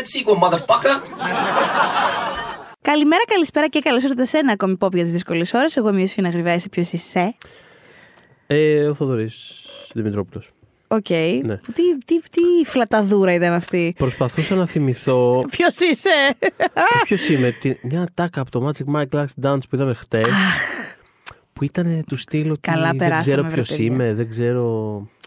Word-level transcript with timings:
sequel, 0.00 0.38
motherfucker. 0.42 1.02
Καλημέρα, 2.82 3.22
καλησπέρα 3.28 3.68
και 3.68 3.80
καλώς 3.80 4.02
ήρθατε 4.02 4.24
σε 4.24 4.38
ένα 4.38 4.52
ακόμη 4.52 4.76
pop 4.80 4.92
για 4.92 5.02
τις 5.02 5.12
δύσκολες 5.12 5.52
ώρες. 5.52 5.76
Εγώ 5.76 5.88
είμαι 5.88 5.96
η 5.96 6.00
Ιωσήφινα 6.00 6.28
Γριβέα, 6.28 6.52
εσύ 6.52 6.68
ποιος 6.68 6.92
είσαι; 6.92 7.34
Ε, 8.46 8.84
ο 8.88 8.94
Θοδωρής 8.94 9.66
Δημητρόπουλος. 9.94 10.50
Οκ. 10.88 11.08
Ναι. 11.10 11.56
Τι, 11.56 11.98
τι, 12.04 12.20
τι 12.20 12.64
φλαταδούρα 12.66 13.34
ήταν 13.34 13.52
αυτή; 13.52 13.94
Προσπαθούσα 13.98 14.54
να 14.54 14.66
θυμηθώ. 14.66 15.44
Ποιος 15.50 15.76
είσαι; 15.78 16.36
Ποιος 17.04 17.28
είμαι, 17.28 17.50
τι- 17.50 17.76
μια 17.82 18.06
ατάκα 18.14 18.40
από 18.40 18.50
το 18.50 18.68
Magic 18.70 18.94
Mike 18.96 19.18
Last 19.18 19.46
Dance 19.46 19.58
που 19.68 19.74
είδαμε 19.76 19.94
χτες. 19.94 20.26
που 21.52 21.64
ήταν 21.64 22.04
του 22.06 22.16
στιλ. 22.16 22.56
Καλά 22.60 22.86
δεν 22.86 22.96
περάσαμε, 22.96 23.22
ξέρω 23.22 23.42
βρε 23.42 23.50
ποιος 23.52 23.68
παιδιά. 23.68 23.84
είμαι, 23.84 24.12
δεν 24.12 24.28
ξέρω. 24.30 24.66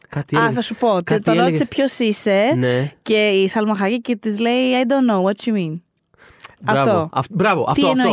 Κάτι 0.09 0.35
Α, 0.35 0.39
έλεγες. 0.39 0.55
θα 0.55 0.61
σου 0.61 0.75
πω. 0.75 0.87
κάτι 1.03 1.21
Τον 1.21 1.33
ρώτησε 1.33 1.47
έλεγες. 1.47 1.67
ποιος 1.67 1.99
είσαι 1.99 2.53
Ναι. 2.57 2.91
και 3.01 3.27
η 3.29 3.47
Σάλμα 3.47 3.75
Χάγη 3.75 4.01
και 4.01 4.15
της 4.15 4.39
λέει 4.39 4.71
I 4.83 4.91
don't 4.91 5.11
know 5.11 5.23
what 5.23 5.49
you 5.49 5.53
mean. 5.57 5.79
Μπράβο. 6.59 6.89
Αυτό. 6.89 7.09
Αυ- 7.11 7.27
μπράβο, 7.31 7.63
Τι 7.73 7.81
αυτό, 7.87 7.87
αυτό. 7.87 8.09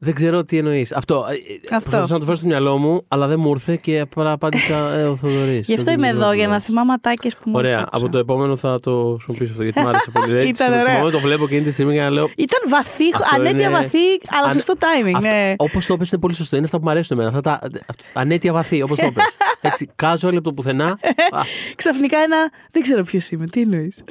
Εννοεί. 0.00 0.12
Δεν 0.12 0.14
ξέρω 0.14 0.44
τι 0.44 0.58
εννοείς. 0.58 0.92
Αυτό. 0.92 1.26
ε, 1.30 1.32
ε, 1.32 1.78
Προσπαθούσα 1.80 2.12
να 2.12 2.18
το 2.18 2.24
φέρω 2.24 2.36
στο 2.36 2.46
μυαλό 2.46 2.76
μου, 2.78 3.04
αλλά 3.08 3.26
δεν 3.26 3.40
μου 3.40 3.50
ήρθε 3.50 3.76
και 3.76 4.00
απλά 4.00 4.30
απάντησα 4.32 4.92
ε, 4.94 5.04
ο 5.04 5.16
Θοδωρής. 5.16 5.66
Γι' 5.66 5.74
αυτό 5.74 5.90
είμαι 5.90 6.08
εδώ, 6.08 6.32
για 6.32 6.48
να 6.48 6.60
θυμάμαι 6.60 6.92
ατάκε 6.92 7.28
που 7.28 7.42
μου 7.50 7.52
Ωραία. 7.56 7.86
Από 7.90 8.08
το 8.08 8.18
επόμενο 8.18 8.56
θα 8.56 8.80
το 8.80 9.12
χρησιμοποιήσω 9.14 9.50
αυτό 9.52 9.62
γιατί 9.62 9.80
μου 9.80 9.88
άρεσε 9.88 10.10
πολύ. 10.10 10.36
Έτσι, 10.38 10.48
Ήταν 10.48 10.72
ωραία. 10.72 10.84
θυμάμαι, 10.94 11.10
το 11.10 11.18
βλέπω 11.20 11.44
εκείνη 11.44 11.60
τη 11.62 11.70
στιγμή 11.70 11.94
και 11.94 12.00
να 12.00 12.10
λέω. 12.10 12.30
Ήταν 12.36 12.58
βαθύ, 12.68 13.04
Αυτό 13.14 13.26
ανέτεια 13.34 13.60
είναι- 13.60 13.70
βαθύ, 13.70 13.98
αλλά 14.38 14.46
Αν- 14.46 14.52
σωστό 14.52 14.74
timing. 14.78 15.20
Ναι. 15.20 15.54
Όπως 15.56 15.86
το 15.86 15.96
πες 15.96 16.10
είναι 16.12 16.20
πολύ 16.20 16.34
σωστό. 16.34 16.56
Είναι 16.56 16.64
αυτά 16.64 16.76
που 16.78 16.84
μου 16.84 16.90
αρέσουν 16.90 17.18
εμένα. 17.18 17.36
Αυτά 17.36 17.50
τα 17.50 17.68
αυτό- 17.86 18.04
ανέτεια 18.12 18.52
βαθύ, 18.52 18.82
όπως 18.82 18.98
το 18.98 19.10
πες. 19.14 19.24
Έτσι, 19.70 19.90
casual 20.02 20.28
από 20.34 20.40
το 20.40 20.52
πουθενά. 20.52 20.86
Α, 20.86 21.40
Ξαφνικά 21.76 22.18
ένα. 22.18 22.36
Δεν 22.70 22.82
ξέρω 22.82 23.02
ποιος 23.02 23.28
είμαι, 23.30 23.46
τι 23.46 23.60
εννοείς. 23.60 24.02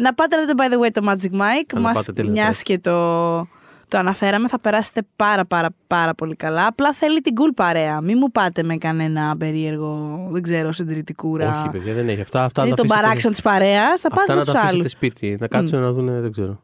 να 0.00 0.14
πάτε 0.14 0.36
να 0.36 0.44
δείτε, 0.46 0.54
by 0.56 0.72
the 0.72 0.86
way, 0.86 0.90
το 0.92 1.00
Magic 1.10 1.36
Mike. 1.40 1.64
Καλά, 1.66 1.82
Μας 1.82 1.92
πάτε, 1.94 2.12
τέλεια, 2.12 2.30
μια 2.32 2.42
τέλεια. 2.44 2.58
και 2.62 2.78
το, 2.78 2.92
το 3.90 3.98
αναφέραμε, 3.98 4.48
θα 4.48 4.60
περάσετε 4.60 5.02
πάρα 5.16 5.44
πάρα 5.44 5.68
πάρα 5.86 6.14
πολύ 6.14 6.34
καλά. 6.36 6.66
Απλά 6.66 6.92
θέλει 6.92 7.20
την 7.20 7.34
cool 7.38 7.52
παρέα. 7.56 8.00
Μην 8.00 8.16
μου 8.20 8.30
πάτε 8.30 8.62
με 8.62 8.76
κανένα 8.76 9.36
περίεργο, 9.38 10.26
δεν 10.30 10.42
ξέρω, 10.42 10.72
συντηρητικούρα. 10.72 11.60
Όχι, 11.60 11.68
παιδιά, 11.70 11.94
δεν 11.94 12.08
έχει. 12.08 12.20
Αυτά, 12.20 12.44
αυτά 12.44 12.66
Ή 12.66 12.68
να 12.70 12.76
τον 12.76 12.86
τα 12.86 12.94
αφήσετε- 12.94 13.02
παράξενο 13.02 13.32
της 13.32 13.42
παρέας, 13.42 14.00
θα 14.00 14.08
πας 14.08 14.18
Αυτά 14.20 14.32
με 14.34 14.38
να 14.38 14.44
τα 14.44 14.52
τους 14.52 14.60
αφήσετε 14.60 14.78
άλλους. 14.80 14.90
σπίτι. 14.90 15.36
Να 15.40 15.46
κάτσουν 15.46 15.80
να 15.80 15.92
δουν, 15.92 16.20
δεν 16.20 16.32
ξέρω. 16.32 16.60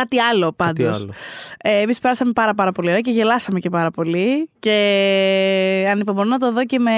Κάτι 0.00 0.18
άλλο 0.20 0.54
Κάτι 0.56 0.82
πάντως. 0.82 0.96
άλλο. 1.02 1.12
Ε, 1.62 1.80
Εμείς 1.80 1.98
πέρασαμε 1.98 2.32
πάρα, 2.32 2.54
πάρα 2.54 2.72
πολύ 2.72 2.88
ωραία 2.88 3.00
και 3.00 3.10
γελάσαμε 3.10 3.58
και 3.58 3.70
πάρα 3.70 3.90
πολύ. 3.90 4.48
Και 4.58 5.86
ανυπομονώ 5.90 6.28
να 6.30 6.38
το 6.38 6.52
δω 6.52 6.64
και 6.64 6.78
με 6.78 6.90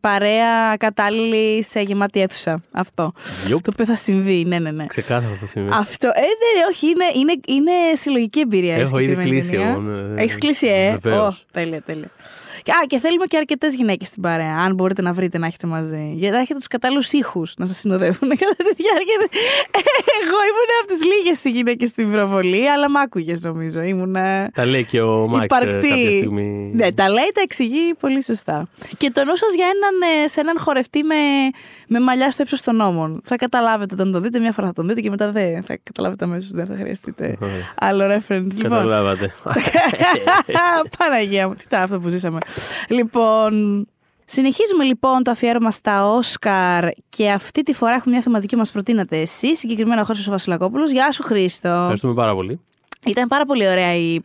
παρέα 0.00 0.76
κατάλληλη 0.78 1.62
σε 1.64 1.80
γεμάτη 1.80 2.20
αίθουσα. 2.20 2.62
Αυτό. 2.72 3.12
Yup. 3.46 3.62
Το 3.64 3.70
οποίο 3.72 3.84
θα 3.84 3.96
συμβεί, 3.96 4.44
ναι, 4.44 4.58
ναι, 4.58 4.70
ναι. 4.70 4.86
Ξεκάθαρα 4.86 5.36
θα 5.40 5.46
συμβεί. 5.46 5.70
Αυτό. 5.72 6.06
Ε, 6.06 6.10
δεν, 6.20 6.68
όχι, 6.72 6.86
είναι, 6.86 7.04
είναι, 7.14 7.32
είναι 7.46 7.72
συλλογική 7.94 8.40
εμπειρία. 8.40 8.76
η 8.76 8.80
Έχω 8.80 8.98
ήδη 8.98 9.08
συγκεκριμένη 9.10 9.30
κλείσει 9.30 9.50
ταινία. 9.50 9.68
εγώ, 9.68 9.80
ναι. 9.80 10.22
Έχεις 10.22 10.38
κλείσει, 10.38 10.66
ε; 10.66 10.96
Βεβαίως. 11.02 11.38
Ω, 11.40 11.44
τέλεια, 11.52 11.82
τέλεια. 11.82 12.10
Και- 12.62 12.72
Α, 12.72 12.84
και 12.86 12.98
θέλουμε 12.98 13.26
και 13.26 13.36
αρκετές 13.36 13.74
γυναίκες 13.74 14.08
στην 14.08 14.22
παρέα. 14.22 14.56
Αν 14.58 14.74
μπορείτε 14.74 15.02
να 15.02 15.12
βρείτε 15.12 15.38
να 15.38 15.46
έχετε 15.46 15.66
μαζί. 15.66 16.12
Για 16.14 16.30
να 16.30 16.38
έχετε 16.38 16.58
τους 16.58 16.66
κατάλληλους 16.66 17.12
ήχους 17.12 17.54
να 17.56 17.66
σας 17.66 17.76
συνοδεύουν 17.76 18.28
κατά 18.42 18.54
τη 18.56 18.74
διάρκεια. 18.82 19.16
Εγώ 20.22 20.38
ήμουν 20.50 20.70
από 20.82 20.92
τις 20.92 21.00
λίγες 21.04 21.56
γυναίκες 21.58 21.88
στην 21.88 22.10
προβολή, 22.12 22.70
αλλά 22.70 22.90
μ' 22.90 22.96
άκουγες 22.96 23.40
νομίζω. 23.40 23.80
Ήμουν. 23.82 24.16
Τα 24.54 24.64
λέει 24.66 24.84
και 24.84 25.00
ο 25.00 25.26
Μάικ 25.28 25.40
ε, 25.40 25.44
υπαρκτή. 25.44 25.88
κάποια 25.88 26.10
στιγμή. 26.10 26.70
Ναι, 26.74 26.92
τα 26.92 27.08
λέει, 27.08 27.30
τα 27.34 27.40
εξηγεί 27.40 27.94
πολύ 28.00 28.24
σωστά. 28.24 28.66
Και 28.96 29.10
το 29.10 29.24
νου 29.24 29.36
σα 29.36 29.46
για 29.46 29.66
έναν, 29.74 30.24
ε, 30.24 30.28
σε 30.28 30.40
έναν 30.40 30.58
χορευτή 30.58 31.02
με, 31.02 31.14
με 31.86 32.00
μαλλιά 32.00 32.30
στο 32.30 32.42
ύψος 32.42 32.62
των 32.62 32.76
νόμων. 32.76 33.20
Θα 33.24 33.36
καταλάβετε 33.36 33.94
όταν 33.94 34.12
το 34.12 34.20
δείτε, 34.20 34.38
μια 34.38 34.52
φορά 34.52 34.66
θα 34.66 34.72
τον 34.72 34.88
δείτε 34.88 35.00
και 35.00 35.10
μετά 35.10 35.30
δεν 35.30 35.62
θα 35.62 35.78
καταλάβετε 35.82 36.24
αμέσως. 36.24 36.50
Δεν 36.50 36.66
θα 36.66 36.74
χρειαστείτε 36.80 37.36
Ωραία. 37.40 37.54
άλλο 37.80 38.04
reference. 38.16 38.46
Λοιπόν, 38.54 38.70
Καταλάβατε. 38.70 39.34
Παναγία 40.98 41.48
μου, 41.48 41.54
τι 41.54 41.62
ήταν 41.66 41.82
αυτό 41.82 42.00
που 42.00 42.08
ζήσαμε. 42.08 42.38
Λοιπόν, 42.88 43.86
συνεχίζουμε 44.24 44.84
λοιπόν 44.84 45.22
το 45.22 45.30
αφιέρωμα 45.30 45.70
στα 45.70 46.10
Όσκαρ 46.12 46.84
και 47.08 47.30
αυτή 47.30 47.62
τη 47.62 47.72
φορά 47.72 47.94
έχουμε 47.94 48.14
μια 48.14 48.22
θεματική 48.22 48.52
που 48.54 48.60
μας 48.60 48.70
προτείνατε 48.70 49.20
εσείς, 49.20 49.58
συγκεκριμένα 49.58 50.00
ο 50.00 50.04
Χρήστο 50.04 50.30
Βασιλακόπουλος. 50.30 50.90
Γεια 50.90 51.12
σου, 51.12 51.22
Χρήστο. 51.22 51.68
Ευχαριστούμε 51.68 52.14
πάρα 52.14 52.34
πολύ. 52.34 52.60
Ήταν 53.06 53.28
πάρα 53.28 53.44
πολύ 53.44 53.68
ωραία 53.68 53.94
η. 53.94 54.20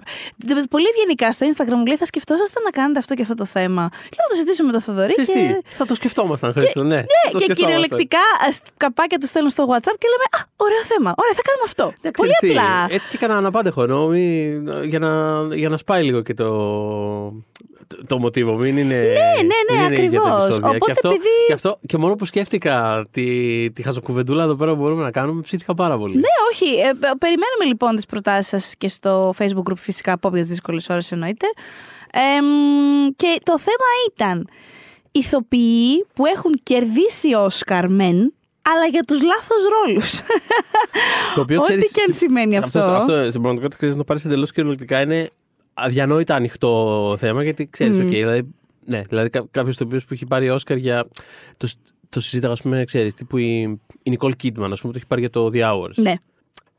Πολύ 0.69 0.85
ευγενικά 0.93 1.31
στο 1.31 1.47
Instagram 1.49 1.75
μου 1.77 1.85
λέει: 1.85 1.95
Θα 1.97 2.05
σκεφτόσασταν 2.05 2.63
να 2.63 2.69
κάνετε 2.69 2.99
αυτό 2.99 3.13
και 3.13 3.21
αυτό 3.21 3.33
το 3.33 3.45
θέμα. 3.45 3.81
Λέω: 3.81 3.89
Θα 4.23 4.27
το 4.29 4.33
συζητήσω 4.35 4.63
με 4.63 4.71
τον 4.71 4.81
Θοδωρή. 4.81 5.11
Ξέρεις 5.13 5.29
Και... 5.31 5.61
τι, 5.63 5.75
θα 5.75 5.85
το 5.85 5.93
σκεφτόμασταν, 5.95 6.53
Χρήστο, 6.53 6.83
ναι. 6.83 6.95
θα 6.95 7.01
το 7.01 7.07
Ναι, 7.07 7.31
και 7.31 7.39
σκεφτόμασταν. 7.39 7.55
κυριολεκτικά 7.55 8.17
α, 8.17 8.49
καπάκια 8.77 9.17
τους 9.17 9.29
στέλνουν 9.29 9.51
στο 9.51 9.63
WhatsApp 9.69 9.95
και 10.01 10.07
λέμε: 10.13 10.25
Α, 10.37 10.39
ωραίο 10.55 10.83
θέμα. 10.83 11.13
Ωραία, 11.17 11.33
θα 11.33 11.41
κάνουμε 11.47 11.65
αυτό. 11.65 11.85
Ναι, 12.01 12.11
Πολύ 12.11 12.31
ξέρεις 12.39 12.55
τι, 12.55 12.59
απλά. 12.59 12.85
Έτσι 12.95 13.09
και 13.09 13.15
έκανα 13.15 13.37
αναπάντεχο 13.37 13.83
ενώ 13.83 14.07
μη- 14.07 14.85
για, 14.85 14.99
να, 14.99 15.41
για 15.55 15.69
να 15.69 15.77
σπάει 15.77 16.03
λίγο 16.03 16.21
και 16.21 16.33
το, 16.33 16.47
το, 17.87 17.97
το 18.07 18.19
μοτίβο. 18.19 18.53
Μην 18.55 18.77
είναι. 18.77 18.95
ναι, 18.95 19.03
ναι, 19.73 19.83
μην 19.85 19.93
είναι 19.93 20.03
ίδια 20.03 20.19
τα 20.21 20.25
ακριβώς. 20.27 20.43
επεισόδια. 20.43 20.67
Οπότε 20.67 20.85
και, 20.85 20.91
αυτό, 20.91 21.07
επειδή- 21.07 21.27
και, 21.47 21.53
αυτό, 21.53 21.79
και 21.85 21.97
μόνο 21.97 22.15
που 22.15 22.25
σκέφτηκα 22.25 23.05
τη, 23.11 23.71
τη 23.71 23.83
χαζοκουβεντούλα 23.83 24.43
εδώ 24.43 24.55
πέρα 24.55 24.71
που 24.75 24.81
μπορούμε 24.81 25.03
να 25.03 25.11
κάνουμε, 25.11 25.41
ψήθηκα 25.41 25.73
πάρα 25.73 25.97
πολύ. 25.97 26.15
Ναι, 26.15 26.21
όχι. 26.51 26.65
Ε, 26.65 26.87
ε, 26.87 26.91
περιμένουμε 27.19 27.65
λοιπόν 27.67 27.95
τις 27.95 28.05
προτάσεις 28.05 28.47
σας 28.47 28.73
και 28.77 28.87
στο 28.87 29.33
Facebook 29.37 29.69
group 29.69 29.77
φυσικά 29.77 30.11
Pop 30.11 30.29
για 30.33 30.41
τις 30.41 30.47
δύσκολες 30.47 30.89
ώρες 30.89 31.11
εννοείται. 31.11 31.45
Εμ, 32.13 32.45
και 33.15 33.39
το 33.43 33.59
θέμα 33.59 33.87
ήταν 34.13 34.47
ηθοποιοί 35.11 36.05
που 36.13 36.25
έχουν 36.25 36.51
κερδίσει 36.63 37.33
Όσκαρ 37.33 37.89
μεν, 37.89 38.33
αλλά 38.71 38.85
για 38.91 39.01
τους 39.01 39.21
λάθος 39.21 39.57
ρόλους. 39.85 40.19
Το 41.35 41.41
οποίο, 41.41 41.57
Ό,τι 41.59 41.67
ξέρεις, 41.67 41.91
και 41.91 42.01
αν 42.07 42.13
στη- 42.13 42.25
σημαίνει 42.25 42.57
αυτό. 42.57 42.79
Αυτό, 42.79 42.93
αυτό 42.95 43.13
στην 43.13 43.31
πραγματικότητα 43.41 43.75
ξέρεις 43.77 43.93
να 43.95 43.99
το 43.99 44.05
πάρεις 44.05 44.25
εντελώς 44.25 44.51
κυριολεκτικά 44.51 45.01
είναι 45.01 45.29
αδιανόητα 45.77 46.35
ανοιχτό 46.35 47.15
θέμα 47.19 47.43
γιατί 47.43 47.67
ξέρεις, 47.69 47.97
Μμμ. 47.97 48.05
οκ, 48.05 48.11
δηλαδή, 48.11 48.47
ναι, 48.85 49.01
δηλαδή 49.09 49.29
κάποιος 49.51 49.77
το 49.77 49.83
οποίος 49.83 50.05
που 50.05 50.13
έχει 50.13 50.25
πάρει 50.25 50.49
Όσκαρ 50.49 50.77
για. 50.77 51.07
Το, 51.57 51.67
το 52.09 52.19
συζήταγα, 52.19 52.53
ας 52.53 52.61
πούμε, 52.61 52.83
ξέρεις, 52.85 53.13
τύπου 53.13 53.37
η, 53.37 53.61
η 54.03 54.09
Νικόλ 54.09 54.35
Κίτμαν, 54.35 54.71
ας 54.71 54.79
πούμε, 54.81 54.91
το 54.93 54.97
έχει 54.99 55.07
πάρει 55.07 55.21
για 55.21 55.29
το 55.29 55.49
The 55.53 55.61
Hours. 55.61 55.93
ναι. 55.95 56.13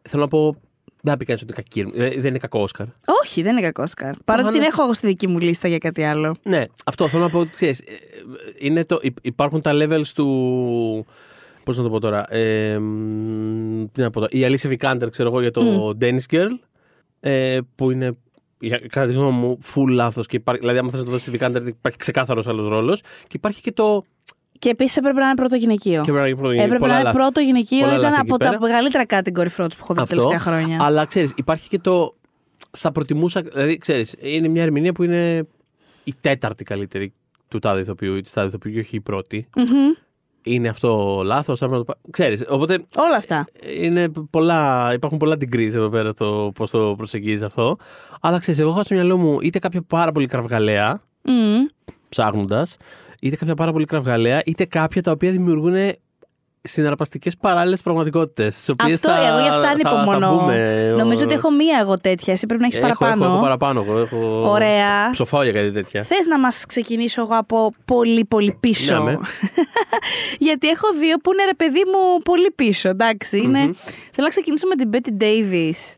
Θέλω 0.09 0.23
να 0.23 0.29
πω. 0.29 0.57
Δεν 1.03 1.13
θα 1.15 1.17
πει 1.21 1.25
κανείς 1.25 1.43
ότι 1.43 1.53
είναι 1.57 1.63
κακή. 1.93 2.03
ε, 2.03 2.21
Δεν 2.21 2.29
είναι 2.31 2.39
κακό 2.39 2.61
Όσκαρ. 2.61 2.87
Όχι, 3.23 3.43
δεν 3.43 3.53
είναι 3.53 3.61
κακό 3.61 3.83
Όσκαρ. 3.83 4.15
Παρότι 4.25 4.49
αν- 4.49 4.55
την 4.55 4.63
έχω 4.63 4.83
εγώ 4.83 4.95
στη 4.95 5.07
δική 5.07 5.27
μου 5.27 5.39
λίστα 5.39 5.69
για 5.69 5.79
κάτι 5.79 6.03
άλλο. 6.05 6.37
Ναι, 6.43 6.65
αυτό 6.87 7.09
θέλω 7.09 7.23
να 7.23 7.31
πω 7.31 7.39
ότι 7.39 7.51
ξέρεις, 7.51 7.81
ε, 7.81 7.85
είναι 8.59 8.85
το, 8.85 8.99
υ- 9.03 9.17
υπάρχουν 9.23 9.61
τα 9.61 9.73
levels 9.75 10.07
του. 10.15 11.07
Πώς 11.65 11.77
να 11.77 11.83
το 11.83 11.91
πω 11.91 12.01
τώρα. 12.01 12.35
Ε, 12.35 12.79
μ, 12.79 13.85
τι 13.93 14.01
να 14.01 14.11
πω 14.11 14.21
τώρα. 14.21 14.29
Η 14.33 14.41
Alicia 14.45 14.77
Vikander, 14.79 15.07
ξέρω 15.11 15.29
εγώ, 15.29 15.41
για 15.41 15.51
το 15.51 15.97
Danish 16.01 16.31
Girl. 16.31 16.49
Ε, 17.21 17.59
που 17.75 17.91
είναι 17.91 18.17
για- 18.59 18.79
κατά 18.89 19.07
τη 19.07 19.13
γνώμη 19.13 19.39
μου 19.39 19.59
full 19.75 19.89
λάθος. 19.89 20.27
Δηλαδή, 20.59 20.79
άμα 20.79 20.91
θες 20.91 20.99
να 21.01 21.05
το 21.07 21.11
δώσεις 21.11 21.31
τη 21.31 21.39
Vikander, 21.41 21.63
υπάρχει 21.67 21.99
ξεκάθαρος 21.99 22.47
άλλος 22.47 22.69
ρόλος. 22.69 23.01
Και 23.01 23.33
υπάρχει 23.33 23.61
και 23.61 23.73
το. 23.73 24.05
Και 24.59 24.69
επίσης 24.69 24.97
έπρεπε 24.97 25.21
να 25.21 25.27
είναι 25.27 25.35
πρώτο 25.35 25.57
γυναικείο. 25.57 26.03
Και 26.03 26.13
πρέπει 26.13 26.41
να 26.41 26.49
είναι 26.53 26.63
Έπρεπε 26.63 26.79
πολλά 26.79 26.93
να 26.93 26.95
είναι 26.95 27.03
λάθη. 27.05 27.17
πρώτο 27.17 27.41
γυναικείο, 27.41 27.79
Πολλά 27.81 27.91
ήταν 27.93 28.03
λάθη 28.11 28.21
από 28.21 28.35
εκεί 28.35 28.45
τα 28.45 28.49
πέρα. 28.51 28.61
μεγαλύτερα 28.61 29.05
category 29.09 29.63
frauds 29.63 29.77
που 29.77 29.81
έχω 29.81 29.95
δει 29.95 29.95
τα 29.95 30.03
Αυτό. 30.03 30.15
τελευταία 30.17 30.39
χρόνια. 30.39 30.79
Αλλά 30.81 31.05
ξέρεις, 31.05 31.33
υπάρχει 31.37 31.69
και 31.69 31.79
το. 31.79 32.15
Θα 32.71 32.93
προτιμούσα. 32.93 33.43
Δηλαδή, 33.43 33.77
ξέρεις, 33.79 34.15
είναι 34.21 34.49
μια 34.49 34.63
ερμηνεία 34.63 34.93
που 34.93 35.03
είναι 35.03 35.47
η 36.05 36.15
τέταρτη 36.21 36.65
καλύτερη 36.65 37.13
του 37.49 37.59
τάδε 37.59 37.81
ηθοποιού 37.81 38.15
ή 38.17 38.21
της 38.21 38.33
τάδε 38.33 38.47
ηθοποιού, 38.49 38.73
και 38.73 38.79
όχι 38.81 38.97
η 38.97 39.01
πρώτη. 39.01 39.49
Μμμ. 39.57 39.67
Είναι 40.49 40.69
αυτό 40.69 41.23
λάθος, 41.25 41.59
το... 41.59 41.85
Ξέρεις, 42.11 42.45
οπότε 42.49 42.75
Όλα 42.97 43.17
αυτά. 43.17 43.45
είναι 43.81 44.09
πολλά, 44.31 44.91
υπάρχουν 44.95 45.19
πολλά 45.19 45.35
degrees 45.35 45.75
εδώ 45.75 45.89
πέρα 45.89 46.15
το 46.15 46.51
πώς 46.55 46.71
το 46.71 46.95
προσεγγίζεις 46.97 47.43
αυτό. 47.43 47.77
Αλλά 48.21 48.39
ξέρεις, 48.39 48.61
εγώ 48.61 48.71
έχω 48.71 48.83
στο 48.85 48.95
μυαλό 48.95 49.17
μου 49.17 49.39
είτε 49.41 49.59
κάποια 49.59 49.83
πάρα 49.83 50.13
πολύ 50.13 50.27
κραυγαλαία, 50.27 51.01
Μμμ. 51.23 51.67
ψάχνοντας, 52.09 52.77
είτε 53.21 53.37
κάποια 53.37 53.55
πάρα 53.55 53.73
πολύ 53.73 53.85
κραυγαλαία, 53.85 54.43
είτε 54.45 54.65
κάποια 54.65 55.03
τα 55.03 55.11
οποία 55.11 55.31
δημιουργούν 55.31 55.75
συναρπαστικές 56.67 57.37
παράλληλες 57.37 57.81
πραγματικότητες. 57.81 58.69
Αυτό, 58.79 59.11
εγώ 59.11 59.41
γι' 59.41 59.49
αυτά 59.49 59.69
ανυπομονώ. 59.69 60.51
Νομίζω 60.97 61.23
ότι 61.23 61.35
έχω 61.35 61.51
μία 61.51 61.79
εγώ 61.81 61.99
τέτοια. 61.99 62.33
Εσύ 62.33 62.47
πρέπει 62.47 62.61
να 62.61 62.67
έχεις 62.67 62.79
έχω, 62.79 63.05
παραπάνω. 63.05 63.25
Έχω, 63.25 63.33
έχω 63.33 63.43
παραπάνω. 63.43 63.85
Εγώ 63.89 63.99
έχω... 63.99 64.51
Ωραία. 64.51 65.11
Ψοφάω 65.11 65.43
για 65.43 65.53
κάτι 65.53 65.71
τέτοια. 65.71 66.03
Θες 66.03 66.27
να 66.27 66.39
μας 66.39 66.65
ξεκινήσω 66.67 67.21
εγώ 67.21 67.37
από 67.37 67.73
πολύ 67.85 68.25
πολύ 68.25 68.57
πίσω; 68.61 68.95
Ναι, 68.95 69.01
με. 69.01 69.19
Γιατί 70.47 70.69
έχω 70.69 70.87
δύο 71.01 71.17
που 71.17 71.33
είναι 71.33 71.45
ρε 71.45 71.55
παιδί 71.55 71.83
μου 71.87 72.23
πολύ 72.23 72.51
πίσω. 72.55 72.89
εντάξει. 72.89 73.39
Είναι... 73.39 73.59
Θέλω 74.11 74.27
να 74.27 74.29
ξεκινήσω 74.29 74.67
με 74.67 74.75
την 74.75 74.91
Betty 74.93 75.23
Davis. 75.23 75.97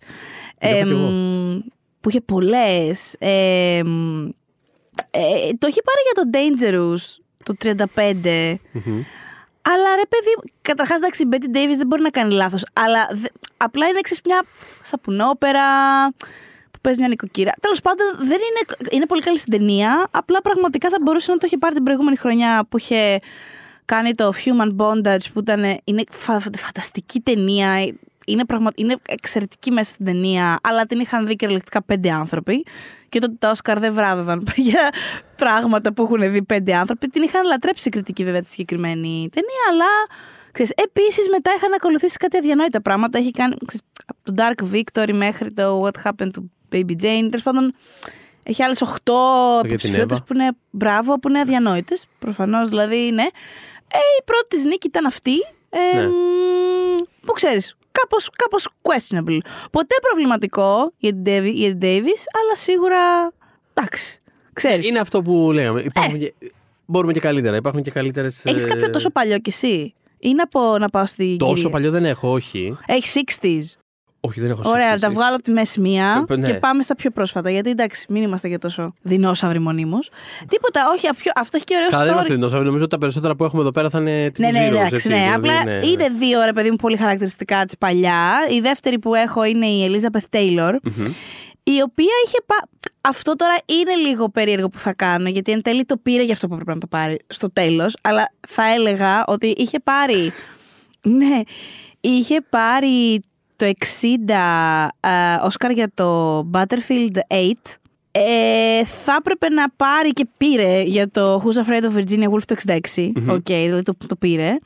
Την 0.58 0.68
έχω 0.68 0.84
κι 0.84 0.90
εγώ. 0.90 1.06
Εμ, 1.06 1.60
που 2.00 2.08
είχε 2.08 2.20
πολλές. 2.20 3.14
Ε, 3.18 3.80
το 5.58 5.66
έχει 5.66 5.80
πάρει 5.82 6.02
για 6.04 6.14
το 6.14 6.30
Dangerous 6.32 7.22
το 7.42 7.54
35. 7.94 8.54
Μμμ. 8.72 9.02
Αλλά 9.72 9.94
ρε 9.96 10.06
παιδί, 10.08 10.52
καταρχάς 10.62 10.96
εντάξει, 10.98 11.22
η 11.22 11.28
Betty 11.32 11.56
Davis 11.56 11.76
δεν 11.76 11.86
μπορεί 11.86 12.02
να 12.02 12.10
κάνει 12.10 12.32
λάθος. 12.32 12.64
Αλλά 12.72 13.08
δε- 13.12 13.28
απλά 13.56 13.86
είναι 13.86 14.00
ξέρεις, 14.00 14.22
μια 14.24 14.42
σαπουνόπερα 14.82 15.62
που 16.70 16.78
παίζει 16.80 16.98
μια 16.98 17.08
νοικοκύρα. 17.08 17.52
Τέλος 17.60 17.80
πάντων, 17.80 18.06
δεν 18.18 18.26
είναι, 18.38 18.88
είναι 18.90 19.06
πολύ 19.06 19.22
καλή 19.22 19.38
στην 19.38 19.52
ταινία. 19.52 20.08
Απλά 20.10 20.40
πραγματικά 20.42 20.88
θα 20.88 20.96
μπορούσε 21.02 21.30
να 21.32 21.38
το 21.38 21.46
είχε 21.46 21.58
πάρει 21.58 21.74
την 21.74 21.82
προηγούμενη 21.84 22.16
χρονιά 22.16 22.66
που 22.68 22.78
είχε 22.78 23.18
κάνει 23.84 24.10
το 24.14 24.32
Human 24.44 24.76
Bondage 24.76 25.24
που 25.32 25.40
ήταν. 25.40 25.78
Είναι 25.84 26.02
φα- 26.10 26.40
φανταστική 26.56 27.20
ταινία. 27.20 27.94
Είναι, 28.32 28.44
πραγμα... 28.44 28.70
είναι 28.74 28.96
εξαιρετική 29.08 29.70
μέσα 29.70 29.90
στην 29.90 30.04
ταινία, 30.04 30.58
αλλά 30.62 30.86
την 30.86 31.00
είχαν 31.00 31.26
δει 31.26 31.36
κυριολεκτικά 31.36 31.82
πέντε 31.82 32.10
άνθρωποι. 32.10 32.66
Και 33.08 33.18
τότε 33.18 33.34
τα 33.38 33.50
Όσκαρ 33.50 33.78
δεν 33.78 33.94
βράβευαν 33.94 34.46
για 34.68 34.88
πράγματα 35.36 35.92
που 35.92 36.02
έχουν 36.02 36.30
δει 36.30 36.42
πέντε 36.42 36.74
άνθρωποι. 36.74 37.08
Την 37.08 37.22
είχαν 37.22 37.46
λατρέψει 37.46 37.88
η 37.88 37.90
κριτική 37.90 38.24
βέβαια 38.24 38.42
τη 38.42 38.48
συγκεκριμένη 38.48 39.28
ταινία, 39.32 39.62
αλλά 39.70 39.86
Επίσης, 40.74 41.28
μετά 41.28 41.52
είχαν 41.56 41.72
ακολουθήσει 41.72 42.16
κάτι 42.16 42.36
αδιανόητα 42.36 42.82
πράγματα. 42.82 43.18
Έχει 43.18 43.30
κάνει 43.30 43.56
ξέρεις, 43.66 43.86
από 44.06 44.18
το 44.22 44.34
Dark 44.36 44.74
Victory 44.74 45.12
μέχρι 45.12 45.52
το 45.52 45.84
What 45.84 46.08
Happened 46.08 46.30
to 46.30 46.42
Baby 46.72 46.90
Jane. 46.90 47.26
Τέλος 47.30 47.42
πάντων, 47.42 47.74
έχει 48.42 48.62
άλλες 48.62 48.82
8 48.82 49.64
υποψηφιότητε 49.64 50.20
που 50.26 50.34
είναι 50.34 50.50
μπράβο, 50.70 51.18
που 51.18 51.28
είναι 51.28 51.40
αδιανόητες. 51.40 52.06
Προφανώς 52.18 52.68
δηλαδή, 52.68 53.10
ναι. 53.10 53.22
Ε, 53.92 53.98
η 54.20 54.22
πρώτη 54.24 54.46
της 54.48 54.64
νίκη 54.64 54.86
ήταν 54.86 55.06
αυτή. 55.06 55.34
Ε, 55.70 56.00
ναι. 56.00 56.08
Που 57.20 57.32
ξέρεις, 57.32 57.76
κάπως, 58.00 58.30
κάπως 58.36 58.68
questionable. 58.82 59.38
Ποτέ 59.70 59.94
προβληματικό 60.00 60.92
για 60.98 61.12
την 61.12 61.78
Davis, 61.80 62.22
αλλά 62.38 62.54
σίγουρα 62.54 63.32
εντάξει. 63.74 64.20
Ξέρεις. 64.52 64.88
Είναι 64.88 64.98
αυτό 64.98 65.22
που 65.22 65.50
λέγαμε. 65.52 65.80
Υπάρχουν 65.80 66.14
ε. 66.14 66.18
και, 66.18 66.34
μπορούμε 66.86 67.12
και 67.12 67.20
καλύτερα. 67.20 67.56
Υπάρχουν 67.56 67.82
και 67.82 67.90
καλύτερες. 67.90 68.44
Έχεις 68.44 68.64
κάποιο 68.64 68.84
ε, 68.84 68.88
τόσο 68.88 69.10
παλιό 69.10 69.38
κι 69.38 69.50
εσύ; 69.50 69.94
Ή 70.18 70.32
να, 70.32 70.46
πω, 70.46 70.78
να 70.78 70.88
πάω 70.88 71.06
στη. 71.06 71.36
Τόσο 71.38 71.54
κυρία. 71.54 71.70
παλιό 71.70 71.90
δεν 71.90 72.04
έχω, 72.04 72.32
όχι. 72.32 72.76
Έχεις 72.86 73.22
60s. 73.40 73.62
Όχι, 74.20 74.40
δεν 74.40 74.50
έχω 74.50 74.60
Ωραία, 74.64 74.98
τα 74.98 75.10
βγάλω 75.10 75.34
από 75.34 75.44
τη 75.44 75.50
μέση 75.50 75.80
μία 75.80 76.26
ε, 76.28 76.36
ναι. 76.36 76.46
και 76.46 76.54
πάμε 76.54 76.82
στα 76.82 76.94
πιο 76.94 77.10
πρόσφατα. 77.10 77.50
Γιατί 77.50 77.70
εντάξει, 77.70 78.06
μην 78.08 78.22
είμαστε 78.22 78.48
για 78.48 78.58
τόσο 78.58 78.94
δεινόσαυροι 79.02 79.58
μονίμως. 79.58 80.10
Τίποτα, 80.48 80.80
όχι, 80.94 81.08
αυτό 81.34 81.56
έχει 81.56 81.64
και 81.64 81.74
ωραίο 81.76 81.88
Καλά, 81.88 82.04
δεν 82.04 82.12
είμαστε 82.12 82.34
δεινόσαυροι. 82.34 82.64
Νομίζω 82.64 82.84
ότι 82.84 82.92
τα 82.92 82.98
περισσότερα 82.98 83.36
που 83.36 83.44
έχουμε 83.44 83.60
εδώ 83.62 83.70
πέρα 83.70 83.90
θα 83.90 83.98
είναι 83.98 84.30
τύπου 84.30 84.52
ναι, 84.52 84.58
ναι, 84.58 84.68
ναι, 84.68 84.80
έτσι, 84.92 85.08
ναι. 85.08 85.14
Δηλαδή, 85.14 85.34
Απλά 85.34 85.64
ναι, 85.64 85.86
είναι 85.86 86.08
δύο 86.08 86.44
ρε 86.44 86.52
παιδί 86.52 86.70
μου 86.70 86.76
πολύ 86.76 86.96
χαρακτηριστικά 86.96 87.64
της 87.64 87.78
παλιά. 87.78 88.32
Η 88.50 88.60
δεύτερη 88.60 88.98
που 88.98 89.14
έχω 89.14 89.44
είναι 89.44 89.66
η 89.66 89.84
Ελίζαπεθ 89.84 90.24
Τέιλορ. 90.30 90.74
Η 91.62 91.82
οποία 91.82 92.12
είχε. 92.26 92.38
Πα... 92.46 92.68
Αυτό 93.00 93.36
τώρα 93.36 93.54
είναι 93.66 93.94
λίγο 93.94 94.30
περίεργο 94.30 94.68
που 94.68 94.78
θα 94.78 94.92
κάνω, 94.92 95.28
γιατί 95.28 95.52
εν 95.52 95.62
τέλει 95.62 95.84
το 95.84 95.96
πήρε 95.96 96.22
για 96.22 96.32
αυτό 96.32 96.46
που 96.46 96.52
έπρεπε 96.52 96.74
να 96.74 96.80
το 96.80 96.86
πάρει 96.86 97.16
στο 97.26 97.52
τέλος. 97.52 97.96
Αλλά 98.02 98.32
θα 98.48 98.72
έλεγα 98.72 99.24
ότι 99.26 99.46
είχε 99.46 99.80
πάρει. 99.80 100.32
ναι, 101.18 101.40
είχε 102.00 102.40
πάρει 102.50 103.20
το 103.58 103.72
60 105.40 105.44
Όσκαρ 105.44 105.70
για 105.70 105.90
το 105.94 106.38
Battlefield 106.52 107.16
8. 107.28 107.52
Ε, 108.10 108.84
θα 108.84 109.16
έπρεπε 109.18 109.48
να 109.48 109.70
πάρει 109.76 110.10
και 110.10 110.26
πήρε 110.38 110.82
για 110.82 111.10
το 111.10 111.42
Who's 111.44 111.66
Afraid 111.66 111.84
of 111.84 111.98
Virginia 111.98 112.30
Woolf 112.30 112.42
το 112.46 112.54
66. 112.66 113.10
OK, 113.28 113.34
okay, 113.34 113.62
δηλαδή 113.64 113.82
το, 113.82 113.94
το 114.06 114.16
πήρε. 114.16 114.56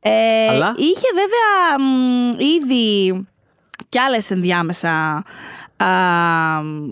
Ε, 0.00 0.48
Αλλά... 0.48 0.74
Είχε 0.78 1.06
βέβαια 1.14 1.88
μ, 1.88 2.30
ήδη 2.30 3.12
κι 3.88 3.98
άλλες 3.98 4.30
ενδιάμεσα 4.30 5.24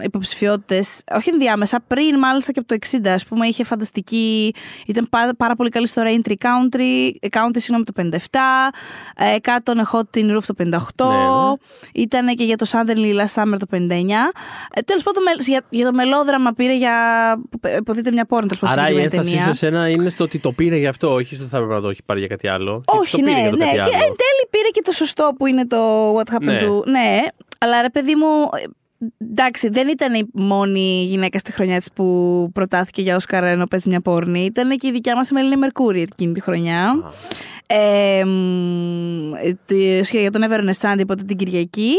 υποψηφιότητες, 0.03 1.03
όχι 1.15 1.31
ενδιάμεσα, 1.31 1.83
πριν 1.87 2.19
μάλιστα 2.19 2.53
και 2.53 2.59
από 2.59 2.69
το 2.69 2.75
60, 3.05 3.09
ας 3.09 3.25
πούμε, 3.25 3.47
είχε 3.47 3.65
φανταστική. 3.65 4.55
Ήταν 4.87 5.07
πάρα, 5.11 5.35
πάρα 5.35 5.57
πολύ 5.57 5.69
καλή 5.69 5.87
στο 5.87 6.03
Raintree 6.05 6.33
Country, 6.33 7.11
County, 7.31 7.57
συγγνώμη, 7.57 7.85
το 7.85 7.93
57. 7.93 8.73
Ε, 9.17 9.39
Cat 9.41 9.73
on 9.79 10.05
a 10.05 10.09
Hot 10.09 10.23
Tin 10.23 10.37
Roof 10.37 10.43
το 10.47 10.55
58. 10.59 10.65
Ναι, 10.65 10.67
ναι. 10.67 11.53
Ήταν 11.93 12.27
και 12.35 12.45
για 12.45 12.57
το 12.57 12.67
Suddenly 12.71 13.21
Last 13.21 13.43
Summer 13.43 13.57
το 13.59 13.67
59. 13.73 13.77
Ε, 14.75 14.81
Τέλος 14.81 15.03
πάντων, 15.03 15.23
για, 15.41 15.63
για, 15.69 15.87
το 15.87 15.93
μελόδραμα 15.93 16.53
πήρε 16.53 16.77
για. 16.77 16.95
Υποδείτε 17.79 18.13
μια 18.13 18.25
πόρνη, 18.25 18.49
τέλος 18.49 18.63
πάντων. 18.63 18.85
Άρα 18.85 18.95
η 18.95 19.03
ένσταση 19.03 19.39
σε 19.39 19.53
σένα 19.53 19.89
είναι 19.89 20.09
στο 20.09 20.25
ότι 20.25 20.39
το 20.39 20.53
πήρε 20.53 20.77
για 20.77 20.89
αυτό, 20.89 21.13
όχι 21.13 21.35
στο 21.35 21.43
ότι 21.43 21.53
θα 21.53 21.57
έπρεπε 21.57 21.75
να 21.75 21.81
το 21.81 21.89
έχει 21.89 22.03
πάρει 22.07 22.19
για 22.19 22.29
κάτι 22.29 22.49
άλλο. 22.49 22.83
Όχι, 22.85 23.23
ναι, 23.23 23.33
ναι. 23.33 23.71
Και 23.73 23.81
εν 23.81 24.15
τέλει 24.23 24.45
πήρε 24.51 24.69
και 24.73 24.81
το 24.85 24.93
σωστό 24.93 25.33
που 25.39 25.47
είναι 25.47 25.67
το 25.67 25.77
What 26.17 26.35
Happened 26.35 26.45
ναι. 26.45 26.59
to. 26.63 26.85
Ναι, 26.87 27.21
αλλά 27.65 27.83
ρε 27.83 27.91
παιδί 27.91 28.15
μου, 28.15 28.27
εντάξει, 29.19 29.69
δεν 29.69 29.89
ήταν 29.89 30.15
η 30.15 30.29
μόνη 30.33 31.05
γυναίκα 31.05 31.39
στη 31.39 31.53
χρονιά 31.53 31.79
της 31.79 31.93
που 31.93 32.51
προτάθηκε 32.53 33.03
για 33.03 33.17
Όσκαρ 33.17 33.45
ενώ 33.45 33.67
παίζει 33.67 33.89
μια 33.89 34.01
πόρνη. 34.01 34.45
Ήταν 34.45 34.71
και 34.77 34.87
η 34.87 34.91
δικιά 34.91 35.17
μας 35.17 35.31
η 35.31 35.35
Μελίνη 35.35 35.57
Μερκούρη 35.57 36.01
εκείνη 36.01 36.33
τη 36.33 36.41
χρονιά. 36.41 36.95
Ε, 37.77 38.23
για 40.11 40.31
τον 40.31 40.43
Εύερο 40.43 40.63
Νεσάντη, 40.63 41.03
οπότε 41.03 41.25
την 41.25 41.37
Κυριακή. 41.37 41.95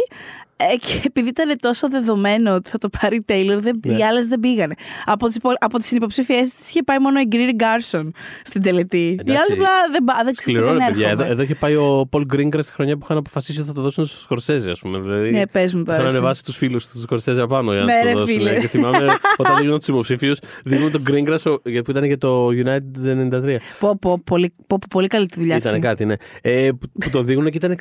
Ε, 0.58 0.76
και 0.76 1.02
επειδή 1.06 1.30
ήταν 1.30 1.56
τόσο 1.60 1.90
δεδομένο 1.90 2.54
ότι 2.54 2.70
θα 2.70 2.78
το 2.78 2.90
πάρει 3.02 3.16
η 3.16 3.22
Τέιλορ, 3.22 3.62
ναι. 3.62 3.94
οι 3.98 4.04
άλλες 4.04 4.28
δεν 4.28 4.40
πήγανε. 4.40 4.74
Από 5.06 5.28
τις 5.28 5.38
από 5.60 5.78
τις 5.78 5.88
συνυποψήφιε 5.88 6.42
τη 6.42 6.66
είχε 6.70 6.84
πάει 6.84 7.00
μόνο 7.00 7.20
η 7.20 7.26
Γκριν 7.28 7.56
Γκάρσον 7.56 8.14
στην 8.44 8.62
τελετή. 8.62 9.20
Οι 9.26 9.32
άλλε 9.32 9.54
απλά 9.54 9.70
δεν 9.92 10.04
πάνε. 10.04 10.32
Σκληρό, 10.34 10.74
δεν 10.74 10.78
παιδιά. 10.88 11.10
Εδώ, 11.10 11.24
εδώ 11.24 11.42
είχε 11.42 11.56
πάει 11.56 11.76
ο 11.76 12.08
Πολ 12.10 12.26
Γκρίνγκρα 12.26 12.62
στη 12.62 12.74
χρονιά 12.74 12.98
που 12.98 13.02
είχαν 13.04 13.18
αποφασίσει 13.18 13.60
ότι 13.60 13.68
θα 13.68 13.74
το 13.74 13.82
δώσουν 13.82 14.06
στους 14.06 14.22
Σκορσέζε, 14.22 14.70
ας 14.70 14.80
πούμε. 14.80 15.00
Δηλαδή, 15.00 15.30
ναι, 15.30 15.48
πες 15.48 15.74
μου 15.74 15.84
τώρα. 15.84 15.98
Είχαν 15.98 16.10
ανεβάσει 16.10 16.44
τους 16.44 16.58
φίλους 16.58 16.88
τους 16.88 17.02
Σκορσέζε 17.02 17.42
απάνω 17.42 17.74
για 17.74 17.84
να 17.84 18.04
ναι, 18.04 18.12
το 18.12 18.20
δώσουν. 18.20 18.60
Και 18.60 18.68
θυμάμαι 18.68 19.08
όταν 19.38 19.56
δίνουν 19.58 19.78
τους 19.78 19.88
υποψήφιους, 19.88 20.40
δίνουν 20.64 20.92
τον 20.92 21.02
Γκρίνγκρα 21.02 21.38
που 21.84 21.92
ήταν 21.92 22.04
για 22.04 22.18
το 22.18 22.48
United 22.48 23.44
93. 23.44 23.56
Πω, 23.80 23.98
πω, 24.02 24.22
πολύ, 24.24 24.54
πω, 24.68 24.78
πολύ 24.90 25.08
καλή 25.08 25.28
τη 25.28 25.40
δουλειά 25.40 25.56
αυτή. 25.56 25.65
Ήταν 25.68 25.82
κάτι, 25.82 26.06
ναι. 26.06 26.16
Ε, 26.42 26.70
που 27.00 27.10
το 27.10 27.24
δίνουν 27.24 27.50
και 27.50 27.58
ήταν 27.58 27.78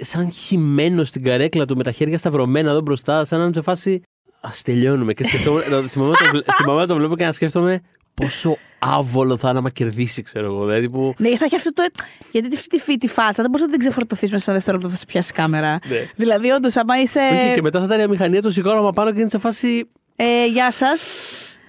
σαν 0.00 0.30
χυμένο 0.30 1.04
στην 1.04 1.22
καρέκλα 1.22 1.64
του 1.64 1.76
με 1.76 1.82
τα 1.82 1.90
χέρια 1.90 2.18
σταυρωμένα 2.18 2.70
εδώ 2.70 2.80
μπροστά, 2.80 3.24
σαν 3.24 3.38
να 3.38 3.44
είναι 3.44 3.54
σε 3.54 3.62
φάση. 3.62 4.02
Α 4.40 4.50
τελειώνουμε. 4.62 5.12
Και 5.12 5.24
σκεφτόμαι, 5.24 5.62
θυμάμαι, 5.88 6.14
το, 6.32 6.52
θυμάμαι 6.52 6.86
το 6.86 6.94
βλέπω 6.94 7.16
και 7.16 7.24
να 7.24 7.32
σκέφτομαι 7.32 7.80
πόσο 8.14 8.56
άβολο 8.78 9.36
θα 9.36 9.50
είναι 9.50 9.60
να 9.60 9.70
κερδίσει, 9.70 10.22
ξέρω 10.22 10.46
εγώ. 10.46 10.66
Δηλαδή 10.66 10.90
που... 10.90 11.14
Ναι, 11.18 11.36
θα 11.36 11.44
έχει 11.44 11.56
αυτό 11.56 11.72
το. 11.72 11.82
Γιατί 12.30 12.48
τη, 12.48 12.66
τη, 12.66 12.98
τη 12.98 13.08
φάτσα 13.08 13.42
δεν 13.42 13.50
μπορείς 13.50 13.66
να 13.66 13.70
την 13.70 13.78
ξεφορτωθείς 13.78 14.30
μέσα 14.30 14.42
σε 14.44 14.50
ένα 14.50 14.58
δευτερόλεπτο 14.58 14.92
που 14.92 14.98
θα 14.98 15.06
σε 15.06 15.12
πιάσει 15.12 15.32
κάμερα. 15.32 15.78
Ναι. 15.88 16.08
Δηλαδή, 16.16 16.50
όντως, 16.50 16.76
άμα 16.76 17.00
είσαι. 17.00 17.20
Όχι, 17.32 17.54
και 17.54 17.62
μετά 17.62 17.78
θα 17.78 17.84
ήταν 17.84 18.00
η 18.00 18.08
μηχανία 18.08 18.42
του 18.42 18.50
σηκώνα 18.50 18.92
πάνω 18.92 19.12
και 19.12 19.20
είναι 19.20 19.28
σε 19.28 19.38
φάση. 19.38 19.88
Ε, 20.16 20.46
γεια 20.46 20.72
σας. 20.72 21.02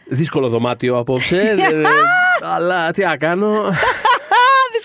Δύσκολο 0.07 0.49
δωμάτιο 0.49 0.97
απόψε. 0.97 1.55
αλλά 2.55 2.91
τι 2.91 3.03
να 3.03 3.17
κάνω. 3.17 3.51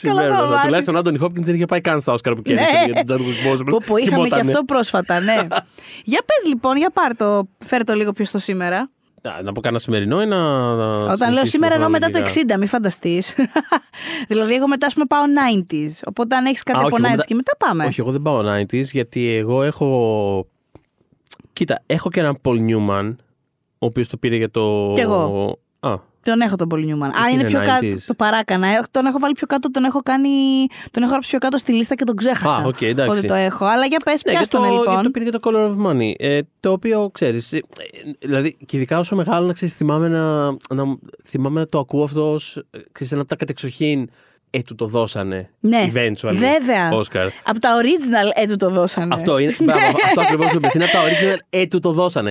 δύσκολο 0.00 0.20
Τουλάχιστον 0.64 0.94
ο 0.94 0.98
Άντωνι 0.98 1.18
Χόπκινς 1.18 1.46
δεν 1.46 1.54
είχε 1.54 1.64
πάει 1.64 1.80
καν 1.80 2.00
στα 2.00 2.12
Όσκαρ 2.12 2.34
που 2.34 2.42
κέρδισε 2.42 2.70
ναι. 2.70 2.92
για 2.92 3.04
τον 3.04 3.64
Που, 3.64 3.78
που 3.86 3.96
είχαμε 3.96 4.28
και 4.28 4.40
αυτό 4.40 4.64
πρόσφατα, 4.64 5.20
ναι. 5.20 5.34
για 6.12 6.20
πες 6.26 6.48
λοιπόν, 6.48 6.76
για 6.76 6.90
πάρ 6.90 7.16
το, 7.16 7.48
φέρ 7.58 7.84
το 7.84 7.94
λίγο 7.94 8.12
πιο 8.12 8.24
στο 8.24 8.38
σήμερα. 8.38 8.90
Να 9.42 9.52
πω 9.52 9.60
κανένα 9.60 9.82
σημερινό 9.82 10.22
ή 10.22 10.26
να. 10.26 10.58
Όταν 10.98 11.32
λέω 11.32 11.44
σήμερα 11.44 11.74
εννοώ 11.74 11.88
μετά 11.88 12.08
το 12.08 12.18
60, 12.18 12.58
μην 12.58 12.68
φανταστείς. 12.68 13.34
δηλαδή, 14.28 14.54
εγώ 14.54 14.68
μετά 14.68 14.86
πούμε 14.92 15.04
πάω 15.06 15.22
90s. 15.70 15.90
Οπότε 16.06 16.36
αν 16.36 16.46
έχεις 16.46 16.62
κάτι 16.62 16.78
από 16.78 16.96
90s 16.96 17.24
και 17.26 17.34
μετά 17.34 17.56
πάμε. 17.58 17.84
Όχι, 17.84 18.00
εγώ 18.00 18.10
δεν 18.10 18.22
πάω 18.22 18.42
90s 18.58 18.84
γιατί 18.84 19.34
εγώ 19.34 19.62
έχω. 19.62 20.48
Κοίτα, 21.52 21.82
έχω 21.86 22.10
και 22.10 22.20
έναν 22.20 22.38
Paul 22.42 22.58
Newman, 22.68 23.14
ο 23.78 23.86
οποίος 23.86 24.08
το 24.08 24.16
πήρε 24.16 24.36
για 24.36 24.50
το. 24.50 24.92
Κι 24.94 25.00
εγώ. 25.00 25.58
Α, 25.80 25.98
τον 26.24 26.40
έχω 26.40 26.56
τον 26.56 26.68
Πολ 26.68 26.84
Νιούμαν. 26.84 27.10
Α, 27.10 27.28
είναι 27.32 27.44
πιο 27.44 27.62
κάτω. 27.64 27.96
Το 28.06 28.14
παράκανα. 28.14 28.66
Ε, 28.66 28.80
τον 28.90 29.06
έχω 29.06 29.18
βάλει 29.18 29.34
πιο 29.34 29.46
κάτω, 29.46 29.70
τον 29.70 29.84
έχω 29.84 30.00
κάνει. 30.02 30.28
Τον 30.90 31.02
έχω 31.02 31.10
γράψει 31.10 31.30
πιο 31.30 31.38
κάτω 31.38 31.58
στη 31.58 31.72
λίστα 31.72 31.94
και 31.94 32.04
τον 32.04 32.16
ξέχασα. 32.16 32.54
Α, 32.54 32.66
okay, 32.66 32.82
εντάξει. 32.82 33.18
Ότι 33.18 33.26
το 33.26 33.34
έχω. 33.34 33.64
Αλλά 33.64 33.86
για 33.86 33.98
πες, 34.04 34.24
ναι, 34.24 34.32
πιάστο 34.32 34.58
το, 34.58 34.64
λοιπόν. 34.64 35.02
το 35.02 35.10
πήρε 35.10 35.24
και 35.24 35.30
το 35.30 35.40
Color 35.42 35.70
of 35.70 35.86
Money. 35.86 36.12
Ε, 36.18 36.40
το 36.60 36.72
οποίο 36.72 37.10
ξέρεις. 37.12 37.52
Ε, 37.52 37.60
δηλαδή, 38.18 38.56
και 38.66 38.76
ειδικά 38.76 38.98
όσο 38.98 39.16
μεγάλο 39.16 39.46
να 39.46 39.52
ξέρεις, 39.52 39.74
θυμάμαι 39.74 40.08
να, 40.08 40.50
να, 40.50 40.96
θυμάμαι 41.28 41.60
να 41.60 41.68
το 41.68 41.78
ακούω 41.78 42.04
αυτό. 42.04 42.36
Ξέρεις, 42.92 43.12
ένα 43.12 43.20
από 43.20 43.30
τα 43.30 43.36
κατεξοχήν 43.36 44.08
ε, 44.54 44.62
του 44.62 44.74
το 44.74 44.86
δώσανε. 44.86 45.50
Ναι, 45.60 45.90
eventually, 45.94 46.34
βέβαια. 46.34 46.90
Oscar. 46.92 47.28
Από 47.44 47.60
τα 47.60 47.70
original 47.80 48.42
ε, 48.42 48.46
του 48.46 48.56
το 48.56 48.70
δώσανε. 48.70 49.14
Αυτό 49.14 49.38
είναι. 49.38 49.54
Ναι. 49.58 49.72
αυτό 50.04 50.20
ακριβώς 50.20 50.52
που 50.52 50.58
Είναι 50.74 50.84
από 50.84 50.92
τα 50.92 51.02
original 51.02 51.38
ε, 51.50 51.66
του 51.66 51.78
το 51.78 51.92
δώσανε. 51.92 52.30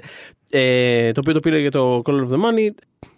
Ε, 0.49 1.11
το 1.11 1.19
οποίο 1.19 1.33
το 1.33 1.39
πήρε 1.39 1.59
για 1.59 1.71
το 1.71 2.01
Color 2.05 2.19
of 2.19 2.29
the 2.29 2.35
Money 2.35 2.69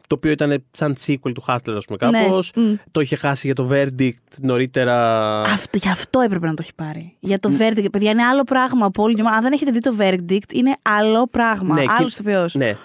το 0.07 0.15
οποίο 0.15 0.31
ήταν 0.31 0.63
σαν 0.71 0.95
sequel 1.05 1.31
του 1.33 1.43
Hustler, 1.47 1.73
ας 1.77 1.85
πούμε, 1.85 1.97
κάπως. 1.97 2.51
Ναι. 2.55 2.75
Το 2.91 3.01
είχε 3.01 3.15
χάσει 3.15 3.45
για 3.45 3.55
το 3.55 3.69
Verdict 3.71 4.13
νωρίτερα. 4.41 5.41
Αυτό, 5.41 5.77
γι' 5.77 5.89
αυτό 5.89 6.19
έπρεπε 6.19 6.45
να 6.45 6.53
το 6.53 6.61
έχει 6.61 6.73
πάρει. 6.75 7.15
Για 7.19 7.39
το 7.39 7.49
Verdict. 7.59 7.91
Παιδιά, 7.91 8.11
είναι 8.11 8.23
άλλο 8.23 8.43
πράγμα 8.43 8.85
από 8.85 9.03
όλη 9.03 9.21
Αν 9.21 9.41
δεν 9.41 9.53
έχετε 9.53 9.71
δει 9.71 9.79
το 9.79 9.95
Verdict, 9.99 10.53
είναι 10.53 10.75
άλλο 10.81 11.27
πράγμα. 11.27 11.73
Ναι, 11.73 11.83
άλλος 11.87 12.15
το 12.15 12.23
Ναι. 12.57 12.77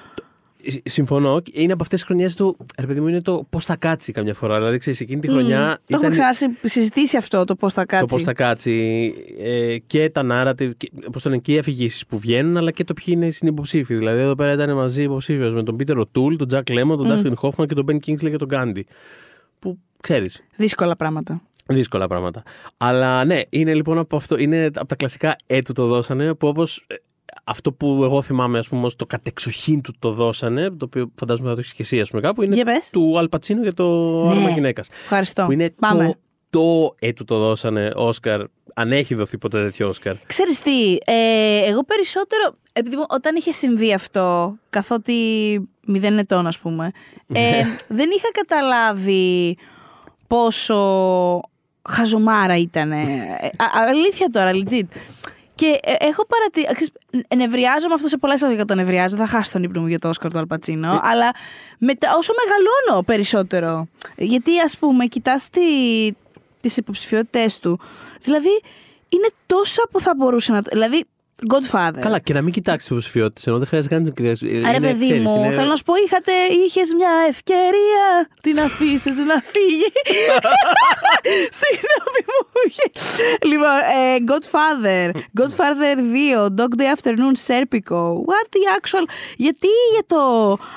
Συμφωνώ. 0.84 1.42
Είναι 1.52 1.72
από 1.72 1.82
αυτές 1.82 1.98
τις 1.98 2.08
χρονιές 2.08 2.34
του. 2.34 2.56
Ρε 2.78 2.86
παιδί 2.86 3.00
μου, 3.00 3.08
είναι 3.08 3.20
το 3.20 3.46
πώς 3.50 3.64
θα 3.64 3.76
κάτσει 3.76 4.12
καμιά 4.12 4.34
φορά. 4.34 4.58
Δηλαδή, 4.58 4.78
ξέρεις, 4.78 5.00
εκείνη 5.00 5.20
τη 5.20 5.28
χρονιά. 5.28 5.74
Mm. 5.74 5.78
Το 5.86 5.94
έχουμε 5.94 6.10
ξανασυζητήσει 6.10 7.16
αυτό 7.16 7.44
το 7.44 7.54
πώς 7.54 7.72
θα 7.72 7.84
κάτσει. 7.84 8.06
Το 8.06 8.14
πώς 8.14 8.24
θα 8.24 8.32
κάτσει. 8.32 9.14
Ε, 9.38 9.78
και 9.78 10.10
τα 10.10 10.26
narrative. 10.30 10.70
Πώς 11.12 11.24
είναι 11.24 11.38
και 11.38 11.52
οι 11.52 11.58
αφηγήσεις 11.58 12.06
που 12.06 12.18
βγαίνουν, 12.18 12.56
αλλά 12.56 12.70
και 12.70 12.84
το 12.84 12.94
ποιοι 12.94 13.04
είναι 13.16 13.26
οι 13.26 13.30
συνυποψήφοι. 13.30 13.94
Δηλαδή, 13.94 14.20
εδώ 14.20 14.34
πέρα 14.34 14.52
ήταν 14.52 14.74
μαζί 14.74 15.02
υποψήφιος 15.02 15.52
με 15.52 15.62
τον 15.62 15.76
Πίτερ 15.76 15.98
Οτούλ, 15.98 16.36
τον 16.36 16.48
Τζακ 16.48 16.70
Λέμον, 16.70 16.96
τον 16.96 17.06
Ντάστιν 17.06 17.32
mm. 17.32 17.36
Χόφμαν 17.36 17.66
και 17.66 17.74
τον 17.74 17.84
Μπεν 17.84 17.98
Κίνγκσλε 17.98 18.30
και 18.30 18.36
τον 18.36 18.48
Γκάντι. 18.48 18.86
Που 19.58 19.78
ξέρεις. 20.00 20.44
Δύσκολα 20.56 20.96
πράγματα. 20.96 21.42
Δύσκολα 21.66 22.06
πράγματα. 22.06 22.42
Αλλά 22.76 23.24
ναι, 23.24 23.40
είναι 23.48 23.74
λοιπόν 23.74 23.98
από 23.98 24.16
αυτό. 24.16 24.38
Είναι 24.38 24.64
από 24.64 24.86
τα 24.86 24.96
κλασικά 24.96 25.36
έτου 25.46 25.72
το 25.72 25.86
δώσανε 25.86 26.34
που 26.34 26.48
όπως 26.48 26.86
αυτό 27.44 27.72
που 27.72 28.00
εγώ 28.02 28.22
θυμάμαι, 28.22 28.58
ας 28.58 28.68
πούμε, 28.68 28.90
το 28.96 29.06
κατεξοχήν 29.06 29.80
του 29.80 29.92
το 29.98 30.10
δώσανε, 30.10 30.70
το 30.70 30.84
οποίο 30.84 31.12
φαντάζομαι 31.18 31.48
θα 31.48 31.54
το 31.54 31.60
έχεις 31.60 31.72
και 31.74 31.82
εσύ, 31.82 32.00
ας 32.00 32.10
πούμε, 32.10 32.22
κάπου, 32.22 32.42
είναι 32.42 32.64
του 32.92 33.18
Αλπατσίνου 33.18 33.62
για 33.62 33.74
το 33.74 33.84
ναι. 33.86 34.30
όνομα 34.30 34.50
γυναίκας. 34.50 34.88
Ευχαριστώ. 34.88 35.44
Που 35.44 35.52
είναι 35.52 35.70
Πάμε. 35.80 36.04
το, 36.06 36.14
το 36.50 36.94
ε, 36.98 37.12
του 37.12 37.24
το 37.24 37.38
δώσανε 37.38 37.90
Όσκαρ 37.94 38.40
αν 38.74 38.92
έχει 38.92 39.14
δοθεί 39.14 39.38
ποτέ 39.38 39.62
τέτοιο 39.62 39.88
Όσκαρ. 39.88 40.14
Ξέρεις 40.26 40.60
τι, 40.60 40.92
ε, 40.92 41.60
εγώ 41.64 41.84
περισσότερο, 41.84 42.54
επειδή 42.72 42.96
μου- 42.96 43.04
όταν 43.08 43.36
είχε 43.36 43.50
συμβεί 43.50 43.92
αυτό, 43.92 44.54
καθότι 44.70 45.14
μηδέν 45.86 46.18
ετών 46.18 46.46
ας 46.46 46.58
πούμε, 46.58 46.90
ε, 47.32 47.62
δεν 47.98 48.08
είχα 48.16 48.30
καταλάβει 48.32 49.56
πόσο 50.26 50.80
χαζομάρα 51.88 52.56
ήταν. 52.56 52.92
αλήθεια 53.88 54.28
τώρα, 54.30 54.50
legit. 54.54 54.86
Και 55.60 55.80
ε, 55.82 55.94
έχω 55.98 56.26
παρατηρήσει. 56.26 56.92
Νευριάζω 57.36 57.88
με 57.88 57.94
αυτό 57.94 58.08
σε 58.08 58.16
πολλά 58.16 58.34
εισαγωγικά 58.34 58.64
το 58.64 58.74
νευριάζω. 58.74 59.16
Θα 59.16 59.26
χάσω 59.26 59.52
τον 59.52 59.62
ύπνο 59.62 59.80
μου 59.80 59.86
για 59.86 59.98
το 59.98 60.08
Όσκαρ 60.08 60.30
του 60.30 60.38
Αλπατσίνο. 60.38 61.00
αλλά 61.02 61.30
μετά, 61.78 62.16
όσο 62.16 62.32
μεγαλώνω 62.44 63.02
περισσότερο. 63.02 63.88
Γιατί, 64.16 64.60
ας 64.60 64.76
πούμε, 64.78 65.06
κοιτάς 65.06 65.48
τι 65.50 65.60
τις 66.60 66.76
υποψηφιότητες 66.76 67.58
του. 67.58 67.80
Δηλαδή, 68.20 68.60
είναι 69.08 69.28
τόσα 69.46 69.82
που 69.90 70.00
θα 70.00 70.14
μπορούσε 70.16 70.52
να. 70.52 70.60
Δηλαδή, 70.60 71.04
Godfather. 71.48 72.00
Καλά, 72.00 72.18
και 72.18 72.32
να 72.32 72.42
μην 72.42 72.52
κοιτάξεις 72.52 72.88
τι 72.88 72.94
υποψηφιότητε, 72.94 73.50
ενώ 73.50 73.58
δεν 73.58 73.68
χρειάζεται 73.68 73.94
καν 73.94 74.02
να 74.04 74.10
τις- 74.10 74.42
Άρα, 74.42 74.76
είναι, 74.76 74.86
παιδί 74.86 75.04
ξέρεις, 75.04 75.22
μου, 75.24 75.34
είναι- 75.36 75.50
θέλω 75.50 75.68
να 75.68 75.76
σου 75.76 75.82
πω, 75.82 75.94
είχατε, 76.06 76.32
είχες 76.66 76.92
μια 76.96 77.10
ευκαιρία 77.28 78.04
την 78.40 78.60
αφήσεις 78.60 79.16
να 79.16 79.42
φύγει. 79.52 79.90
Συγγνώμη 81.60 82.20
μου 82.26 82.46
είχε. 82.66 82.86
Λοιπόν, 83.46 83.76
ε, 83.98 84.16
Godfather, 84.30 85.20
Godfather 85.40 85.96
2, 85.98 86.46
Dog 86.60 86.80
Day 86.80 86.88
Afternoon, 86.96 87.34
Serpico. 87.48 88.00
What 88.30 88.46
the 88.54 88.62
actual. 88.78 89.04
Γιατί 89.36 89.68
για 89.92 90.02
το 90.06 90.18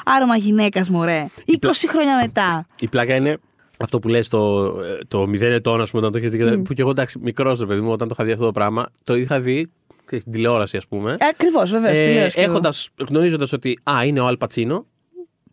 άρωμα 0.06 0.36
γυναίκας, 0.36 0.90
μωρέ; 0.90 1.26
20 1.46 1.88
χρόνια 1.88 2.16
μετά. 2.22 2.68
Η 2.80 2.88
πλάκα 2.88 3.16
είναι 3.16 3.38
αυτό 3.80 4.00
που 4.00 4.08
λες 4.08 4.28
το, 4.28 4.72
το 5.08 5.26
0 5.28 5.42
ετών, 5.42 5.82
ας 5.82 5.90
πούμε, 5.92 6.08
όταν 6.08 6.12
το 6.22 6.26
έχεις 6.26 6.32
δει. 6.52 6.58
Που 6.58 6.74
και 6.74 6.82
εγώ 6.82 6.90
εντάξει, 6.92 7.20
μικρός 7.22 7.60
ρε 7.60 7.66
παιδί 7.66 7.82
μου, 7.82 7.92
όταν 7.92 8.08
το 8.08 8.14
είχα 8.18 8.26
δει 8.28 8.32
αυτό 8.32 8.46
το 8.46 8.52
πράγμα, 8.52 8.86
το 9.04 9.16
είχα 9.16 9.40
δει 9.40 9.52
ξέρεις, 9.54 9.72
στην 10.08 10.32
τηλεόραση, 10.32 10.78
ας 10.78 10.88
πούμε. 10.88 11.18
Ακριβώς, 11.30 11.72
βέβαια. 11.72 11.92
Ε, 11.92 12.32
έχοντας, 12.36 12.90
γνωρίζοντας 13.10 13.54
ότι 13.54 13.80
α, 13.92 14.06
είναι 14.06 14.20
ο 14.20 14.26
Αλπατσίνο, 14.28 14.86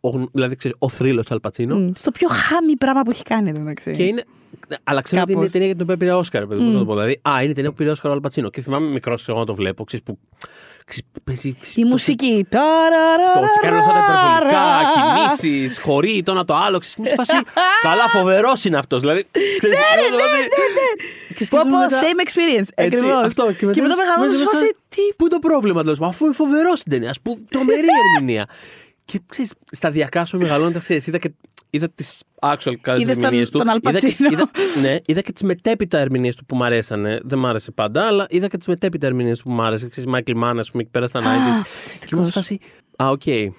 ο, 0.00 0.08
γνω- 0.08 0.28
δηλαδή 0.32 0.56
ξέρεις, 0.56 0.76
ο 0.80 0.88
θρύλος 0.88 1.26
του 1.26 1.34
Αλπατσίνο, 1.34 1.92
Στο 1.94 2.10
πιο 2.10 2.28
χάμι 2.28 2.76
πράγμα 2.76 3.02
που 3.02 3.10
έχει 3.10 3.22
κάνει 3.22 3.48
εδώ 3.48 3.60
μεταξύ. 3.60 3.90
και 3.90 4.02
είναι. 4.04 4.24
Αλλά 4.84 5.00
ξέρω 5.00 5.20
ότι 5.22 5.30
είναι 5.30 5.40
Κάπως. 5.40 5.52
ταινία 5.52 5.66
για 5.66 5.76
την 5.76 5.84
οποία 5.84 5.96
πήρε 5.96 6.12
Όσκαρ, 6.12 6.46
παιδί 6.46 6.60
μου, 6.60 6.64
πώς 6.66 6.74
να 6.74 6.80
το 6.80 6.86
πω. 6.86 6.92
Δηλαδή, 6.92 7.20
α, 7.28 7.42
είναι 7.42 7.52
ταινία 7.52 7.70
που 7.70 7.76
πήρε 7.76 7.90
Όσκαρ 7.90 8.10
ο 8.10 8.14
Αλπατσίνο. 8.14 8.50
Και 8.50 8.60
θυμάμαι 8.60 8.90
μικρός 8.90 9.28
εγώ 9.28 9.38
να 9.38 9.44
το 9.44 9.54
βλέπω, 9.54 9.84
ξέρεις, 9.84 10.04
που. 10.04 10.18
Ξέρεις, 10.90 11.08
παίζει, 11.24 11.56
Η 11.74 11.84
μουσική. 11.84 12.46
Αυτό, 12.50 13.40
και 13.40 13.66
κάνουν 13.66 13.78
αυτά 13.78 13.92
τα 13.92 13.98
υπερβολικά, 13.98 14.64
κινήσεις, 14.94 15.78
χωρί 15.86 16.22
το 16.24 16.32
ένα 16.32 16.44
το 16.44 16.54
άλλο. 16.54 16.78
Ξέρεις, 16.78 16.96
μια 16.96 17.14
φάση. 17.16 17.32
Καλά, 17.82 18.08
φοβερός 18.08 18.64
είναι 18.64 18.78
αυτός. 18.78 19.00
Δηλαδή. 19.00 19.26
Ναι, 19.62 19.68
ναι, 19.68 20.08
ναι, 20.16 20.24
ναι. 20.76 21.46
Πω, 21.48 21.58
πω, 21.58 21.96
same 22.02 22.20
experience. 22.26 22.68
Ακριβώς. 22.76 23.24
Αυτό. 23.24 23.52
Και 23.52 23.66
μετά 23.66 23.96
μεγαλώνω 23.96 24.32
σε 24.32 24.44
φάση. 24.44 24.76
Τι 24.88 25.00
Πού 25.16 25.24
είναι 25.24 25.34
το 25.34 25.38
πρόβλημα, 25.38 25.82
τέλος 25.82 25.98
Αφού 26.00 26.24
είναι 26.24 26.34
φοβερός 26.34 26.78
στην 26.78 26.92
ταινία. 26.92 27.10
Α 27.10 27.14
πούμε, 27.22 27.36
τρομερή 27.50 27.86
ερμηνεία. 28.14 28.46
Και 29.04 29.20
ξέρεις, 29.26 29.52
σταδιακά 29.70 30.24
σου 30.24 30.38
μεγαλώνοντα, 30.38 30.78
ξέρεις, 30.78 31.06
είδα, 31.06 31.18
και, 31.18 31.30
είδα 31.70 31.90
τις 31.90 32.22
actual 32.40 32.74
καλές 32.80 33.02
Είδες 33.02 33.14
τον- 33.14 33.24
ερμηνείες 33.24 33.50
του. 33.50 33.58
τον 33.58 33.66
είδα, 33.68 33.78
και, 33.80 33.88
Αλπατσίνο. 33.88 34.28
είδα, 34.32 34.50
ναι, 34.80 34.96
είδα 35.06 35.20
και 35.20 35.32
τις 35.32 35.42
μετέπειτα 35.42 35.98
ερμηνείες 35.98 36.36
του 36.36 36.44
που 36.44 36.56
μου 36.56 36.64
αρέσανε. 36.64 37.18
Δεν 37.22 37.38
μ' 37.38 37.46
άρεσε 37.46 37.70
πάντα, 37.70 38.06
αλλά 38.06 38.26
είδα 38.28 38.46
και 38.46 38.56
τις 38.58 38.66
μετέπειτα 38.66 39.06
ερμηνείες 39.06 39.38
του 39.38 39.44
που 39.44 39.50
μου 39.50 39.62
άρεσε. 39.62 39.88
Ξέρεις, 39.88 40.10
Μάικλ 40.10 40.32
Μάν, 40.36 40.58
ας 40.58 40.70
πούμε, 40.70 40.82
εκεί 40.82 40.90
πέρα 40.90 41.06
στα 41.06 41.20
90s. 41.20 41.24
Και 41.24 42.14
ήμουν 42.14 42.26
σε 42.26 42.30
φανταστικός. 42.32 42.32
φάση. 42.32 42.58
Α, 42.96 43.08
οκ. 43.10 43.52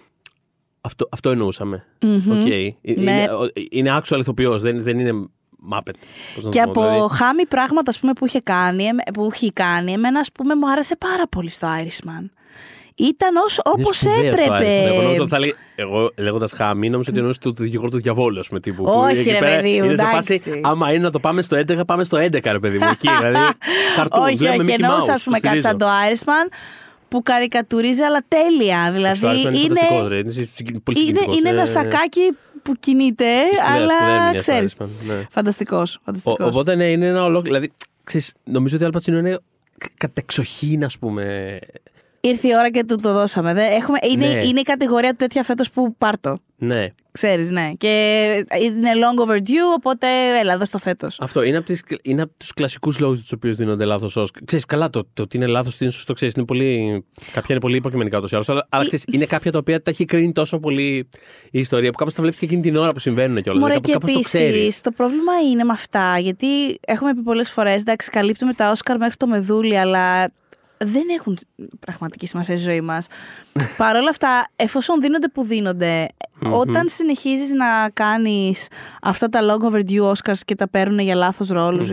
Αυτό, 0.81 1.07
αυτό 1.11 1.29
εννοούσαμε. 1.29 1.85
Οκ. 2.03 2.45
Ε, 2.45 2.47
Ναι. 2.47 2.65
Είναι, 2.81 3.27
είναι 3.71 3.97
actual 4.01 4.17
ηθοποιός, 4.19 4.61
δεν, 4.61 4.83
δεν 4.83 4.99
είναι 4.99 5.11
Muppet. 5.73 5.93
Πώς 6.35 6.43
να 6.43 6.49
Και 6.49 6.61
το 6.65 6.71
πω, 6.71 6.81
από 6.81 6.91
δηλαδή. 6.93 7.15
χάμι 7.15 7.45
πράγματα 7.45 7.89
ας 7.89 7.99
πούμε, 7.99 8.13
που, 8.13 8.25
είχε 8.25 8.39
κάνει, 8.41 8.83
εμέ- 8.83 9.11
που 9.13 9.29
έχει 9.33 9.51
κάνει, 9.53 9.91
εμένα 9.91 10.19
ας 10.19 10.31
πούμε, 10.31 10.55
μου 10.55 10.71
άρεσε 10.71 10.95
πάρα 10.95 11.27
πολύ 11.27 11.49
στο 11.49 11.67
Irishman. 11.83 12.29
Ήταν 13.01 13.35
όσο, 13.35 13.61
Είναι 13.65 13.83
όπως 13.83 13.97
σπουδαίος 13.97 14.17
αυτό, 14.19 14.27
έπρεπε. 14.31 14.53
άρεσε. 14.53 14.83
Εγώ 14.93 15.01
νόμιζα 15.01 15.21
ότι 15.21 15.29
θα 15.29 15.39
λέει, 15.39 15.55
εγώ 15.75 16.11
λέγοντας 16.17 16.51
χάμι, 16.51 16.89
νόμιζα 16.89 17.09
ότι 17.09 17.19
εννοούσε 17.19 17.39
το 17.39 17.51
δικηγόρο 17.51 17.89
του 17.89 17.97
διαβόλου, 17.97 18.39
ας 18.39 18.47
πούμε. 18.47 18.59
Τύπου, 18.59 18.83
που 18.83 18.89
Όχι, 18.91 19.19
εκεί 19.19 19.29
ρε 19.31 19.37
πέρα 19.39 19.55
παιδί 19.55 19.69
μου, 19.69 19.75
Είναι 19.85 19.95
σε 19.95 20.01
εντάξει. 20.03 20.39
φάση, 20.39 20.61
άμα 20.63 20.91
είναι 20.93 21.03
να 21.03 21.11
το 21.11 21.19
πάμε 21.19 21.41
στο 21.41 21.55
11, 21.57 21.85
πάμε 21.85 22.03
στο 22.03 22.17
11, 22.17 22.51
ρε 22.51 22.59
παιδί 22.59 22.77
μου. 22.77 22.87
Εκεί, 22.91 23.07
δηλαδή. 23.17 23.37
Καρτούν, 23.95 24.23
όχι, 24.23 24.35
βλέπουμε 24.35 24.63
όχι, 24.63 24.71
Mickey 24.73 24.83
εννοούσα 24.83 25.11
Mouse, 25.11 25.15
ας 25.15 25.23
πούμε 25.23 25.39
το 25.39 25.47
κάτι 25.47 25.61
σαν 25.61 25.71
στηρίζω. 25.79 25.91
το 25.91 26.25
Irishman 26.25 26.51
που 27.09 27.23
καρικατουρίζει 27.23 28.01
αλλά 28.01 28.21
τέλεια. 28.27 28.91
Δηλαδή 28.91 29.17
Στο 29.17 29.29
Irishman 29.29 29.35
είναι 29.35 29.57
είναι, 29.57 29.67
φανταστικός, 29.67 30.07
ρε. 30.09 30.17
Είναι 30.17 30.31
συγκι- 30.31 30.79
πολύ 30.79 30.97
είναι, 30.99 31.07
συγκινητικός. 31.07 31.37
είναι 31.39 31.49
ένα 31.49 31.61
Ε, 31.61 31.65
σακάκι 31.65 32.37
που 32.63 32.73
κινείται, 32.79 33.25
σπουδαία, 33.55 33.73
αλλά 33.75 33.93
σπουδαία 33.97 34.15
ερμηνεία 34.15 34.41
στο 34.41 34.51
ξέρεις. 34.51 34.75
Irishman, 34.79 34.87
ναι. 35.07 35.25
Φανταστικός, 35.29 35.95
Ο- 35.95 35.99
φανταστικός. 36.05 36.47
Οπότε 36.47 36.75
ναι, 36.75 36.85
είναι 36.91 37.07
ένα 37.07 37.23
ολόκληρο. 37.23 37.55
Δηλαδή, 37.57 37.71
ξέρεις, 38.03 38.33
νομίζω 38.43 38.75
ότι 38.75 38.83
ο 38.83 38.87
Αλπατσίνο 38.87 39.17
είναι 39.17 39.39
κατεξοχήν, 39.97 40.83
ας 40.83 40.97
πούμε. 40.97 41.59
Ήρθε 42.21 42.47
η 42.47 42.51
ώρα 42.57 42.69
και 42.71 42.83
του 42.83 42.95
το 42.95 43.13
δώσαμε. 43.13 43.53
Δεν, 43.53 43.71
έχουμε, 43.71 43.97
είναι, 44.11 44.27
Ναι. 44.27 44.45
είναι 44.45 44.59
η 44.59 44.63
κατηγορία 44.63 45.09
του 45.09 45.15
τέτοια 45.15 45.43
φέτος 45.43 45.69
που 45.71 45.95
πάρτο. 45.97 46.37
Ναι. 46.57 46.87
Ξέρεις, 47.11 47.51
ναι. 47.51 47.71
Και 47.77 47.89
είναι 48.61 48.89
long 48.95 49.27
overdue, 49.29 49.75
οπότε 49.77 50.07
έλα, 50.39 50.57
δώσ' 50.57 50.69
το 50.69 50.77
φέτος. 50.77 51.19
Αυτό 51.19 51.43
είναι 51.43 51.57
από, 51.57 51.65
τις, 51.65 51.83
είναι 52.03 52.21
από 52.21 52.31
τους 52.37 52.53
κλασικούς 52.53 52.99
λόγους 52.99 53.21
τους 53.21 53.31
οποίους 53.31 53.55
δίνονται 53.55 53.85
λάθος 53.85 54.15
Όσκαρ. 54.15 54.43
Ξέρεις, 54.43 54.65
καλά, 54.65 54.89
το, 54.89 55.03
το 55.13 55.21
ότι 55.23 55.37
είναι 55.37 55.45
λάθος, 55.45 55.77
τι 55.77 55.83
είναι 55.83 55.93
σωστό, 55.93 56.13
ξέρεις, 56.13 56.33
είναι 56.33 56.45
πολύ, 56.45 57.03
κάποια 57.31 57.45
είναι 57.49 57.59
πολύ 57.59 57.75
υποκειμενικά 57.75 58.17
ούτως 58.17 58.31
ή 58.31 58.35
άλλως, 58.35 58.49
αλλά, 58.49 58.67
αλλά 58.69 58.83
Η- 58.83 58.87
ξέρεις, 58.87 59.05
είναι 59.11 59.25
κάποια 59.25 59.51
τα 59.51 59.57
οποία 59.57 59.81
τα 59.81 59.91
έχει 59.91 60.05
κρίνει 60.05 60.31
τόσο 60.31 60.59
πολύ 60.59 61.07
η 61.51 61.59
ιστορία, 61.59 61.91
που 61.91 61.97
κάπως 61.97 62.13
τα 62.13 62.21
βλέπεις 62.21 62.39
και 62.39 62.45
εκείνη 62.45 62.61
την 62.61 62.75
ώρα 62.75 62.89
που 62.89 62.99
συμβαίνουν 62.99 63.41
κιόλας. 63.41 63.61
Μωρέ, 63.61 63.73
Δηλαδή, 63.73 63.87
και 63.87 63.91
κάπως, 63.93 64.09
κάπως 64.13 64.31
το 64.31 64.37
επίσης 64.37 64.51
ξέρεις. 64.57 64.81
το 64.81 64.91
πρόβλημα 64.91 65.33
είναι 65.51 65.63
με 65.63 65.73
αυτά, 65.73 66.17
γιατί 66.19 66.77
έχουμε 66.87 67.13
πει 67.13 67.21
πολλές 67.21 67.49
φορές, 67.51 67.81
εντάξει, 67.81 68.09
καλύπτουμε 68.09 68.53
τα 68.53 68.71
Όσκαρ 68.71 68.97
μέχρι 68.97 69.15
το 69.15 69.27
μεδούλι, 69.27 69.77
αλλά 69.79 70.25
δεν 70.83 71.03
έχουν 71.19 71.37
πραγματική 71.79 72.27
σημασία 72.27 72.55
στη 72.57 72.69
ζωή 72.69 72.81
μας. 72.81 73.07
Παρ' 73.77 73.95
όλα 73.95 74.09
αυτά, 74.09 74.47
εφόσον 74.55 75.01
δίνονται 75.01 75.27
που 75.27 75.43
δίνονται, 75.43 76.07
όταν 76.51 76.87
συνεχίζεις 76.89 77.53
να 77.53 77.89
κάνεις 77.93 78.67
αυτά 79.01 79.29
τα 79.29 79.39
long 79.41 79.71
overdue 79.73 80.11
Oscars 80.11 80.37
και 80.45 80.55
τα 80.55 80.69
παίρνουν 80.69 80.99
για 80.99 81.15
λάθος 81.15 81.47
ρόλους. 81.49 81.87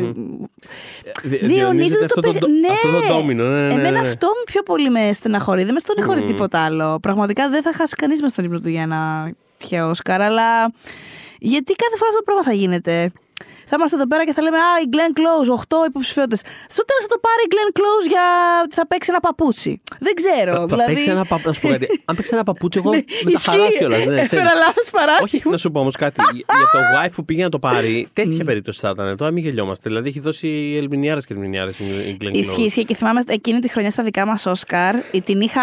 Δι- 1.22 1.44
Διονύζεται 1.44 1.98
το 1.98 2.04
αυτό 2.04 2.20
το, 2.20 2.32
παιχνίδι. 2.32 2.60
Ναι, 2.60 2.68
αυτό 2.68 3.08
το 3.08 3.14
ντόμινο. 3.14 3.44
Ναι, 3.44 3.60
ναι, 3.60 3.66
ναι, 3.66 3.74
Εμένα 3.74 4.00
ναι. 4.00 4.08
αυτό 4.08 4.26
μου 4.26 4.42
πιο 4.44 4.62
πολύ 4.62 4.90
με 4.90 5.12
στεναχωρεί. 5.12 5.64
Δεν 5.64 5.72
με 5.74 5.78
στεναχωρεί 5.78 6.22
τίποτα 6.24 6.58
άλλο. 6.60 6.98
Πραγματικά 7.00 7.48
δεν 7.48 7.62
θα 7.62 7.72
χάσει 7.72 7.94
κανείς 7.94 8.22
μες 8.22 8.30
στον 8.30 8.44
ύπνο 8.44 8.60
του 8.60 8.68
για 8.68 8.82
ένα 8.82 9.32
τυχαίο 9.58 9.88
Όσκαρ, 9.88 10.20
αλλά 10.22 10.72
γιατί 11.38 11.72
κάθε 11.74 11.96
φορά 11.96 12.10
αυτό 12.10 12.18
το 12.18 12.24
πράγμα 12.24 12.42
θα 12.42 12.52
γίνεται; 12.52 13.12
Θα 13.70 13.74
είμαστε 13.76 13.96
εδώ 13.96 14.06
πέρα 14.12 14.24
και 14.24 14.32
θα 14.32 14.42
λέμε 14.42 14.56
Α, 14.56 14.70
η 14.84 14.88
Glenn 14.94 15.12
Close, 15.18 15.48
8 15.84 15.88
υποψηφιότητες. 15.88 16.40
Στο 16.68 16.82
τέλος 16.88 17.02
θα 17.06 17.10
το 17.14 17.18
πάρει 17.26 17.42
η 17.46 17.50
Glenn 17.54 17.70
Close 17.78 18.04
για 18.12 18.26
ότι 18.64 18.74
θα 18.74 18.86
παίξει 18.86 19.08
ένα 19.12 19.20
παπούτσι. 19.20 19.72
Δεν 20.06 20.14
ξέρω. 20.20 20.52
Θα 20.54 20.66
δηλαδή... 20.66 20.92
παίξει 20.92 21.10
ένα 21.10 21.24
παπούτσι. 21.24 21.48
Να 21.48 21.54
σου 21.54 21.60
πω 21.60 21.68
κάτι. 21.70 22.02
Αν 22.04 22.16
παίξει 22.16 22.30
ένα 22.34 22.44
παπούτσι, 22.44 22.78
εγώ 22.82 22.90
με 22.90 23.00
τα 23.00 23.30
Ισχύει. 23.34 23.50
χαρά 23.50 23.68
κιόλα. 23.78 23.96
Έφερα 23.96 24.52
λάθος 24.64 24.88
παράδειγμα. 24.90 25.24
Όχι, 25.24 25.42
να 25.50 25.56
σου 25.56 25.70
πω 25.70 25.80
όμως 25.80 25.96
κάτι. 25.96 26.20
Για 26.58 26.68
το 26.72 26.78
wife 26.96 27.12
που 27.14 27.24
πήγε 27.24 27.42
να 27.42 27.48
το 27.48 27.58
πάρει, 27.58 28.08
τέτοια 28.12 28.44
περίπτωση 28.44 28.80
θα 28.80 28.90
ήταν. 28.94 29.16
Τώρα 29.16 29.30
μην 29.30 29.44
γελιόμαστε. 29.44 29.88
Δηλαδή 29.88 30.08
έχει 30.08 30.20
δώσει 30.20 30.74
ερμηνεάρε 30.82 31.20
και 31.20 31.32
ερμηνεάρε 31.32 31.70
η 31.70 32.16
Glenn 32.20 32.26
Close. 32.26 32.34
Ισχύει, 32.34 32.62
ισχύει. 32.62 32.84
Και 32.84 32.94
θυμάμαι 32.94 33.22
εκείνη 33.28 33.58
τη 33.58 33.68
χρονιά 33.68 33.90
στα 33.90 34.02
δικά 34.02 34.26
μας 34.26 34.46
Όσκαρ, 34.46 34.94
την 35.24 35.40
είχα, 35.40 35.62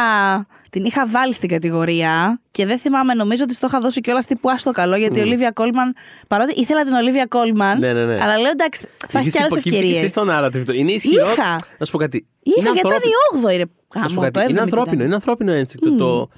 την 0.76 0.86
είχα 0.86 1.08
βάλει 1.08 1.34
στην 1.34 1.50
κατηγορία 1.50 2.42
και 2.52 2.66
δεν 2.66 2.80
θυμάμαι, 2.80 3.14
νομίζω 3.14 3.44
ότι 3.44 3.54
στο 3.54 3.68
είχα 3.68 3.80
δώσει 3.80 4.02
κιόλας 4.02 4.26
τύπου 4.26 4.50
άστο 4.50 4.72
καλό, 4.72 4.96
γιατί 4.96 5.20
η 5.20 5.22
Ολίβια 5.22 5.52
Κόλμαν, 5.52 5.96
παρότι 6.28 6.60
ήθελα 6.60 6.84
την 6.84 6.94
Ολίβια 6.94 7.26
Κόλμαν, 7.26 7.80
Ναι, 7.80 7.94
ναι, 7.94 8.06
ναι. 8.06 8.20
αλλά 8.22 8.38
λέω 8.38 8.52
εντάξει, 8.52 8.88
θα 9.08 9.20
έχει 9.20 9.28
Είχες 9.28 9.34
κι 9.34 9.40
άλλες 9.40 9.52
υποκύψει 9.52 9.70
και 9.70 9.76
ευκαιρίες. 9.76 9.98
εσύ 9.98 10.08
στο 10.08 10.24
narrative. 10.30 10.76
Είναι 10.76 10.92
ισχυρό. 10.92 11.32
Είχα. 11.32 11.56
Να 11.78 11.86
σου 11.86 11.92
πω 11.92 11.98
κάτι. 11.98 12.26
Είχα 12.44 12.60
είναι 12.60 12.70
γιατί 12.72 12.88
ήταν 12.88 12.92
ανθρώπινο. 12.92 13.52
η 13.52 13.56
8η, 13.56 13.58
ρε. 13.58 13.64
Να 14.02 14.08
σου 14.08 14.16
πω 14.16 14.22
Γάμο, 14.22 14.32
κάτι. 14.32 14.32
το 14.34 14.50
Είναι 14.50 14.60
7η 14.60 14.62
ανθρώπινο. 14.64 14.94
ήταν. 14.96 15.06
Είναι 15.06 15.16
ανθρώπινο 15.16 15.52
ένστικτο. 15.52 15.96
Το. 15.96 16.30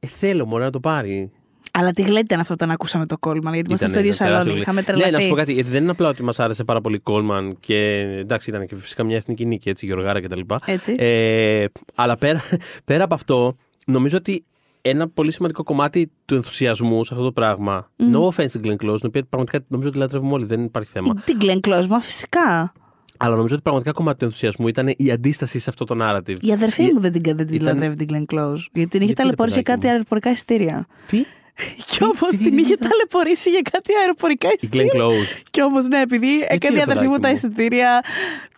Ε, 0.00 0.06
θέλω 0.06 0.46
μόνο 0.46 0.64
να 0.64 0.70
το 0.70 0.80
πάρει. 0.80 1.30
Αλλά 1.74 1.92
τι 1.92 2.02
γλέτη 2.02 2.20
ήταν 2.24 2.40
αυτό 2.40 2.52
όταν 2.52 2.70
ακούσαμε 2.70 3.06
το 3.06 3.18
Κόλμαν, 3.18 3.52
γιατί 3.54 3.68
ήμασταν 3.68 3.88
στο 3.88 3.98
Ήταν 3.98 4.10
ίδιο 4.10 4.24
ένα 4.24 4.30
τεράστιο 4.30 4.52
σαλόνι. 4.52 4.80
γλυ- 4.82 4.86
Είχαμε 4.86 5.04
Ναι, 5.04 5.10
να 5.10 5.20
σου 5.20 5.28
πω 5.28 5.34
τρελαθεί. 5.34 5.34
κάτι. 5.40 5.52
Γιατί 5.52 5.70
δεν 5.70 5.82
είναι 5.82 5.90
απλά 5.90 6.08
ότι 6.08 6.22
μας 6.22 6.38
άρεσε 6.40 6.64
πάρα 6.64 6.80
πολύ 6.80 6.98
Κόλμαν 6.98 7.56
και 7.60 7.76
εντάξει, 8.18 8.50
ήταν 8.50 8.66
και 8.66 8.76
φυσικά 8.76 9.04
μια 9.04 9.16
εθνική 9.16 9.46
νίκη, 9.46 9.68
έτσι, 9.68 9.86
Γεωργάρα 9.86 10.20
κτλ. 10.20 10.40
Έτσι. 10.64 10.94
Ε, 10.98 11.64
αλλά 11.94 12.16
πέρα, 12.16 12.40
πέρα 12.84 13.04
από 13.04 13.14
αυτό, 13.14 13.56
νομίζω 13.86 14.16
ότι 14.16 14.44
ένα 14.82 15.08
πολύ 15.08 15.32
σημαντικό 15.32 15.62
κομμάτι 15.62 16.10
του 16.24 16.34
ενθουσιασμού 16.34 17.04
σε 17.04 17.10
αυτό 17.14 17.24
το 17.24 17.32
πράγμα. 17.32 17.90
No 18.12 18.28
offense 18.28 18.48
στην 18.48 18.60
Glenn 18.64 18.84
Close, 18.84 18.96
την 18.98 19.06
οποία 19.06 19.24
πραγματικά 19.28 19.64
νομίζω 19.68 19.88
ότι 19.88 19.98
λατρεύουμε 19.98 20.32
όλοι, 20.32 20.44
δεν 20.44 20.64
υπάρχει 20.64 20.90
θέμα. 20.90 21.14
Την 21.24 21.38
Glenn 21.40 21.68
Close, 21.68 21.86
μα 21.86 22.00
φυσικά. 22.00 22.72
αλλά 23.16 23.34
νομίζω 23.34 23.54
ότι 23.54 23.62
πραγματικά 23.62 23.92
κομμάτι 23.92 24.18
του 24.18 24.24
ενθουσιασμού 24.24 24.68
ήταν 24.68 24.92
η 24.96 25.10
αντίσταση 25.10 25.58
σε 25.58 25.70
αυτό 25.70 25.84
το 25.84 25.96
narrative. 26.00 26.36
Η 26.40 26.52
αδερφή 26.52 26.82
Η- 26.84 26.92
μου 26.92 27.00
δεν 27.00 27.12
την, 27.12 27.36
δεν 27.36 27.46
την 27.46 27.54
ήταν- 27.54 27.74
λατρεύει 27.74 27.96
την 27.96 28.08
Glenn 28.10 28.34
Close. 28.34 28.56
Γιατί 28.72 28.72
την 28.72 28.80
είχε 28.82 28.96
Γιατί, 28.96 29.06
ρε 29.08 29.14
ταλαιπωρήσει 29.14 29.54
για 29.54 29.62
παιδάκι 29.62 29.62
κάτι 29.62 29.86
μου; 29.86 29.90
αεροπορικά 29.90 30.30
εισιτήρια. 30.30 30.86
Τι; 31.06 31.24
Κι 31.86 32.04
όμως 32.04 32.30
τι, 32.30 32.36
τι, 32.36 32.42
την 32.42 32.56
τι, 32.56 32.62
είχε 32.62 32.74
τι, 32.76 32.82
τι. 32.82 32.88
ταλαιπωρήσει 32.88 33.50
για 33.50 33.62
κάτι 33.70 33.92
αεροπορικά 34.00 34.48
Η 34.48 34.52
εισιτήρια. 34.56 34.92
Glenn 34.94 34.98
Close. 35.00 35.42
Κι 35.50 35.62
όμως, 35.62 35.86
ναι, 35.88 36.00
επειδή 36.00 36.46
έκανε 36.48 36.74
η 36.74 36.76
ρε 36.76 36.82
αδερφή 36.82 37.08
μου 37.08 37.18
παιδάκι 37.20 37.22
τα 37.22 37.28
μου; 37.28 37.34
εισιτήρια 37.34 38.02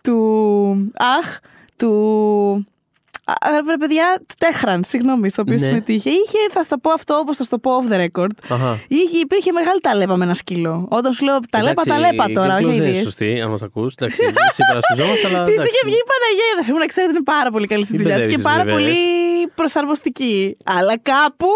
του. 0.03 0.91
Αχ, 1.19 1.37
του. 1.77 1.91
Α, 3.27 3.33
Ρε 3.69 3.77
παιδιά, 3.79 4.07
του 4.27 4.35
Τέχραν, 4.37 4.83
συγγνώμη, 4.83 5.29
στο 5.29 5.41
οποίο 5.41 5.53
Ναι. 5.53 5.59
συμμετείχε. 5.59 6.09
Είχε, 6.09 6.39
θα 6.51 6.61
σου 6.63 6.69
το 6.69 6.77
πω 6.77 6.91
αυτό 6.91 7.13
όπως 7.15 7.37
θα 7.37 7.43
σου 7.43 7.49
το 7.49 7.59
πω 7.59 7.71
off 7.79 7.85
the 7.93 7.97
record. 8.05 8.33
Αχα. 8.49 8.79
Είχε, 8.87 9.17
υπήρχε 9.17 9.51
μεγάλη 9.51 9.79
ταλέπα 9.81 10.15
με 10.15 10.23
ένα 10.25 10.33
σκύλο. 10.33 10.87
Όταν 10.89 11.13
σου 11.13 11.25
λέω 11.25 11.39
ταλέπα, 11.49 11.81
Εντάξει, 11.85 11.89
ταλέπα 11.89 12.25
η 12.29 12.33
τώρα, 12.33 12.53
Glenn 12.57 12.61
Close 12.61 12.65
όχι 12.67 12.73
δεν 12.75 12.75
είναι 12.75 12.87
ίδιες. 12.89 13.03
σωστή, 13.03 13.41
αν 13.43 13.49
μα 13.49 13.57
ακούς. 13.61 13.93
Εντάξει, 13.97 14.21
συμπερασπιζόμαστε, 14.57 15.27
αλλά. 15.27 15.43
Τη 15.43 15.51
είχε 15.51 15.61
εντάξει. 15.61 15.81
βγει 15.89 15.99
η 16.05 16.07
Παναγία, 16.11 16.51
δεν 16.57 16.63
θέλω 16.67 16.77
να 16.77 16.85
ξέρετε, 16.93 17.11
είναι 17.15 17.23
πάρα 17.35 17.49
πολύ 17.55 17.67
καλή 17.71 17.83
στη 17.85 17.93
Μην 17.93 18.01
δουλειά 18.01 18.17
της 18.17 18.27
και 18.27 18.37
μπερδεύεις 18.37 18.51
πάρα 18.51 18.63
τις 18.63 18.73
πολύ 18.75 18.95
προσαρμοστική. 19.55 20.57
Αλλά 20.63 20.97
κάπου. 20.97 21.47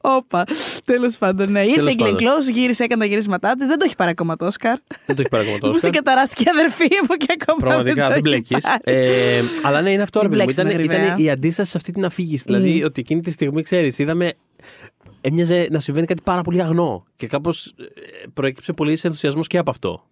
Όπα. 0.00 0.44
Τέλος 0.84 1.16
πάντων, 1.18 1.50
ναι. 1.50 1.60
Ήρθε 1.64 1.74
Τέλος 1.74 1.92
η 1.92 1.96
Glenn 1.98 2.04
πάντων. 2.04 2.18
Close, 2.18 2.52
γύρισε, 2.52 2.84
έκανε 2.84 3.00
τα 3.02 3.08
γυρίσματά 3.08 3.54
της. 3.54 3.66
Δεν 3.66 3.78
το 3.78 3.84
έχει 3.84 3.94
πάρει 3.96 4.10
ακόμα 4.10 4.36
το 4.36 4.46
Όσκαρ. 4.46 4.76
Δεν 5.06 5.16
το 5.16 5.20
έχει 5.22 5.28
πάρει 5.28 5.44
ακόμα 5.44 5.58
το 5.58 5.66
Μου 5.66 5.72
στην 5.72 5.88
Όσκαρ. 5.88 6.02
καταράστηκε 6.02 6.42
η 6.46 6.50
αδερφή 6.50 6.88
μου 7.08 7.16
και 7.16 7.26
ακόμα 7.40 7.58
Πραγματικά, 7.58 8.08
δεν 8.08 8.12
δεν 8.14 8.22
το 8.22 8.28
έχει 8.30 8.44
μπλέκεις. 8.48 8.64
πάρει. 8.64 8.78
Ε, 8.84 9.42
αλλά 9.62 9.80
ναι, 9.80 9.90
είναι 9.90 10.02
αυτό, 10.02 10.20
ρε 10.22 10.28
Μην 10.28 10.36
παιδί 10.38 10.46
μου. 10.46 10.52
Ήταν, 10.52 10.66
μπλέξουμε, 10.66 10.94
ήταν 10.94 11.06
Γρυβαία. 11.06 11.26
η 11.26 11.30
αντίσταση 11.30 11.70
σε 11.70 11.76
αυτή 11.76 11.92
την 11.92 12.04
αφήγηση. 12.04 12.44
Δηλαδή, 12.46 12.84
ότι 12.84 13.00
εκείνη 13.00 13.20
τη 13.20 13.30
στιγμή, 13.30 13.62
ξέρεις, 13.62 13.98
είδαμε. 13.98 14.32
Έμοιαζε 15.20 15.68
να 15.70 15.78
συμβαίνει 15.80 16.06
κάτι 16.06 16.22
πάρα 16.24 16.42
πολύ 16.42 16.62
αγνό. 16.62 17.04
Και 17.16 17.26
κάπως 17.26 17.74
προέκυψε 18.34 18.72
πολύ 18.72 18.98
ενθουσιασμός 19.02 19.46
και 19.46 19.58
από 19.58 19.70
αυτό. 19.70 20.04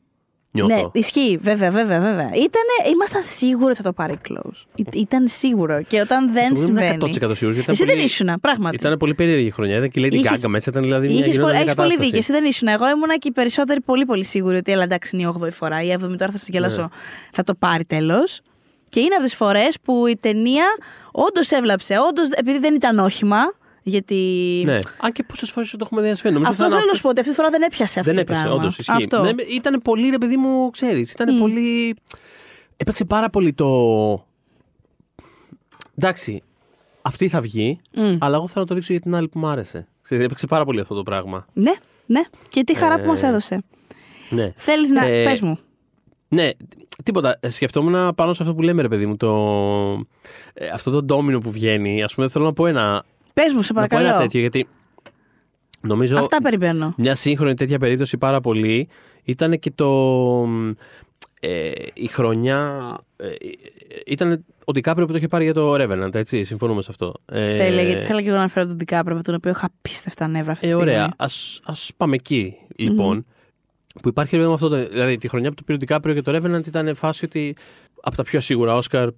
Νιώθω. 0.54 0.74
Ναι, 0.74 0.82
ισχύει, 0.92 1.38
βέβαια, 1.42 1.70
βέβαια, 1.70 2.00
βέβαια. 2.00 2.26
Ήτανε, 2.26 2.90
ήμασταν 2.92 3.22
σίγουροι 3.22 3.64
ότι 3.66 3.76
θα 3.76 3.82
το 3.82 3.92
πάρει 3.92 4.18
close. 4.28 4.64
Ή- 4.74 4.84
Ήταν 4.92 5.28
σίγουρο. 5.28 5.82
Και 5.82 6.00
όταν 6.00 6.32
δεν 6.32 6.44
Εγώ 6.44 6.52
ήμουν 6.54 6.64
συμβαίνει. 6.64 6.98
100% 7.00 7.10
σίγουρος, 7.10 7.36
γιατί 7.38 7.60
ήταν 7.60 7.74
Εσύ 7.74 7.84
δεν 7.84 7.94
πολύ- 7.94 8.04
ήσουν, 8.04 8.40
πράγματι. 8.40 8.76
Ήταν 8.76 8.96
πολύ 8.96 9.14
περίεργη 9.14 9.46
η 9.46 9.50
χρονιά. 9.50 9.76
Ήταν 9.76 9.88
και 9.88 10.00
η 10.00 10.04
Lady 10.06 10.12
Είχες- 10.14 10.40
Gaga 10.44 10.48
μέσα. 10.48 10.70
Ήταν 10.70 10.82
δηλαδή 10.82 11.06
μια 11.06 11.16
Είχες 11.18 11.26
γινόταν 11.34 11.42
πολύ, 11.44 11.52
μια 11.52 11.62
έχεις 11.62 11.74
πολύ 11.74 11.88
κατάσταση. 11.88 12.10
δίκιο. 12.10 12.18
Εσύ 12.18 12.32
δεν 12.42 12.50
ήσουν. 12.50 12.68
Εγώ 12.68 12.88
ήμουνα 12.90 13.16
και 13.16 13.28
οι 13.28 13.32
περισσότεροι 13.32 13.80
πολύ, 13.80 14.04
πολύ 14.04 14.24
σίγουροι 14.24 14.56
ότι 14.56 14.72
έλα 14.72 14.82
εντάξει 14.82 15.16
είναι 15.16 15.24
η 15.24 15.26
8η 15.26 15.50
φορά. 15.50 15.82
Η 15.82 15.88
7η 15.90 16.16
τώρα 16.16 16.32
θα 16.32 16.38
σα 16.38 16.52
γελάσω. 16.52 16.80
Ναι. 16.80 16.86
Θα 17.32 17.42
το 17.42 17.54
πάρει 17.54 17.84
τέλος. 17.84 18.40
Και 18.88 19.00
είναι 19.00 19.14
από 19.14 19.24
τις 19.24 19.34
φορές 19.34 19.76
που 19.82 20.06
η 20.06 20.16
ταινία 20.16 20.64
όντως 21.12 21.50
έβλαψε. 21.50 21.94
Όντως, 22.08 22.30
επειδή 22.30 22.58
δεν 22.58 22.74
ήταν 22.74 22.98
όχημα. 22.98 23.38
Γιατί. 23.82 24.16
Ναι. 24.66 24.78
Αν 25.00 25.12
και 25.12 25.22
πόσες 25.22 25.50
φορές 25.50 25.70
το 25.70 25.76
έχουμε 25.80 26.02
δει 26.02 26.08
να 26.08 26.14
συμβαίνει. 26.14 26.34
Νομίζω 26.34 26.52
Αυτό 26.52 26.62
θα 26.62 26.68
θέλω 26.68 26.80
είναι 26.82 26.90
να 26.90 26.96
σου 26.96 27.02
πω 27.02 27.08
ότι 27.08 27.18
αυτή 27.20 27.30
τη 27.32 27.36
φορά 27.38 27.50
δεν 27.50 27.62
έπιασε 27.62 27.98
αυτό 27.98 28.02
Δεν 28.02 28.14
το 28.14 28.20
έπιασε, 28.20 28.42
πράγμα. 28.42 28.60
όντως 28.60 28.78
ισχύει. 28.78 28.92
Αυτό. 28.92 29.22
Ναι, 29.22 29.42
ήταν 29.42 29.82
πολύ, 29.82 30.08
ρε 30.10 30.18
παιδί 30.18 30.36
μου, 30.36 30.70
ξέρεις. 30.70 31.12
Ήταν 31.12 31.38
πολύ. 31.38 31.96
Έπαιξε 32.76 33.04
πάρα 33.04 33.30
πολύ 33.30 33.52
το. 33.52 33.66
Εντάξει, 35.98 36.42
αυτή 37.02 37.28
θα 37.28 37.40
βγει, 37.40 37.80
Μμ. 37.94 38.16
αλλά 38.20 38.36
εγώ 38.36 38.48
θέλω 38.48 38.60
να 38.60 38.66
το 38.66 38.74
ρίξω 38.74 38.92
για 38.92 39.00
την 39.02 39.14
άλλη 39.14 39.28
που 39.28 39.38
μου 39.38 39.46
άρεσε. 39.46 39.86
Ξέρεις, 40.02 40.24
έπαιξε 40.24 40.46
πάρα 40.46 40.64
πολύ 40.64 40.80
αυτό 40.80 40.94
το 40.94 41.02
πράγμα. 41.02 41.46
Ναι, 41.52 41.72
ναι. 42.06 42.20
Και 42.48 42.64
τι 42.64 42.74
χαρά 42.76 42.96
που 42.96 43.04
Ε, 43.04 43.06
μας 43.06 43.22
έδωσε. 43.22 43.62
Ναι. 44.30 44.52
Θέλεις 44.56 44.90
να. 44.90 45.04
ε, 45.06 45.24
Πες 45.24 45.40
μου. 45.40 45.58
Ναι, 46.28 46.50
τίποτα. 47.04 47.36
Ε, 47.40 47.48
Σκεφτόμουν 47.48 48.14
πάνω 48.14 48.32
σε 48.32 48.42
αυτό 48.42 48.54
που 48.54 48.62
λέμε, 48.62 48.82
ρε 48.82 48.88
παιδί 48.88 49.06
μου, 49.06 49.16
το... 49.16 49.30
ε, 50.54 50.68
αυτό 50.68 50.90
το 50.90 51.02
ντόμινο 51.02 51.38
που 51.38 51.50
βγαίνει. 51.50 52.02
Α 52.02 52.10
πούμε, 52.14 52.28
θέλω 52.28 52.44
να 52.44 52.52
πω 52.52 52.66
ένα, 52.66 53.04
Πες 53.32 53.52
μου, 53.52 53.62
σε 53.62 53.72
να 53.72 53.78
πω 53.78 53.84
ένα 53.84 53.96
παρακαλώ. 54.02 54.22
τέτοιο, 54.22 54.40
γιατί 54.40 54.68
νομίζω 55.80 56.18
Αυτά 56.18 56.42
περιμένω. 56.42 56.94
μια 56.96 57.14
σύγχρονη 57.14 57.54
τέτοια 57.54 57.78
περίπτωση 57.78 58.18
πάρα 58.18 58.40
πολύ 58.40 58.88
ήταν 59.24 59.58
και 59.58 59.70
το. 59.74 59.88
Ε, 61.44 61.70
η 61.94 62.06
χρονιά. 62.06 62.80
Ε, 63.16 63.28
ήταν 64.06 64.44
ο 64.64 64.72
Ντικάπριο 64.72 65.06
που 65.06 65.12
το 65.12 65.18
είχε 65.18 65.28
πάρει 65.28 65.44
για 65.44 65.54
το 65.54 65.74
Revenant, 65.74 66.14
έτσι. 66.14 66.44
Συμφωνούμε 66.44 66.82
σε 66.82 66.88
αυτό. 66.90 67.14
Ε, 67.32 67.56
Τέλεια, 67.58 67.82
γιατί 67.82 68.02
θέλω 68.04 68.20
και 68.22 68.28
εγώ 68.28 68.38
να 68.38 68.48
φέρω 68.48 68.66
τον 68.66 68.76
Ντικάπρο 68.76 69.14
με 69.14 69.22
τον 69.22 69.34
οποίο 69.34 69.50
είχα 69.50 69.70
απίστευτα 69.78 70.26
νεύρα 70.26 70.52
αυτή 70.52 70.64
τη 70.64 70.70
Ε, 70.70 70.74
στιγμή. 70.74 70.90
ωραία. 70.92 71.12
Ας, 71.16 71.60
ας 71.64 71.90
πάμε 71.96 72.14
εκεί, 72.14 72.56
λοιπόν. 72.76 73.26
Που 74.02 74.08
υπάρχει 74.08 74.30
ρε 74.30 74.36
παιδί 74.36 74.48
μου, 74.48 74.54
αυτό. 74.54 74.68
το- 74.68 74.88
Δηλαδή, 74.88 75.16
τη 75.16 75.28
χρονιά 75.28 75.48
που 75.48 75.54
το 75.54 75.62
πήρε 75.62 75.76
ο 75.76 75.80
Ντικάπριο 75.80 76.14
και 76.14 76.20
το 76.20 76.32
Revenant 76.36 76.66
ήταν 76.66 76.94
φάση 76.94 77.24
ότι 77.24 77.56
από 78.02 78.16
τα 78.16 78.22
πιο 78.22 78.40
σίγουρα 78.40 78.76
Όσκαρ. 78.76 79.08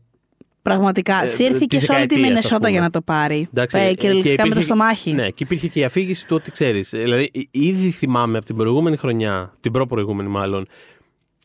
Πραγματικά. 0.65 1.23
Ε, 1.23 1.27
Σύρθηκε 1.27 1.77
της 1.77 1.85
σε 1.85 1.93
όλη 1.93 2.07
τη 2.07 2.15
δεκαετίας, 2.15 2.21
ας 2.21 2.29
Μινεσότα 2.29 2.57
πούμε. 2.57 2.71
για 2.71 2.81
να 2.81 2.91
το 2.91 3.01
πάρει. 3.03 3.49
Εντάξει, 3.55 3.79
ε, 3.79 3.87
ε, 3.87 3.95
κυριολεκτικά 3.95 4.31
με 4.31 4.37
το 4.43 4.45
υπήρχε- 4.47 4.65
στομάχι. 4.65 5.13
Ναι, 5.13 5.29
και 5.31 5.43
υπήρχε 5.45 5.69
και 5.69 5.81
η 5.81 5.85
αφήγηση 5.85 6.27
του 6.27 6.37
ότι 6.37 6.51
ξέρεις. 6.51 6.91
Δηλαδή, 6.91 7.31
ε, 7.35 7.41
ήδη 7.51 7.91
θυμάμαι 7.91 8.37
από 8.37 8.47
την 8.47 8.57
προηγούμενη 8.57 8.97
χρονιά, 8.97 9.55
την 9.61 9.73
προ-προηγούμενη 9.73 10.29
μάλλον, 10.29 10.67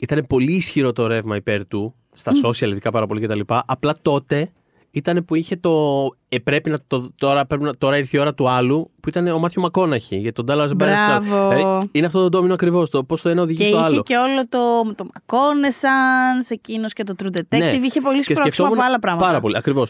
ήταν 0.01 0.25
πολύ 0.27 0.51
ισχυρό 0.53 0.91
το 0.93 1.07
ρεύμα 1.07 1.35
υπέρ 1.35 1.67
του, 1.67 1.95
στα 2.13 2.31
social 2.45 2.67
ειδικά 2.67 2.91
πάρα 2.91 3.07
πολύ 3.07 3.21
κτλ. 3.21 3.39
Απλά 3.65 3.95
τότε 4.01 4.49
ήταν 4.91 5.25
που 5.25 5.35
είχε 5.35 5.55
το. 5.55 6.05
Ε, 6.29 6.37
πρέπει 6.39 6.69
να 6.69 6.79
το. 6.87 7.09
Τώρα, 7.15 7.45
πρέπει 7.45 7.63
να, 7.63 7.75
τώρα 7.77 7.97
ήρθε 7.97 8.17
η 8.17 8.19
ώρα 8.19 8.33
του 8.33 8.49
άλλου, 8.49 8.91
που 8.99 9.09
ήταν 9.09 9.27
ο 9.27 9.39
Μάθιο 9.39 9.61
Μακόναχη 9.61 10.15
για 10.15 10.33
τον 10.33 10.45
Dallas 10.49 10.67
Buyers 10.67 10.71
Club. 10.71 10.75
Μπράβο. 10.75 11.49
Δηλαδή, 11.49 11.89
είναι 11.91 12.05
αυτό 12.05 12.21
το 12.21 12.29
ντόμινο 12.29 12.53
ακριβώς. 12.53 12.89
Το 12.89 13.03
πώς 13.03 13.21
το 13.21 13.29
ένα 13.29 13.41
οδηγεί 13.41 13.57
Και 13.57 13.65
στο 13.65 13.77
είχε 13.77 13.85
άλλο. 13.85 14.03
και 14.03 14.17
όλο 14.17 14.47
το, 14.47 14.93
το 14.95 15.07
Μακόνεσαν, 15.13 16.45
εκείνος 16.49 16.93
και 16.93 17.03
το 17.03 17.15
True 17.23 17.37
Detective. 17.37 17.57
Ναι. 17.57 17.79
Είχε 17.83 18.01
πολύ 18.01 18.17
Και 18.17 18.23
σπρώξιμο 18.23 18.37
από 18.41 18.47
σκεφτόμουν 18.47 18.79
άλλα 18.79 18.99
πράγματα. 18.99 19.25
Πάρα 19.25 19.39
πολύ, 19.39 19.57
ακριβώς. 19.57 19.89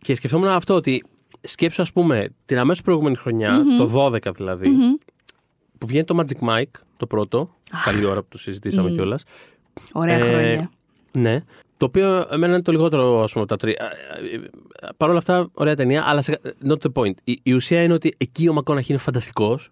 Και 0.00 0.14
σκεφτόμουν 0.14 0.48
αυτό 0.48 0.74
ότι 0.74 1.04
σκέψω, 1.40 1.82
ας 1.82 1.92
πούμε, 1.92 2.28
την 2.46 2.58
αμέσως 2.58 2.82
προηγούμενη 2.82 3.16
χρονιά, 3.16 3.62
το 3.78 3.86
12 3.86 4.32
δηλαδή, 4.34 4.70
που 5.78 5.86
βγαίνει 5.86 6.04
το 6.04 6.18
Magic 6.18 6.48
Mike, 6.48 6.80
το 6.96 7.06
πρώτο. 7.06 7.54
Καλή 7.84 8.04
ώρα 8.04 8.20
που 8.22 8.28
το 8.28 8.38
συζητήσαμε 8.38 8.90
κιόλας. 8.90 9.22
Ωραία 9.92 10.18
χρόνια. 10.18 10.70
Ναι. 11.12 11.44
Το 11.76 11.86
οποίο 11.86 12.26
εμένα 12.30 12.52
είναι 12.52 12.62
το 12.62 12.72
λιγότερο, 12.72 13.22
ας 13.22 13.32
πούμε, 13.32 13.44
από 13.44 13.56
τα 13.56 13.66
τρία. 13.66 13.92
Παρ' 14.96 15.08
όλα 15.08 15.18
αυτά, 15.18 15.48
ωραία 15.54 15.74
ταινία, 15.76 16.04
αλλά 16.06 16.22
σε- 16.22 16.40
not 16.68 16.76
the 16.86 16.92
point. 17.02 17.14
Η, 17.24 17.38
η 17.42 17.52
ουσία 17.52 17.82
είναι 17.82 17.92
ότι 17.92 18.14
εκεί 18.16 18.48
ο 18.48 18.52
Μακόναχη 18.52 18.92
είναι 18.92 19.00
φανταστικός. 19.00 19.70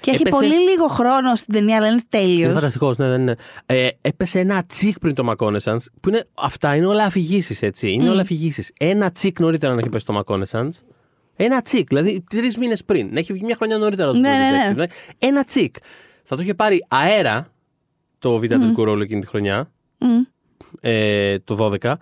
Και 0.00 0.10
έχει 0.10 0.20
έπεσε- 0.22 0.40
πολύ 0.40 0.54
λίγο 0.70 0.86
χρόνο 0.86 1.34
στην 1.34 1.54
ταινία, 1.54 1.76
αλλά 1.76 1.86
είναι 1.86 1.94
Είναι 1.94 2.04
τέλειο. 2.08 2.54
φανταστικός, 2.54 2.96
ναι, 2.96 3.08
ναι, 3.08 3.16
ναι. 3.16 3.32
Ε, 3.66 3.88
έπεσε 4.00 4.38
ένα 4.38 4.64
τσικ 4.66 4.98
πριν 4.98 5.14
το 5.14 5.24
Μακόνεσαντ. 5.24 5.80
Που 6.00 6.08
είναι, 6.08 6.24
αυτά 6.38 6.76
είναι 6.76 6.86
όλα 6.86 7.04
αφηγήσεις, 7.04 7.62
έτσι. 7.62 7.90
Είναι 7.92 8.10
όλα 8.10 8.20
αφηγήσεις. 8.20 8.72
Ένα 8.78 9.10
τσικ 9.10 9.40
νωρίτερα 9.40 9.72
να 9.74 9.78
έχει 9.80 9.88
πέσει 9.88 10.06
το 10.06 10.12
Μακόνεσαντ. 10.12 10.74
Ένα 11.36 11.62
τσικ, 11.62 11.88
δηλαδή 11.88 12.24
τρεις 12.30 12.56
μήνες 12.58 12.84
πριν. 12.84 13.08
Να 13.12 13.18
έχει 13.18 13.32
βγει 13.32 13.44
μια 13.44 13.56
χρονιά 13.56 13.78
νωρίτερα 13.78 14.12
το 14.12 14.18
Ναι, 14.18 14.28
True 14.28 14.52
ναι, 14.52 14.70
Detective, 14.72 14.76
ναι. 14.76 14.86
Ένα 15.28 15.44
τσικ. 15.44 15.76
Θα 16.24 16.36
το 16.36 16.42
είχε 16.42 16.54
πάρει 16.54 16.84
αέρα 16.88 17.52
το 18.18 18.38
β' 18.38 18.46
τελικό 18.46 18.84
ρόλο 18.84 19.02
εκείνη 19.02 19.20
τη 19.20 19.26
χρονιά, 19.26 19.70
Μμ. 19.98 20.08
Ε, 20.80 21.38
το 21.38 21.78
12. 21.82 21.94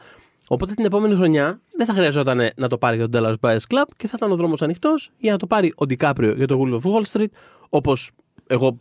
Οπότε 0.49 0.75
την 0.75 0.85
επόμενη 0.85 1.15
χρονιά 1.15 1.61
δεν 1.77 1.87
θα 1.87 1.93
χρειαζόταν 1.93 2.51
να 2.57 2.69
το 2.69 2.79
πάρει 2.79 2.97
για 2.97 3.09
τον 3.09 3.23
Dallas 3.25 3.35
Buyers 3.41 3.75
Club 3.75 3.85
και 3.97 4.07
θα 4.07 4.15
ήταν 4.17 4.33
ο 4.33 4.37
δρόμος 4.37 4.63
ανοιχτός 4.63 5.11
για 5.19 5.33
να 5.33 5.39
το 5.39 5.47
πάρει 5.47 5.73
ο 5.77 5.87
Ντικάπριο 5.87 6.33
για 6.33 6.47
το 6.47 6.61
Wolf 6.63 6.81
of 6.81 6.93
Wall 6.93 7.03
Street. 7.13 7.31
Όπως 7.69 8.11
εγώ 8.47 8.79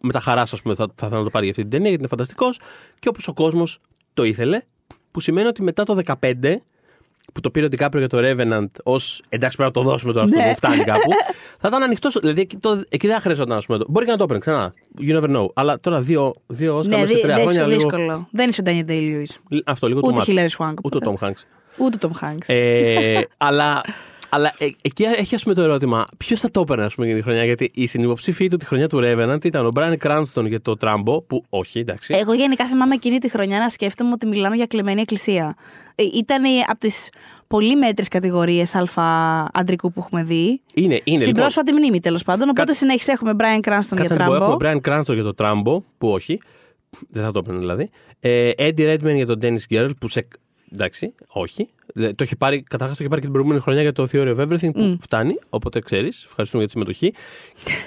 με 0.00 0.12
τα 0.12 0.20
χαράς, 0.20 0.52
ας 0.52 0.62
πούμε, 0.62 0.74
θα, 0.74 0.86
θα 0.94 1.06
ήθελα 1.06 1.18
να 1.18 1.24
το 1.24 1.30
πάρει 1.30 1.44
για 1.44 1.54
αυτή 1.54 1.62
την 1.62 1.70
ταινία 1.70 1.88
γιατί 1.88 2.02
είναι 2.02 2.10
φανταστικός 2.10 2.60
και 2.98 3.08
όπως 3.08 3.28
ο 3.28 3.32
κόσμος 3.32 3.78
το 4.14 4.24
ήθελε. 4.24 4.60
Που 5.10 5.20
σημαίνει 5.20 5.46
ότι 5.46 5.62
μετά 5.62 5.84
το 5.84 5.98
15 6.20 6.56
που 7.32 7.40
το 7.40 7.50
πήρε 7.50 7.64
ο 7.66 7.68
Ντικάπριο 7.68 8.06
για 8.06 8.08
το 8.08 8.18
Revenant 8.20 8.66
ως 8.84 9.22
εντάξει 9.28 9.56
πρέπει 9.56 9.72
να 9.76 9.82
το 9.84 9.90
δώσουμε 9.90 10.12
τώρα 10.12 10.24
αυτό 10.24 10.36
Ναι. 10.36 10.48
που 10.48 10.56
φτάνει 10.56 10.84
κάπου. 10.84 11.10
θα 11.60 11.68
ήταν 11.68 11.82
ανοιχτός. 11.82 12.18
Δηλαδή 12.20 12.40
εκεί, 12.40 12.56
το, 12.56 12.82
εκεί 12.88 13.06
δεν 13.06 13.16
θα 13.16 13.22
χρειαζόταν 13.22 13.56
να 13.56 13.62
πούμε. 13.66 13.78
το- 13.78 13.86
Μπορεί 13.88 14.04
και 14.04 14.10
να 14.10 14.16
το 14.16 14.22
έπαιρνε 14.24 14.40
ξανά. 14.40 14.74
You 15.00 15.22
never 15.22 15.36
know. 15.36 15.46
Αλλά 15.54 15.80
τώρα 15.80 16.00
δύο, 16.00 16.32
δύο 16.46 16.78
Oscar 16.78 16.86
Ναι, 16.86 16.96
μέσα 16.96 17.06
σε 17.06 17.12
δι- 17.14 17.22
τρία 17.22 17.34
δεν 17.34 17.42
χρόνια. 17.44 17.62
είναι 17.62 17.70
Λίγο, 17.74 17.88
δύσκολο. 17.88 18.28
Δεν 18.30 18.48
είσαι 18.48 18.60
ο 18.60 18.64
Ντάνιελ 18.64 18.84
Ντέι 18.84 18.98
Λιούις. 18.98 19.38
αυτό 19.64 19.86
λίγο 19.88 20.00
Ούτε 20.02 20.14
too 20.16 20.18
much. 20.20 20.24
Χιλέρι 20.24 20.48
Σουάνκ. 20.48 20.78
Ούτε 20.84 20.96
ο 20.96 21.00
Tom 21.20 21.26
Hanks. 21.26 21.40
Ούτε 21.76 21.96
Τόμ 21.96 22.12
Χάγκ. 22.12 22.38
Ε, 22.46 23.20
αλλά 23.36 23.80
αλλά 24.34 24.54
ε, 24.58 24.68
εκεί 24.82 25.02
έχει 25.04 25.34
ας 25.34 25.42
πούμε 25.42 25.54
το 25.54 25.62
ερώτημα, 25.62 26.06
ποιος 26.16 26.40
θα 26.40 26.50
το 26.50 26.60
έπαιρνε 26.60 26.84
ας 26.84 26.94
πούμε, 26.94 27.06
για 27.06 27.16
τη 27.16 27.22
χρονιά; 27.22 27.44
Γιατί 27.44 27.70
η 27.74 27.86
συνυποψήφοι 27.86 28.48
του 28.48 28.56
τη 28.56 28.66
χρονιά 28.66 28.88
του 28.88 29.00
Revenant 29.02 29.44
ήταν 29.44 29.66
ο 29.66 29.68
Brian 29.74 29.96
Cranston 30.02 30.44
για 30.48 30.60
το 30.60 30.76
Τράμπο, 30.76 31.20
που 31.22 31.44
όχι, 31.48 31.78
εντάξει. 31.78 32.14
Εγώ 32.18 32.32
γενικά 32.34 32.66
θυμάμαι 32.66 32.94
εκείνη 32.94 33.18
τη 33.18 33.28
χρονιά 33.30 33.58
να 33.58 33.68
σκέφτομαι 33.68 34.10
ότι 34.12 34.26
μιλάμε 34.26 34.56
για 34.56 34.66
κλεμμένη 34.66 35.00
εκκλησία. 35.00 35.54
Ε, 35.94 36.02
Ήταν 36.14 36.42
από 36.68 36.78
τις 36.78 37.08
πολύ 37.46 37.76
μέτρες 37.76 38.08
κατηγορίες 38.08 38.74
αλφα 38.74 39.02
αντρικού 39.52 39.92
που 39.92 40.00
έχουμε 40.00 40.22
δει. 40.22 40.60
είναι, 40.74 41.00
είναι. 41.04 41.16
Στην 41.16 41.26
λοιπόν, 41.26 41.42
πρόσφατη 41.42 41.72
μνήμη 41.72 42.00
τέλος 42.00 42.22
πάντων. 42.22 42.42
Οπότε 42.42 42.58
Κάτσε- 42.60 42.78
συνέχισε 42.78 43.12
έχουμε 43.12 43.32
Brian 43.38 43.68
Cranston 43.68 43.86
για 43.90 43.96
Κάτσε 43.96 44.14
να 44.14 44.18
την 44.18 44.26
πω, 44.26 44.32
τράμπο. 44.34 44.44
έχουμε 44.52 44.80
Brian 44.82 44.88
Cranston 44.88 45.14
για 45.14 45.22
το 45.22 45.34
Τράμπο, 45.34 45.82
που 45.98 46.08
όχι. 46.08 46.38
Δεν 47.08 47.22
θα 47.22 47.30
το 47.32 47.38
έπαιρνε 47.38 47.58
δηλαδή. 47.60 47.90
Ε, 48.20 48.50
Eddie 48.58 48.94
Redmayne 48.94 49.14
για 49.14 49.26
τον 49.26 49.38
Dennis 49.42 49.74
Girl, 49.74 49.88
που 50.00 50.08
σε. 50.08 50.28
Εντάξει, 50.72 51.14
όχι. 51.28 51.68
Ε, 51.94 52.12
Το 52.12 52.24
είχε 52.24 52.36
πάρει, 52.36 52.62
καταρχάς 52.62 52.96
το 52.96 53.04
είχε 53.04 53.08
πάρει 53.08 53.20
και 53.20 53.26
την 53.26 53.32
προηγούμενη 53.32 53.60
χρονιά 53.60 53.82
για 53.82 53.92
το 53.92 54.06
Theory 54.12 54.36
of 54.36 54.48
Everything 54.48 54.72
που 54.72 54.98
φτάνει, 55.00 55.38
οπότε 55.48 55.80
ξέρεις, 55.80 56.24
ευχαριστούμε 56.28 56.64
για 56.64 56.72
τη 56.74 56.78
συμμετοχή. 56.80 57.14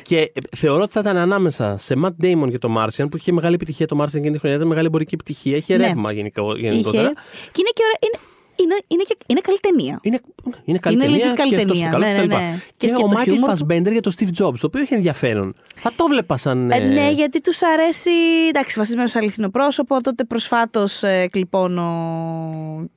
και 0.02 0.18
ε, 0.20 0.40
θεωρώ 0.58 0.82
ότι 0.84 0.92
θα 0.92 1.00
ήταν 1.00 1.18
ανάμεσα 1.18 1.78
σε 1.78 1.96
Matt 2.04 2.24
Damon 2.26 2.48
για 2.50 2.60
το 2.60 2.76
Martian, 2.78 3.06
που 3.12 3.18
είχε 3.18 3.32
μεγάλη 3.32 3.54
επιτυχία 3.56 3.88
το 3.88 3.98
Martian 4.02 4.14
εκείνη 4.16 4.32
τη 4.32 4.38
χρονιά, 4.40 4.58
ήταν 4.58 4.68
μεγάλη 4.70 4.88
εμπορική 4.88 5.14
επιτυχία, 5.14 5.58
είχε 5.58 5.78
Ναι. 5.78 5.88
ρεύμα 5.88 6.12
γενικά- 6.12 6.42
Είχε. 6.58 6.68
γενικότερα. 6.68 7.14
Και 7.52 7.60
είναι 7.62 7.70
και 7.74 7.82
ωραία. 7.84 7.98
Είναι, 8.00 8.18
είναι, 8.56 8.76
είναι, 8.88 9.04
και, 9.04 9.18
είναι 9.26 9.40
καλή 9.40 9.60
ταινία. 9.60 10.00
Είναι, 10.02 10.20
είναι 10.64 10.78
καλή 10.78 10.96
Είναι 10.96 11.06
ταινία 11.06 11.32
legit 11.32 11.36
καλή 11.36 11.50
και 11.50 11.56
αυτός 11.56 11.80
ταινία, 11.80 11.92
το 11.92 12.00
καλό 12.00 12.14
ναι, 12.14 12.20
κτλ. 12.20 12.28
ναι, 12.28 12.36
ναι. 12.36 12.60
Και, 12.78 12.88
Και 12.88 12.94
ο 12.94 12.98
το 12.98 13.12
Michael 13.16 13.24
χιούμορ 13.24 13.58
του. 13.58 13.66
Fassbender 13.68 13.92
για 13.92 14.02
το 14.02 14.12
Steve 14.18 14.44
Jobs, 14.44 14.60
το 14.60 14.66
οποίο 14.66 14.82
έχει 14.82 14.94
ενδιαφέρον. 14.94 15.56
Θα 15.76 15.92
το 15.96 16.06
βλέπα 16.06 16.38
σαν. 16.38 16.72
Ε, 16.72 16.76
ε, 16.76 16.80
ναι, 16.80 17.12
γιατί 17.12 17.42
του 17.42 17.52
αρέσει. 17.74 18.12
Εντάξει, 18.48 18.80
βασισμένος 18.80 19.12
σε 19.12 19.18
αληθινό 19.18 19.50
πρόσωπο. 19.50 20.02
Τότε 20.02 20.24
προσφάτως 20.24 21.04
ε, 21.04 21.30
λοιπόν 21.34 21.78
ο, 21.78 21.86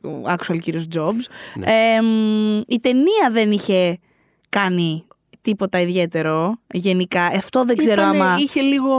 ο 0.03 0.23
actual 0.37 0.59
κύριος 0.61 0.87
Jobs. 0.95 1.25
Ναι. 1.55 1.67
Ε, 1.67 2.03
μ, 2.03 2.61
η 2.67 2.81
ταινία 2.81 3.31
δεν 3.31 3.53
είχε 3.53 3.99
κάνει 4.49 5.07
τίποτα 5.49 5.81
ιδιαίτερο 5.81 6.59
γενικά. 6.73 7.23
Αυτό 7.23 7.65
δεν 7.65 7.77
ξέρω 7.77 8.01
Ήτανε- 8.03 8.21
άμα. 8.23 8.37
Είχε 8.39 8.61
λίγο. 8.61 8.95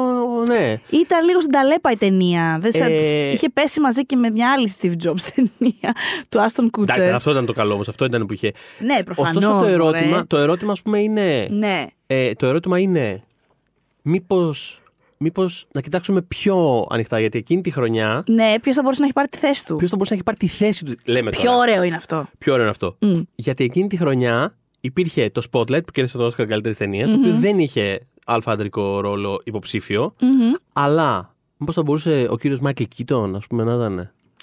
Ναι. 0.47 0.77
Ήταν 0.89 1.25
λίγο 1.25 1.39
στην 1.39 1.51
ταλέπα 1.51 1.91
η 1.91 1.95
ταινία. 1.97 2.57
Δεν 2.62 2.71
σα- 2.71 2.85
Ε, 2.85 3.31
Είχε 3.31 3.49
πέσει 3.49 3.79
μαζί 3.79 4.05
και 4.05 4.15
με 4.15 4.29
μια 4.29 4.51
άλλη 4.51 4.71
Steve 4.81 4.93
Jobs 5.03 5.21
ταινία 5.35 5.95
του 6.29 6.41
Άστον 6.41 6.65
Εντάξει, 6.65 6.69
Κούτσερ. 6.71 7.13
αυτό 7.13 7.31
ήταν 7.31 7.45
το 7.45 7.53
καλό 7.53 7.73
όμως. 7.73 7.88
Αυτό 7.88 8.05
ήταν 8.05 8.25
που 8.25 8.33
είχε. 8.33 8.51
Ναι, 8.79 9.03
προφανώς. 9.03 9.35
Ωστόσο 9.35 9.59
το 9.62 9.67
ερώτημα, 9.67 10.27
το 10.27 10.38
ερώτημα 10.38 10.71
ας 10.71 10.81
πούμε 10.81 10.99
είναι. 10.99 11.47
Ναι. 11.51 11.85
Ε, 12.07 12.31
το 12.33 12.45
ερώτημα 12.45 12.79
είναι. 12.79 13.23
Μήπως, 14.01 14.81
μήπως 15.17 15.67
να 15.71 15.81
κοιτάξουμε 15.81 16.21
πιο 16.21 16.85
ανοιχτά, 16.89 17.19
γιατί 17.19 17.38
εκείνη 17.38 17.62
τη 17.62 17.71
χρονιά 17.71 18.23
Ναι, 18.27 18.53
ποιος 18.62 18.75
θα 18.75 18.81
μπορούσε 18.81 18.99
να 18.99 19.05
έχει 19.05 19.13
πάρει 19.15 19.27
τη 19.27 19.38
θέση 19.38 19.65
του; 19.65 19.75
ποιος 19.75 19.89
θα 19.89 19.95
μπορούσε 19.95 20.13
να 20.13 20.19
έχει 20.19 20.23
πάρει 20.23 20.38
τη 20.38 20.47
θέση 20.47 20.85
του. 20.85 20.95
Λέμε 21.05 21.29
Πιο 21.29 21.41
τώρα. 21.43 21.57
ωραίο 21.57 21.83
είναι 21.83 21.95
αυτό. 21.95 22.27
Πιο 22.38 22.51
ωραίο 22.53 22.63
είναι 22.65 22.71
αυτό. 22.71 22.95
Μμ. 22.99 23.19
Γιατί 23.35 23.63
εκείνη 23.63 23.88
τη 23.88 23.97
χρονιά 23.97 24.55
υπήρχε 24.81 25.29
το 25.29 25.41
Spotlight 25.51 25.85
που 25.85 25.91
κέρδισε 25.91 26.17
το 26.17 26.25
Oscar 26.25 26.45
καλύτερης 26.47 26.77
ταινίας, 26.77 27.09
το 27.09 27.15
οποίο 27.15 27.33
δεν 27.33 27.59
είχε 27.59 28.01
αλφα-αντρικό 28.25 28.99
ρόλο 28.99 29.41
υποψήφιο, 29.43 30.13
Μμμ. 30.19 30.51
αλλά 30.73 31.35
μήπως 31.57 31.75
θα 31.75 31.83
μπορούσε 31.83 32.27
ο 32.29 32.37
κύριος 32.37 32.59
Μάικλ 32.59 32.83
Κίτον, 32.83 33.35
ας 33.35 33.47
πούμε, 33.47 33.63
να 33.63 33.73
ήταν. 33.73 33.95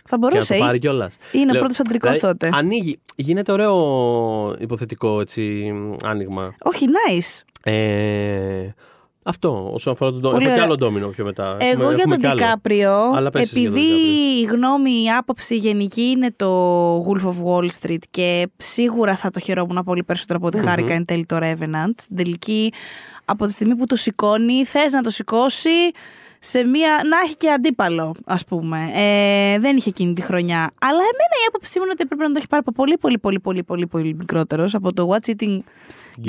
Θα 0.08 0.16
Και 0.18 0.22
να 0.26 0.30
μπορούσε. 0.30 0.52
το 0.54 0.58
πάρει 0.58 0.78
κιόλας. 0.78 1.16
Είναι 1.32 1.52
ο 1.56 1.58
πρώτος 1.58 1.80
αντρικός 1.80 2.18
τότε. 2.18 2.48
Ανοίγει. 2.52 2.98
Γίνεται 3.16 3.52
ωραίο 3.52 4.54
υποθετικό 4.58 5.20
έτσι, 5.20 5.72
άνοιγμα. 6.04 6.54
Όχι, 6.62 6.86
nice. 7.08 7.42
Ε, 7.62 8.68
αυτό 9.28 9.70
όσον 9.72 9.92
αφορά 9.92 10.10
τον 10.10 10.20
Πολύ 10.20 10.34
Έχουμε 10.34 10.46
και 10.48 10.52
ωραία. 10.52 10.64
άλλο 10.64 10.74
ντόμινο 10.76 11.08
πιο 11.08 11.24
μετά. 11.24 11.56
Εγώ 11.60 11.70
Έχουμε- 11.70 11.86
για 11.94 11.96
έχουμε 11.98 12.10
τον 12.16 12.20
κι 12.20 12.26
άλλο. 12.26 12.36
Ντικάπριο, 12.36 12.92
Αλλά 13.14 13.30
πες 13.30 13.42
εσύ 13.42 13.60
για 13.60 13.70
τον 13.70 13.78
επειδή 13.78 13.92
DiCaprio. 13.96 14.40
η 14.40 14.44
γνώμη, 14.44 14.90
η 14.90 15.10
άποψη 15.18 15.56
γενική 15.56 16.02
είναι 16.02 16.28
το 16.36 16.96
Wolf 16.98 17.24
of 17.26 17.34
Wall 17.46 17.68
Street 17.80 18.02
και 18.10 18.48
σίγουρα 18.56 19.16
θα 19.16 19.30
το 19.30 19.40
χαιρόμουν 19.40 19.82
πολύ 19.84 20.02
περισσότερο 20.04 20.38
από 20.38 20.46
ότι 20.48 20.58
χάρηκα 20.58 20.94
εν 20.94 21.04
τέλει 21.04 21.26
το 21.26 21.36
Revenant. 21.40 21.92
Στην 21.96 22.16
τελική, 22.16 22.72
από 23.24 23.46
τη 23.46 23.52
στιγμή 23.52 23.76
που 23.76 23.84
το 23.86 23.96
σηκώνει, 23.96 24.64
θες 24.64 24.92
να 24.92 25.00
το 25.02 25.10
σηκώσει 25.10 25.70
σε 26.38 26.64
μία, 26.64 26.88
να 27.08 27.16
έχει 27.24 27.36
και 27.36 27.50
αντίπαλο, 27.50 28.14
ας 28.26 28.44
πούμε. 28.44 28.78
Ε, 28.94 29.58
δεν 29.58 29.76
είχε 29.76 29.88
εκείνη 29.88 30.12
τη 30.12 30.22
χρονιά. 30.22 30.56
Αλλά 30.58 30.98
εμένα 30.98 31.34
η 31.42 31.46
άποψή 31.48 31.78
μου 31.78 31.84
είναι 31.84 31.92
ότι 31.92 32.02
έπρεπε 32.02 32.22
να 32.22 32.28
το 32.30 32.34
έχει 32.38 32.46
πάρει 32.46 32.62
από 32.66 32.72
πολύ, 32.76 32.96
πολύ, 32.98 33.18
πολύ, 33.18 33.40
πολύ, 33.40 33.62
πολύ, 33.62 33.86
πολύ 33.86 34.14
μικρότερος, 34.14 34.74
από 34.74 34.92
το 34.92 35.08
What's 35.12 35.30
Eating 35.30 35.58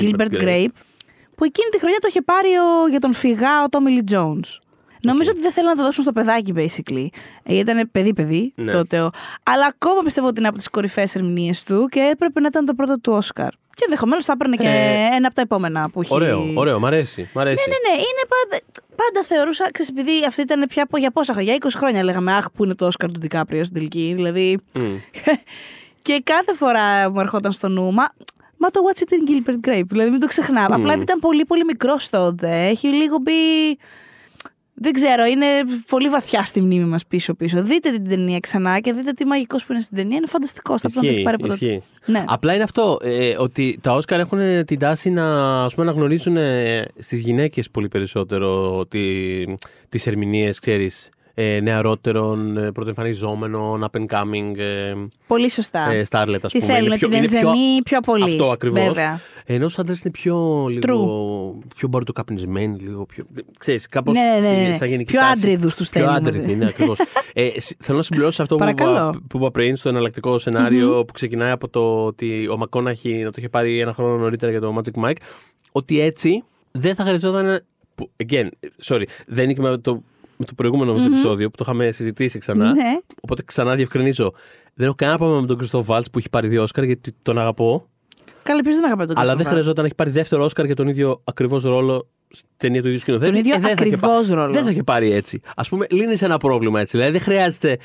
Gilbert 0.00 0.02
Gilbert 0.02 0.32
Grape. 0.32 0.42
Grape, 0.42 0.66
που 1.38 1.44
εκείνη 1.44 1.68
τη 1.70 1.78
χρονιά 1.78 1.98
το 1.98 2.06
είχε 2.10 2.22
πάρει 2.22 2.48
ο, 2.48 2.88
για 2.90 2.98
τον 3.00 3.14
φυγά 3.14 3.62
ο 3.62 3.66
Tommy 3.70 3.98
Lee 4.00 4.14
Jones. 4.14 4.48
Νομίζω 5.02 5.30
ότι 5.30 5.40
δεν 5.40 5.52
θέλουν 5.52 5.68
να 5.70 5.76
το 5.76 5.82
δώσουν 5.82 6.02
στο 6.02 6.12
παιδάκι, 6.12 6.52
basically. 6.56 7.06
Ε, 7.42 7.54
Ήταν 7.58 7.88
παιδί-παιδί 7.92 8.52
Ναι. 8.56 8.70
τότε. 8.72 9.00
ο- 9.00 9.10
Αλλά 9.42 9.66
ακόμα 9.66 10.00
πιστεύω 10.02 10.26
ότι 10.26 10.38
είναι 10.38 10.48
από 10.48 10.56
τις 10.56 10.68
κορυφαίες 10.68 11.14
ερμηνείες 11.14 11.62
του 11.64 11.86
και 11.90 12.00
έπρεπε 12.00 12.40
να 12.40 12.46
ήταν 12.46 12.64
το 12.64 12.74
πρώτο 12.74 13.00
του 13.00 13.12
Όσκαρ. 13.12 13.50
Και 13.50 13.84
ενδεχομένως 13.86 14.24
θα 14.24 14.32
έπαιρνε 14.32 14.56
και 14.56 14.66
Ε, 14.68 15.16
ένα 15.16 15.26
από 15.26 15.34
τα 15.34 15.40
επόμενα 15.42 15.90
που 15.92 16.00
έχει. 16.00 16.14
Ωραίο, 16.14 16.52
ωραίο, 16.54 16.78
μ' 16.78 16.86
αρέσει. 16.86 17.28
Μ' 17.34 17.38
αρέσει. 17.38 17.64
Ναι, 17.68 17.74
ναι, 17.74 17.94
ναι. 17.96 18.00
Είναι 18.02 18.24
πάντα, 18.28 18.64
πάντα 18.96 19.26
θεωρούσα, 19.26 19.68
ξέρεις, 19.72 19.90
επειδή 19.90 20.24
αυτή 20.26 20.40
ήταν 20.40 20.64
πια 20.68 20.82
από- 20.82 20.98
για 20.98 21.10
πόσα 21.10 21.32
χρόνια, 21.32 21.52
για 21.52 21.60
20 21.70 21.78
χρόνια 21.78 22.02
λέγαμε 22.04 22.32
Αχ, 22.36 22.50
που 22.50 22.64
είναι 22.64 22.74
το 22.74 22.86
Όσκαρ 22.86 23.12
του 23.12 23.18
Ντικάπριο 23.20 23.62
στην 23.64 23.74
τελική. 23.76 24.12
Δηλαδή. 24.14 24.58
Μμ. 24.80 24.82
και 26.02 26.20
κάθε 26.24 26.54
φορά 26.54 27.10
μου 27.10 27.20
ερχόταν 27.20 27.52
στο 27.52 27.68
νου, 27.68 27.92
μα, 27.92 28.08
μα 28.58 28.68
το 28.68 28.80
What's 28.86 29.00
It 29.00 29.12
in 29.12 29.30
Gilbert 29.30 29.68
Grape, 29.68 29.86
δηλαδή 29.88 30.10
μην 30.10 30.20
το 30.20 30.26
ξεχνάμε. 30.26 30.74
Απλά 30.74 30.88
επειδή 30.88 31.02
ήταν 31.02 31.18
πολύ 31.18 31.44
πολύ 31.44 31.64
μικρό 31.64 31.96
τότε, 32.10 32.66
έχει 32.66 32.88
λίγο 32.88 33.18
μπει. 33.18 33.32
Δεν 34.80 34.92
ξέρω, 34.92 35.24
είναι 35.24 35.46
πολύ 35.88 36.08
βαθιά 36.08 36.44
στη 36.44 36.60
μνήμη 36.60 36.84
μας 36.84 37.06
πίσω-πίσω. 37.06 37.62
Δείτε 37.62 37.90
την 37.90 38.08
ταινία 38.08 38.40
ξανά 38.40 38.80
και 38.80 38.92
δείτε 38.92 39.12
τι 39.12 39.24
μαγικός 39.24 39.64
που 39.64 39.72
είναι 39.72 39.82
στην 39.82 39.96
ταινία. 39.96 40.16
Είναι 40.16 40.26
φανταστικός. 40.26 40.80
Θα 40.80 40.90
πρέπει 40.90 41.06
να 41.06 41.12
το 41.12 41.14
έχεις 41.14 41.24
πάρει 41.24 41.36
από 41.40 41.46
τότε. 41.46 41.64
ισχύει. 41.64 41.82
Ναι. 42.06 42.24
Απλά 42.26 42.54
είναι 42.54 42.62
αυτό, 42.62 42.98
ε, 43.02 43.34
ότι 43.38 43.78
τα 43.82 43.92
Όσκαρ 43.92 44.20
έχουν 44.20 44.64
την 44.64 44.78
τάση 44.78 45.10
να 45.10 45.24
ας 45.64 45.74
πούμε, 45.74 45.86
να 45.86 45.92
γνωρίζουν 45.92 46.36
ε, 46.36 46.84
στις 46.98 47.20
γυναίκες 47.20 47.70
πολύ 47.70 47.88
περισσότερο 47.88 48.84
τι, 48.86 49.00
τις 49.88 50.06
ερμηνείες, 50.06 50.58
ξέρεις, 50.58 51.08
ε, 51.40 51.60
νεαρότερων, 51.60 52.56
ε, 52.56 52.72
πρωτοεμφανιζόμενων, 52.72 53.84
up 53.92 53.98
and 54.00 54.06
coming 54.06 54.58
ε, 54.58 54.92
Πολύ 55.26 55.50
σωστά. 55.50 55.90
ε, 55.90 56.04
starlet, 56.10 56.38
ας 56.42 56.52
Τι 56.52 56.58
πούμε. 56.58 56.72
θέλουν, 56.72 56.86
Είναι 56.86 56.96
πιο- 56.96 57.08
την 57.08 57.16
είναι 57.16 57.26
πιο- 57.28 57.38
ενζενή 57.38 57.82
πιο 57.84 58.00
πολύ. 58.00 58.22
Αυτό 58.24 58.50
ακριβώς. 58.50 58.82
Βέβαια. 58.84 59.20
Ενώ 59.44 59.64
στους 59.64 59.78
άντρες 59.78 60.00
είναι 60.00 60.10
πιο 60.10 60.66
λίγο, 60.68 61.58
πιο 61.76 61.88
μπαρτοκαπνισμένοι, 61.88 62.78
λίγο 62.78 63.06
πιο, 63.06 63.24
ξέρεις, 63.58 63.86
κάπως 63.88 64.16
Ναι, 64.16 64.22
ναι, 64.22 64.34
ναι, 64.34 64.40
σε- 64.40 64.68
ναι. 64.68 64.72
σαν 64.72 64.88
γενική 64.88 65.10
Πιο 65.12 65.20
τάση. 65.20 65.32
άντριδους 65.32 65.74
τους 65.74 65.88
Πιο 65.88 66.00
θέλουμε. 66.00 66.16
άντριδοι, 66.18 66.54
ναι, 66.54 66.64
ακριβώς. 66.66 66.98
ε, 67.34 67.60
σ- 67.60 67.76
θέλω 67.80 67.96
να 67.96 68.02
συμπληρώσω 68.04 68.42
αυτό 68.42 68.56
που 68.56 68.62
είπα, 68.62 68.74
Παρακαλώ. 68.84 69.22
που 69.28 69.36
είπα 69.38 69.50
πριν 69.50 69.76
στο 69.76 69.88
εναλλακτικό 69.88 70.38
σενάριο 70.38 71.04
που 71.04 71.12
ξεκινάει 71.12 71.50
από 71.50 71.68
το 71.68 72.04
ότι 72.04 72.48
ο 72.48 72.56
Μακόναχη 72.56 73.14
να 73.14 73.30
το 73.30 73.34
είχε 73.38 73.48
πάρει 73.48 73.80
ένα 73.80 73.92
χρόνο 73.92 74.16
νωρίτερα 74.16 74.50
για 74.50 74.60
το 74.60 74.76
Magic 74.78 75.04
Mike, 75.04 75.16
ότι 75.72 76.00
έτσι 76.00 76.42
δεν 76.70 76.94
θα 76.94 77.04
χρειαζόταν. 77.04 77.60
που- 77.94 78.10
Again, 78.28 78.48
sorry, 78.84 79.02
δεν 79.26 79.50
είναι 79.50 79.68
με 79.68 79.78
το, 79.78 80.02
με 80.38 80.44
το 80.44 80.52
προηγούμενο 80.56 80.92
μας 80.92 81.04
επεισόδιο 81.04 81.50
που 81.50 81.56
το 81.56 81.64
είχαμε 81.66 81.90
συζητήσει 81.90 82.38
ξανά. 82.38 82.72
Ναι. 82.74 82.96
Οπότε 83.20 83.42
ξανά 83.46 83.74
διευκρινίζω. 83.74 84.32
Δεν 84.74 84.86
έχω 84.86 84.94
κανένα 84.94 85.18
πρόβλημα 85.18 85.40
με 85.40 85.46
τον 85.46 85.56
Κριστό 85.56 85.84
Βάλτ 85.84 86.06
που 86.12 86.18
έχει 86.18 86.28
πάρει 86.30 86.48
δύο 86.48 86.62
Όσκαρ 86.62 86.84
γιατί 86.84 87.12
τον 87.22 87.38
αγαπώ. 87.38 87.88
Καλά, 88.42 88.60
ποιο 88.60 88.72
δεν 88.74 88.84
αγαπάει 88.84 89.06
τον 89.06 89.18
Αλλά 89.18 89.34
δεν 89.34 89.46
Christopher. 89.46 89.48
χρειαζόταν 89.50 89.76
να 89.80 89.84
έχει 89.86 89.94
πάρει 89.94 90.10
δεύτερο 90.10 90.44
Όσκαρ 90.44 90.64
για 90.64 90.74
τον 90.74 90.88
ίδιο 90.88 91.20
ακριβώς 91.24 91.62
ρόλο 91.62 92.08
στην 92.30 92.48
ταινία 92.56 92.80
του 92.82 92.86
ίδιου 92.88 92.98
σκηνοθέτη. 93.00 93.30
Τον 93.30 93.40
ίδιο 93.40 93.54
Ε, 93.54 93.58
δεν 93.58 93.66
θα 93.66 93.70
είχε 93.72 93.82
ακριβώς 93.94 94.26
πά- 94.28 94.36
ρόλο. 94.36 94.52
Δεν 94.52 94.64
θα 94.64 94.70
είχε 94.70 94.82
πάρει 94.82 95.12
έτσι. 95.12 95.40
Α 95.56 95.62
πούμε, 95.62 95.86
λύνεις 95.90 96.22
ένα 96.22 96.36
πρόβλημα 96.38 96.80
έτσι. 96.80 96.96
Δηλαδή 96.96 97.12
δεν 97.12 97.20
χρειάζεται 97.20 97.78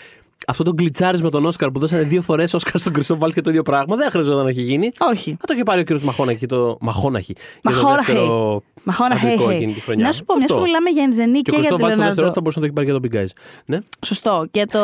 αυτό 0.48 0.64
το 0.64 0.72
γκλιτσάρισμα 0.74 1.30
τον 1.30 1.46
Όσκαρ 1.46 1.72
που 1.72 1.80
δώσανε 1.80 2.02
δύο 2.04 2.22
φορές 2.22 2.54
Όσκαρ 2.54 2.80
στον 2.82 2.94
Κριστό 2.94 3.18
Βάλτ 3.18 3.34
και 3.34 3.42
το 3.42 3.50
ίδιο 3.50 3.62
πράγμα. 3.64 3.96
Δεν 3.96 4.10
χρειαζόταν 4.12 4.44
να 4.44 4.50
έχει 4.50 4.62
γίνει. 4.62 4.92
Όχι. 5.12 5.36
Θα 5.40 5.48
το 5.48 5.54
είχε 5.54 5.64
πάρει 5.64 5.80
ο 5.80 5.84
κύριος 5.84 6.04
Μαχώναχη. 6.04 6.46
Το... 6.46 6.78
Μαχώναχη. 6.82 7.32
για 7.32 7.72
το 7.72 7.82
Μαχώναχη. 7.82 8.12
δεύτερο 8.12 8.64
Μαχώναχη, 8.84 9.26
αντρικό 9.26 9.46
hey, 9.46 9.50
hey. 9.52 9.56
εκείνη 9.56 9.74
τη 9.74 9.80
χρονιά. 9.82 10.06
Να 10.06 10.12
σου 10.12 10.24
πω, 10.24 10.36
μια 10.36 10.44
Αυτό. 10.46 10.58
που 10.58 10.64
μιλάμε 10.64 10.90
για 10.90 11.04
Ενζενή 11.04 11.42
Και 11.42 11.52
και, 11.52 11.58
ο 11.58 11.60
για 11.60 11.70
Κριστό 11.70 11.78
τον 11.78 11.80
Βάλτ 11.82 11.94
στο 11.94 12.04
δεύτερο 12.04 12.16
Λεωνάρντο. 12.16 12.34
θα 12.34 12.42
μπορούσε 12.42 12.60
να 12.60 12.66
το 12.66 12.72
έχει 12.72 12.76
πάρει 12.78 12.88
για 12.90 12.96
τον 13.00 13.04
Big 13.06 13.14
Guys. 13.18 13.32
Ναι. 13.66 13.80
Σωστό. 14.06 14.46
Και 14.52 14.66
το. 14.66 14.80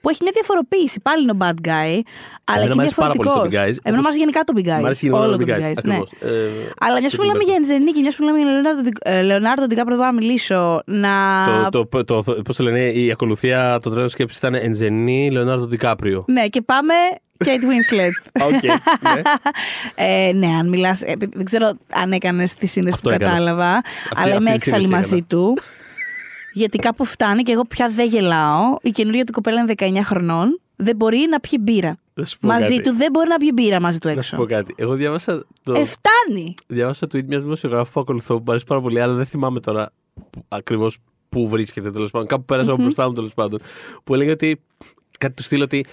που 0.00 0.08
έχει 0.10 0.18
μια 0.22 0.32
διαφοροποίηση. 0.38 1.00
Πάλι 1.00 1.22
είναι 1.22 1.32
ο 1.36 1.38
bad 1.44 1.58
guy. 1.68 1.92
Αλλά 2.50 2.62
Εμένα 2.64 2.68
και 2.70 2.74
μ' 2.74 2.80
αρέσει 2.80 2.94
πάρα 2.94 3.12
πολύ 3.14 3.28
στο 3.30 3.40
διαφορετικό. 3.40 3.46
Big 3.46 3.54
Guys, 3.60 3.74
Εμένα 3.82 3.98
όπως- 3.98 4.02
μου 4.02 4.06
αρέσει 4.08 4.18
γενικά 4.24 4.40
το 4.48 4.52
Big 4.58 4.66
Guys. 4.70 4.82
Μ' 4.82 4.88
αρέσει 4.90 5.04
γενικά 5.06 5.22
Όλο 5.24 5.36
το 5.36 5.44
Big 5.46 5.50
Guys. 5.54 5.60
ναι. 5.60 5.94
Ακριβώς. 5.94 6.10
Ε, 6.20 6.28
Αλλά 6.84 6.96
μιας 7.00 7.10
και 7.10 7.16
που 7.16 7.22
την 7.22 7.30
μιλάμε 7.30 7.38
Bertha. 7.42 7.48
για 7.50 7.54
Ενζενή 7.60 7.90
και 7.96 8.00
μιας 8.04 8.14
που 8.16 8.20
μιλάμε 8.24 8.38
για 8.42 8.48
Λεωνάρντο 8.52 8.82
Ντι- 8.86 8.98
ε, 9.12 9.22
Λεωνάρντο 9.28 9.64
Ντικάπριο, 9.66 9.96
δεν 9.96 10.04
μπορώ 10.04 10.10
να 10.16 10.18
μιλήσω. 10.20 10.60
Να. 11.04 11.14
Το, 11.70 11.86
το, 11.86 12.04
το, 12.04 12.22
το, 12.22 12.32
πώς 12.44 12.56
το 12.56 12.62
λένε, 12.62 12.80
η 12.90 13.10
ακολουθία, 13.10 13.78
το 13.82 13.90
τρένο 13.90 14.08
σκέψης 14.08 14.38
ήταν 14.38 14.54
Ενζενή, 14.84 15.30
Λεωνάρντο 15.30 15.66
Ντικάπριο. 15.66 16.24
Ναι, 16.28 16.46
και 16.48 16.62
πάμε. 16.62 16.94
Kate 17.44 17.48
Winslet. 17.48 18.30
Οκ, 18.48 18.62
ναι. 18.62 19.22
ε, 19.94 20.32
ναι, 20.32 20.46
αν 20.46 20.68
μιλάς. 20.68 20.98
Δεν 21.32 21.44
ξέρω 21.44 21.70
αν 21.92 22.12
έκανες 22.12 22.54
τη 22.54 22.66
σύνδεση 22.66 22.94
Αυτό 22.94 23.08
που 23.08 23.14
έκανα. 23.14 23.30
κατάλαβα. 23.30 23.68
αλλά 23.70 23.82
αυτή 24.14 24.30
είμαι 24.30 24.44
τη 24.44 24.52
έξαλλη 24.54 24.82
σύνδεση 24.84 25.10
μαζί 25.10 25.22
του. 25.22 25.58
γιατί 26.52 26.78
κάπου 26.78 27.04
φτάνει 27.04 27.42
και 27.42 27.52
εγώ 27.52 27.64
πια 27.64 27.88
δεν 27.88 28.08
γελάω. 28.08 28.76
Η 28.82 28.90
καινούργια 28.90 29.24
του 29.24 29.32
κοπέλα 29.32 29.60
είναι 29.60 29.72
19 30.00 30.04
χρονών. 30.04 30.60
Δεν 30.76 30.96
μπορεί 30.96 31.26
να 31.30 31.40
πιει 31.40 31.58
μπύρα. 31.62 31.96
Να 32.14 32.24
σου 32.24 32.38
πω 32.38 32.46
Μαζί 32.48 32.76
κάτι. 32.76 32.82
του 32.90 32.96
δεν 32.96 33.10
μπορεί 33.12 33.28
να 33.28 33.36
πιει 33.36 33.50
μπύρα 33.54 33.80
μαζί 33.80 33.98
του 33.98 34.06
Να 34.08 34.12
σου 34.12 34.18
έξω. 34.18 34.36
πω 34.36 34.44
κάτι. 34.46 34.74
Εγώ 34.76 34.94
διάβασα 34.94 35.44
το, 35.62 35.72
Ε, 35.72 35.84
φτάνει. 35.84 36.54
διάβασα 36.66 37.06
tweet 37.06 37.24
μιας 37.26 37.42
δημοσιογράφου 37.42 37.92
που 37.92 38.00
ακολουθώ 38.00 38.34
που 38.36 38.42
μου 38.44 38.50
αρέσει 38.50 38.64
πάρα 38.66 38.80
πολύ, 38.80 39.00
αλλά 39.00 39.14
δεν 39.14 39.26
θυμάμαι 39.26 39.60
τώρα 39.60 39.92
ακριβώς 40.48 40.98
πού 41.30 41.48
βρίσκεται 41.48 41.90
τέλος 41.90 42.10
πάντων. 42.10 42.26
Κάπου 42.28 42.44
πέρασα 42.44 42.72
από 42.72 42.82
μπροστά 42.82 43.06
μου 43.08 43.14
τέλος 43.14 43.34
πάντων. 43.34 43.60
Που 44.04 44.14
έλεγε 44.14 44.30
ότι. 44.30 44.60
Κάτι 45.18 45.34
του 45.34 45.42
στείλω 45.42 45.64
ότι. 45.64 45.84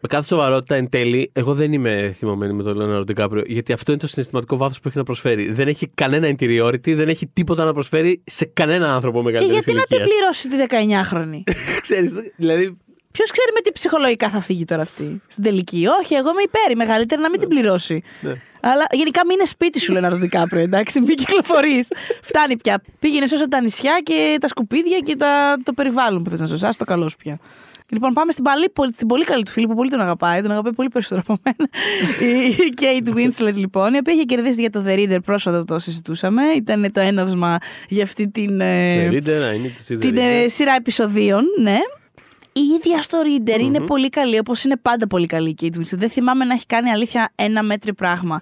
Με 0.00 0.08
κάθε 0.08 0.26
σοβαρότητα 0.26 0.74
εν 0.74 0.88
τέλει, 0.88 1.30
εγώ 1.32 1.54
δεν 1.54 1.72
είμαι 1.72 2.12
θυμωμένη 2.16 2.52
με 2.52 2.62
τον 2.62 2.76
Λεωνάρντο 2.76 3.04
Ντικάπριο. 3.04 3.42
Γιατί 3.46 3.72
αυτό 3.72 3.92
είναι 3.92 4.00
το 4.00 4.06
συναισθηματικό 4.06 4.56
βάθος 4.56 4.80
που 4.80 4.88
έχει 4.88 4.96
να 4.96 5.02
προσφέρει. 5.04 5.52
Δεν 5.52 5.68
έχει 5.68 5.90
κανένα 5.94 6.28
interiority, 6.28 6.94
δεν 6.94 7.08
έχει 7.08 7.26
τίποτα 7.26 7.64
να 7.64 7.72
προσφέρει 7.72 8.22
σε 8.24 8.44
κανένα 8.44 8.94
άνθρωπο 8.94 9.18
Και 9.18 9.24
μεγαλύτερης 9.24 9.64
γιατί 9.64 9.78
να 9.78 9.84
την 9.84 9.96
ηλικίας. 9.96 10.36
πληρώσεις 10.38 10.48
τη 10.48 10.56
19χρονη. 10.68 11.52
Ξέρεις, 11.86 12.12
δηλαδή. 12.36 12.76
Ποιος 13.12 13.30
ξέρει 13.30 13.50
με 13.54 13.60
τι 13.60 13.72
ψυχολογικά 13.72 14.30
θα 14.30 14.40
φύγει 14.40 14.64
τώρα 14.64 14.82
αυτή; 14.82 15.22
Στην 15.28 15.44
τελική. 15.44 15.86
Όχι, 16.00 16.14
εγώ 16.14 16.30
είμαι 16.30 16.42
υπέρ. 16.42 16.70
Η 16.70 16.76
μεγαλύτερη 16.76 17.20
να 17.20 17.30
μην 17.30 17.40
την 17.40 17.48
πληρώσει. 17.48 18.02
Ναι. 18.20 18.40
Αλλά 18.60 18.86
γενικά 18.90 19.20
μην 19.26 19.36
είναι 19.36 19.44
σπίτι 19.44 19.80
σου, 19.80 19.92
Λεωνάρντο 19.92 20.16
Δικάπριο, 20.16 20.62
εντάξει, 20.62 21.00
μην 21.00 21.16
κυκλοφορείς. 21.16 21.88
Φτάνει 22.22 22.56
πια. 22.56 22.82
Πήγαινε 22.98 23.26
σώσα 23.26 23.48
τα 23.48 23.60
νησιά 23.60 24.00
και 24.02 24.36
τα 24.40 24.48
σκουπίδια 24.48 24.98
και 24.98 25.16
τα, 25.16 25.56
το 25.62 25.72
περιβάλλον 25.72 26.22
που 26.22 26.30
θες 26.30 26.40
να 26.40 26.46
σώσει. 26.46 26.66
Α 26.66 26.70
το 26.78 26.84
καλό 26.84 27.08
σου 27.08 27.16
πια. 27.16 27.38
Λοιπόν, 27.92 28.12
πάμε 28.12 28.32
στην, 28.32 28.44
παλή, 28.44 28.72
στην 28.92 29.06
πολύ 29.06 29.24
καλή 29.24 29.42
του 29.42 29.50
φίλη 29.50 29.66
που 29.66 29.74
πολύ 29.74 29.90
τον 29.90 30.00
αγαπάει. 30.00 30.42
Τον 30.42 30.50
αγαπάει 30.50 30.72
πολύ 30.72 30.88
περισσότερο 30.88 31.22
από 31.28 31.40
μένα. 31.42 31.68
η 32.66 32.72
Kate 32.80 33.08
Winslet, 33.14 33.54
λοιπόν, 33.54 33.94
η 33.94 33.98
οποία 33.98 34.14
είχε 34.14 34.22
κερδίσει 34.22 34.60
για 34.60 34.70
το 34.70 34.84
The 34.86 34.90
Reader 34.96 35.18
πρόσφατα, 35.24 35.64
το 35.64 35.78
συζητούσαμε. 35.78 36.42
Ήταν 36.56 36.92
το 36.92 37.00
έναυσμα 37.00 37.58
για 37.88 38.02
αυτή 38.02 38.28
την. 38.28 38.60
ε, 38.60 39.08
The 39.08 39.12
Reader, 39.12 39.28
I 39.28 39.64
need 39.64 39.92
to 39.92 39.92
see 39.92 39.96
the 39.96 40.00
την 40.00 40.14
Reader. 40.14 40.18
ε, 40.18 40.48
σειρά 40.48 40.74
επεισοδίων, 40.74 41.44
ναι. 41.60 41.78
Η 42.52 42.60
ίδια 42.60 43.02
στο 43.02 43.18
Reader 43.24 43.60
είναι 43.60 43.80
πολύ 43.80 44.08
καλή, 44.08 44.38
όπως 44.38 44.64
είναι 44.64 44.76
πάντα 44.76 45.06
πολύ 45.06 45.26
καλή 45.26 45.48
η 45.48 45.56
Kate 45.60 45.78
Winslet. 45.78 45.96
Δεν 45.96 46.10
θυμάμαι 46.10 46.44
να 46.44 46.54
έχει 46.54 46.66
κάνει 46.66 46.90
αλήθεια 46.90 47.32
ένα 47.34 47.62
μέτρη 47.62 47.94
πράγμα. 47.94 48.40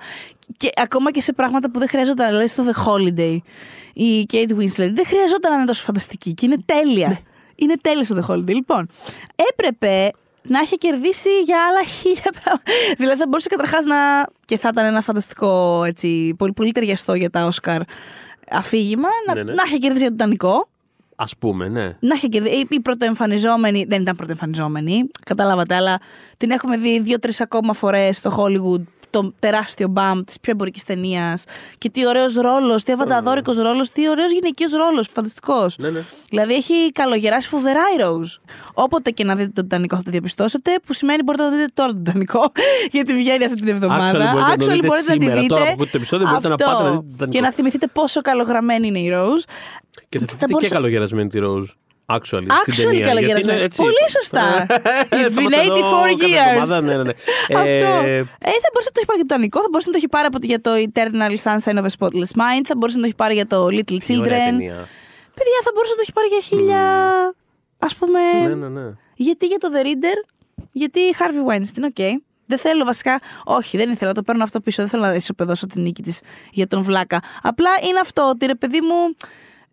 Και 0.57 0.71
ακόμα 0.77 1.11
και 1.11 1.21
σε 1.21 1.33
πράγματα 1.33 1.71
που 1.71 1.79
δεν 1.79 1.89
χρειαζόταν, 1.89 2.27
δηλαδή 2.27 2.47
στο 2.47 2.65
The 2.67 2.87
Holiday, 2.87 3.37
η 3.93 4.27
Kate 4.33 4.51
Winslet 4.51 4.91
δεν 4.93 5.07
χρειαζόταν 5.07 5.51
να 5.51 5.57
είναι 5.57 5.67
τόσο 5.67 5.85
φανταστική 5.85 6.35
και 6.35 6.47
είναι 6.47 6.57
τέλεια. 6.65 7.21
Είναι 7.55 7.75
τέλεια 7.81 8.05
στο 8.05 8.17
The 8.21 8.33
Holiday. 8.33 8.55
Λοιπόν, 8.55 8.89
έπρεπε 9.53 10.11
να 10.43 10.61
είχε 10.61 10.77
κερδίσει 10.77 11.41
για 11.45 11.57
άλλα 11.69 11.85
χίλια 11.85 12.33
πράγματα. 12.43 12.63
δηλαδή 12.97 13.19
θα 13.19 13.27
μπορούσε 13.29 13.49
καταρχάς 13.49 13.85
να. 13.85 13.97
και 14.45 14.59
θα 14.59 14.69
ήταν 14.73 14.85
ένα 14.85 15.01
φανταστικό 15.01 15.83
έτσι, 15.85 16.35
πολύ, 16.39 16.53
πολύ 16.53 16.73
ταιριαστό 16.73 17.15
για 17.15 17.31
τα 17.31 17.47
Όσκαρ 17.47 17.81
αφήγημα. 18.51 19.09
Να, 19.27 19.35
Ναι, 19.35 19.43
ναι. 19.43 19.53
να 19.53 19.63
είχε 19.67 19.77
κερδίσει 19.77 20.01
για 20.01 20.09
τον 20.09 20.17
Τιτανικό. 20.17 20.69
Α 21.21 21.25
πούμε, 21.39 21.69
ναι. 21.69 21.97
Να 22.01 22.15
είχε 22.15 22.27
κερδίσει. 22.29 22.67
Η 22.71 22.81
πρωτοεμφανιζόμενη. 22.81 23.85
Δεν 23.89 24.01
ήταν 24.01 24.17
πρωτοεμφανιζόμενη, 24.17 25.11
καταλάβατε, 25.25 25.75
αλλά 25.75 26.01
την 26.37 26.51
έχουμε 26.51 26.77
δει 26.77 27.01
δύο-τρεις 27.01 27.41
ακόμα 27.41 27.73
φορές 27.73 28.17
στο 28.17 28.37
Hollywood. 28.39 28.83
Το 29.11 29.33
τεράστιο 29.39 29.89
μπαμ 29.89 30.25
της 30.25 30.41
πιο 30.41 30.53
εμπορικής 30.53 30.85
ταινίας. 30.85 31.45
Και 31.79 31.91
τι 31.91 32.07
ωραίος 32.07 32.35
ρόλος, 32.35 32.83
τι 32.83 32.93
αβανταδόρικος 32.93 33.57
ρόλος, 33.59 33.91
τι 33.91 34.09
ωραίος 34.09 34.33
γυναικείος 34.33 34.73
ρόλος. 34.73 35.09
Φανταστικός. 35.13 35.77
Ναι, 35.79 35.89
ναι. 35.91 36.01
Δηλαδή 36.29 36.55
έχει 36.55 36.91
καλογεράσει 36.93 37.49
φοβερά 37.49 37.81
η 37.81 38.01
Rose. 38.03 38.41
Όποτε 38.75 39.11
και 39.11 39.25
να 39.25 39.35
δείτε 39.35 39.51
τον 39.55 39.65
Τιτανικό 39.65 39.97
θα 39.97 40.03
το 40.03 40.11
διαπιστώσετε, 40.11 40.71
που 40.87 40.93
σημαίνει 40.93 41.23
μπορείτε 41.23 41.45
να 41.45 41.51
δείτε 41.51 41.67
τώρα 41.75 41.93
τον 41.93 42.05
Τιτανικό, 42.05 42.53
γιατί 42.93 43.13
βγαίνει 43.13 43.45
αυτή 43.45 43.57
την 43.57 43.69
εβδομάδα. 43.69 44.05
Actually, 44.11 44.33
μπορείτε 44.33 44.49
να 44.49 44.57
το 44.57 44.65
Actually, 44.65 44.75
δείτε 44.75 44.87
μπορείτε 44.87 45.13
να 45.13 45.19
τη 45.19 45.25
σήμερα. 45.25 45.41
δείτε. 45.41 45.55
Τώρα 45.55 45.65
που 45.65 45.71
ακούτε 45.73 45.91
το 45.91 45.97
επεισόδιο, 45.97 46.27
μπορείτε 46.29 46.49
να 46.49 46.55
Αυτό. 46.55 46.67
πάτε 46.67 46.83
να 46.83 46.91
δείτε 46.91 47.01
τον 47.03 47.11
Τιτανικό. 47.13 47.37
Και 47.39 47.41
να 47.41 47.53
θυμηθείτε 47.53 47.87
πόσο 47.87 48.21
καλογραμμένη 48.21 48.87
είναι 48.87 48.99
η 48.99 49.11
Rose. 49.13 49.45
Και 50.09 50.19
θα 50.19 50.25
Θα 50.27 50.33
δείτε 50.33 50.37
και 50.39 50.47
μπορούσα- 50.53 50.75
καλογερασμένη 50.75 51.29
τη 51.29 51.39
Ροζ. 51.39 51.71
Actually, 52.11 52.21
στην 52.23 52.75
Actually 52.75 52.77
ταινία, 52.77 52.93
γιατί 52.93 53.09
καλογερασμένη. 53.09 53.57
είναι 53.57 53.65
έτσι. 53.65 53.83
Πολύ 53.83 54.05
σωστά. 54.17 54.47
It's 54.67 55.33
Θα 55.35 55.37
been 55.37 55.41
είμαστε 55.41 55.61
εδώ 55.61 56.03
84 56.03 56.19
κάθε 56.19 56.33
years. 56.33 56.55
εβδομάδα, 56.55 56.81
ναι, 56.81 56.97
ναι, 56.97 57.03
ναι. 57.03 57.13
Αυτό. 57.63 57.89
Ε, 58.09 58.19
Ε, 58.51 58.57
θα 58.65 58.69
μπορούσε 58.73 58.91
να 58.91 58.95
το 58.95 59.01
έχει 59.01 59.07
πάρει 59.11 59.19
για 59.21 59.27
το 59.29 59.35
Τιτανικό, 59.35 59.59
θα 59.65 59.69
μπορούσε 59.71 59.89
να 59.91 59.95
το 59.95 59.99
έχει 60.03 60.09
πάρει 60.15 60.27
από, 60.31 60.39
για 60.53 60.61
το 60.67 60.71
Eternal 60.87 61.35
Sunshine 61.47 61.79
of 61.83 61.87
a 61.91 61.93
Spotless 61.99 62.33
Mind, 62.43 62.63
θα 62.71 62.75
μπορούσε 62.77 62.97
να 62.99 63.03
το 63.05 63.09
έχει 63.11 63.19
πάρει 63.23 63.35
για 63.41 63.47
το 63.47 63.59
Little 63.77 63.99
τι 64.07 64.13
ωραία 64.19 64.39
Children. 64.47 64.51
ταινία. 64.51 64.79
Παιδιά, 65.39 65.59
θα 65.67 65.71
μπορούσε 65.75 65.93
να 65.95 65.99
το 66.01 66.05
έχει 66.07 66.15
πάρει 66.19 66.29
για 66.35 66.41
χίλια. 66.49 66.83
Α 67.89 67.89
πούμε. 67.99 68.21
Ναι, 68.49 68.55
ναι, 68.55 68.69
ναι. 68.81 68.87
Γιατί 69.15 69.47
για 69.47 69.59
το 69.59 69.69
The 69.75 69.81
Reader, 69.87 70.19
γιατί 70.73 71.01
Harvey 71.19 71.43
Weinstein, 71.49 71.85
οκ. 71.93 72.03
Δεν 72.51 72.59
θέλω 72.59 72.85
βασικά. 72.85 73.21
Όχι, 73.45 73.77
δεν 73.77 73.91
ήθελα, 73.91 74.13
το 74.13 74.23
παίρνω 74.23 74.43
αυτό 74.43 74.61
πίσω. 74.61 74.83
Δεν 74.83 74.91
θέλω 74.91 75.03
να 75.03 75.15
ισοπεδώσω 75.15 75.67
την 75.67 75.83
νίκη 75.83 76.03
της 76.03 76.21
για 76.53 76.67
τον 76.67 76.83
Βλάκα. 76.83 77.21
Απλά 77.43 77.71
είναι 77.89 77.99
αυτό 78.01 78.29
ότι 78.29 78.47
ρε 78.47 78.55
παιδί 78.55 78.81
μου. 78.81 79.15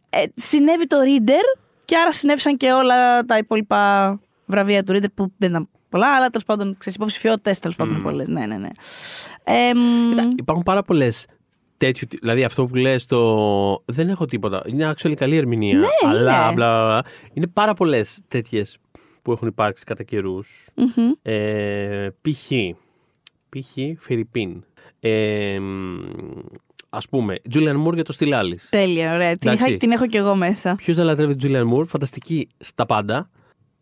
Ε, 0.10 0.24
συνέβη 0.36 0.88
το 0.88 0.98
Reader 1.06 1.60
και 1.86 1.98
άρα 1.98 2.12
συνέβησαν 2.12 2.58
και 2.58 2.71
όλα 2.71 3.24
τα 3.24 3.38
υπόλοιπα 3.38 4.19
βραβεία 4.45 4.84
του 4.84 4.93
Reader 4.93 5.06
που 5.13 5.32
δεν 5.38 5.50
ήταν 5.50 5.67
πολλά, 5.89 6.15
αλλά 6.15 6.28
τέλος 6.30 6.45
πάντων 6.45 6.76
ξέρεις 6.78 6.98
υποψηφιότητες 6.98 7.60
τέλος 7.60 7.76
πάντων 7.76 8.02
πολλές. 8.02 8.28
Ναι, 8.28 8.45
ναι, 8.45 8.58
ναι. 8.58 8.69
Ε, 9.43 9.74
μ, 9.74 10.10
Κοίτα, 10.10 10.34
υπάρχουν 10.38 10.63
πάρα 10.63 10.82
πολλές 10.84 11.26
τέτοιου. 11.78 12.08
τυ- 12.10 12.19
Δηλαδή 12.19 12.43
αυτό 12.43 12.65
που 12.65 12.76
λες 12.76 13.06
το. 13.06 13.84
Δεν 13.86 14.10
έχω 14.10 14.26
τίποτα. 14.26 14.62
Είναι 14.65 14.93
actually 14.98 15.13
καλή 15.13 15.36
ερμηνεία. 15.36 15.78
Ναι, 15.78 15.88
αλλά 16.06 16.13
είναι. 16.13 16.24
μπλα, 16.24 16.52
μπλα, 16.54 16.86
μπλα. 16.86 17.04
είναι 17.34 17.48
πάρα 17.48 17.74
πολλές 17.74 18.19
τέτοιες 18.28 18.78
που 19.21 19.32
έχουν 19.32 19.48
υπάρξει 19.48 19.84
κατά 19.84 20.04
καιρούς. 20.04 20.67
μμμ. 20.76 21.12
Ε, 21.21 22.08
π.χ. 22.21 22.48
π.χ. 23.50 24.00
Φιρυπίν. 24.00 24.63
Ε, 25.00 25.60
Α 26.95 26.99
πούμε, 27.10 27.36
Julian 27.53 27.84
Moore 27.86 27.93
για 27.93 28.03
το 28.03 28.15
Still 28.19 28.34
Alice. 28.34 28.67
Τέλεια, 28.69 29.13
ωραία. 29.13 29.36
Την, 29.38 29.49
Εντάξει. 29.49 29.67
είχα, 29.69 29.77
την 29.77 29.91
έχω 29.91 30.08
κι 30.08 30.17
εγώ 30.17 30.36
μέσα. 30.36 30.75
Ποιος 30.75 30.95
δεν 30.95 31.05
λατρεύει 31.05 31.36
τη 31.36 31.47
Julian 31.51 31.73
Moore, 31.73 31.86
φανταστική 31.88 32.47
στα 32.58 32.86
πάντα, 32.86 33.29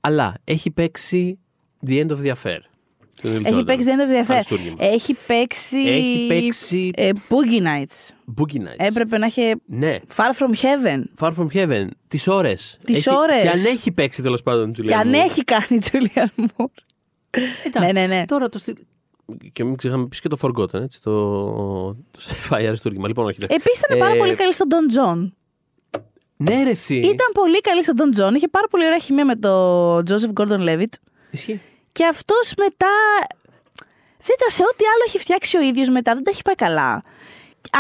αλλά 0.02 0.34
έχει 0.44 0.72
παίξει 0.72 1.40
The 1.88 1.92
End 2.06 2.10
of 2.12 2.18
the 2.24 2.28
Affair. 2.34 2.60
του 3.22 3.30
Neil 3.30 3.46
Έχει 3.46 3.58
Jordan. 3.60 3.66
παίξει 3.66 3.84
Δεν 3.86 3.98
το 3.98 4.04
ενδιαφέρει. 4.04 4.34
Αριστούργημα. 4.34 4.76
Έχει 4.80 5.16
παίξει. 5.28 5.78
Έχει 5.80 6.26
παίξει 6.28 6.92
ε, 6.96 7.10
Boogie 7.30 7.62
Nights. 7.62 8.10
Boogie 8.42 8.58
Nights. 8.60 8.76
Έπρεπε 8.78 9.18
να 9.18 9.26
έχει 9.26 9.54
Ναι. 9.66 9.98
Far 10.16 10.22
From 10.40 10.52
Heaven. 10.62 11.04
Far 11.20 11.32
From 11.38 11.48
Heaven. 11.54 11.88
Τις 12.08 12.28
ώρες. 12.28 12.80
Τις 12.86 13.08
ώρες. 13.08 13.42
Και 13.42 13.50
αν 13.50 13.66
έχει 13.66 13.92
παίξει 13.92 14.22
τέλος 14.22 14.42
πάντων 14.44 14.72
Julian 14.78 14.86
Και 14.86 14.96
αν 14.96 15.10
Moore. 15.12 15.14
έχει 15.14 15.44
κάνει 15.44 15.80
Julian 15.92 16.42
Moore. 16.46 16.82
Εντάξει, 17.66 17.92
ναι, 17.94 18.08
ναι, 18.08 18.16
ναι. 18.16 18.26
Τώρα 18.26 18.50
το 18.50 18.58
στυλ. 18.60 18.76
Και 19.54 19.64
μην 19.64 19.76
ξεχνάμε 19.76 20.04
επίσης 20.04 20.22
και 20.22 20.28
το 20.30 20.38
Forgotten, 20.42 20.82
έτσι. 20.82 21.02
Το, 21.02 21.12
το 21.94 22.20
Sci-Fi 22.20 22.64
αριστούργημα. 22.68 23.08
Λοιπόν, 23.08 23.26
όχι. 23.26 23.38
ναι. 23.40 23.46
Επίσης 23.56 23.80
ήταν 23.80 23.98
πάρα 24.00 24.14
Ε, 24.14 24.18
πολύ 24.18 24.36
καλή 24.36 24.54
στον 24.54 24.68
Don 24.72 24.98
John. 24.98 25.32
Ναι, 26.38 26.64
ρε, 26.64 26.70
εσύ. 26.70 26.96
Ήταν 26.96 27.28
πολύ 27.34 27.62
καλή 27.62 27.84
στον 27.84 27.96
Don 27.98 28.20
John. 28.22 28.34
Είχε 28.36 28.48
πάρα 28.48 28.68
πολύ 28.68 28.86
ωραία 28.86 29.00
χημεία 29.00 29.26
με 29.26 29.36
τον 29.36 30.04
Joseph 30.10 30.34
Gordon 30.42 30.60
Levitt. 30.70 30.94
Ισχύει. 31.32 31.62
Και 31.92 32.06
αυτός 32.06 32.54
μετά. 32.58 32.88
Δείτε, 34.20 34.50
σε 34.50 34.64
ό,τι 34.64 34.84
άλλο 34.86 35.04
έχει 35.08 35.18
φτιάξει 35.20 35.58
ο 35.58 35.62
ίδιος 35.62 35.90
μετά 35.90 36.14
δεν 36.14 36.24
τα 36.24 36.30
έχει 36.32 36.42
πάει 36.42 36.56
καλά. 36.56 37.04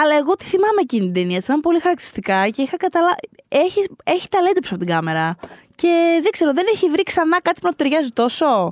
Αλλά 0.01 0.15
εγώ 0.17 0.35
τη 0.35 0.45
θυμάμαι 0.45 0.81
εκείνη 0.81 1.03
την 1.05 1.13
ταινία. 1.13 1.37
Τη 1.37 1.43
θυμάμαι 1.43 1.61
πολύ 1.61 1.79
χαρακτηριστικά 1.79 2.49
και 2.49 2.61
είχα 2.61 2.77
καταλάβει. 2.77 3.15
Έχει, 3.47 3.85
έχει 4.03 4.27
ταλέντο 4.29 4.59
πίσω 4.59 4.75
από 4.75 4.83
την 4.83 4.93
κάμερα. 4.93 5.35
Και 5.75 6.19
δεν 6.21 6.31
ξέρω, 6.31 6.53
δεν 6.53 6.65
έχει 6.73 6.89
βρει 6.89 7.03
ξανά 7.03 7.41
κάτι 7.41 7.59
που 7.59 7.65
να 7.65 7.69
του 7.73 7.83
ταιριάζει 7.83 8.09
τόσο. 8.09 8.71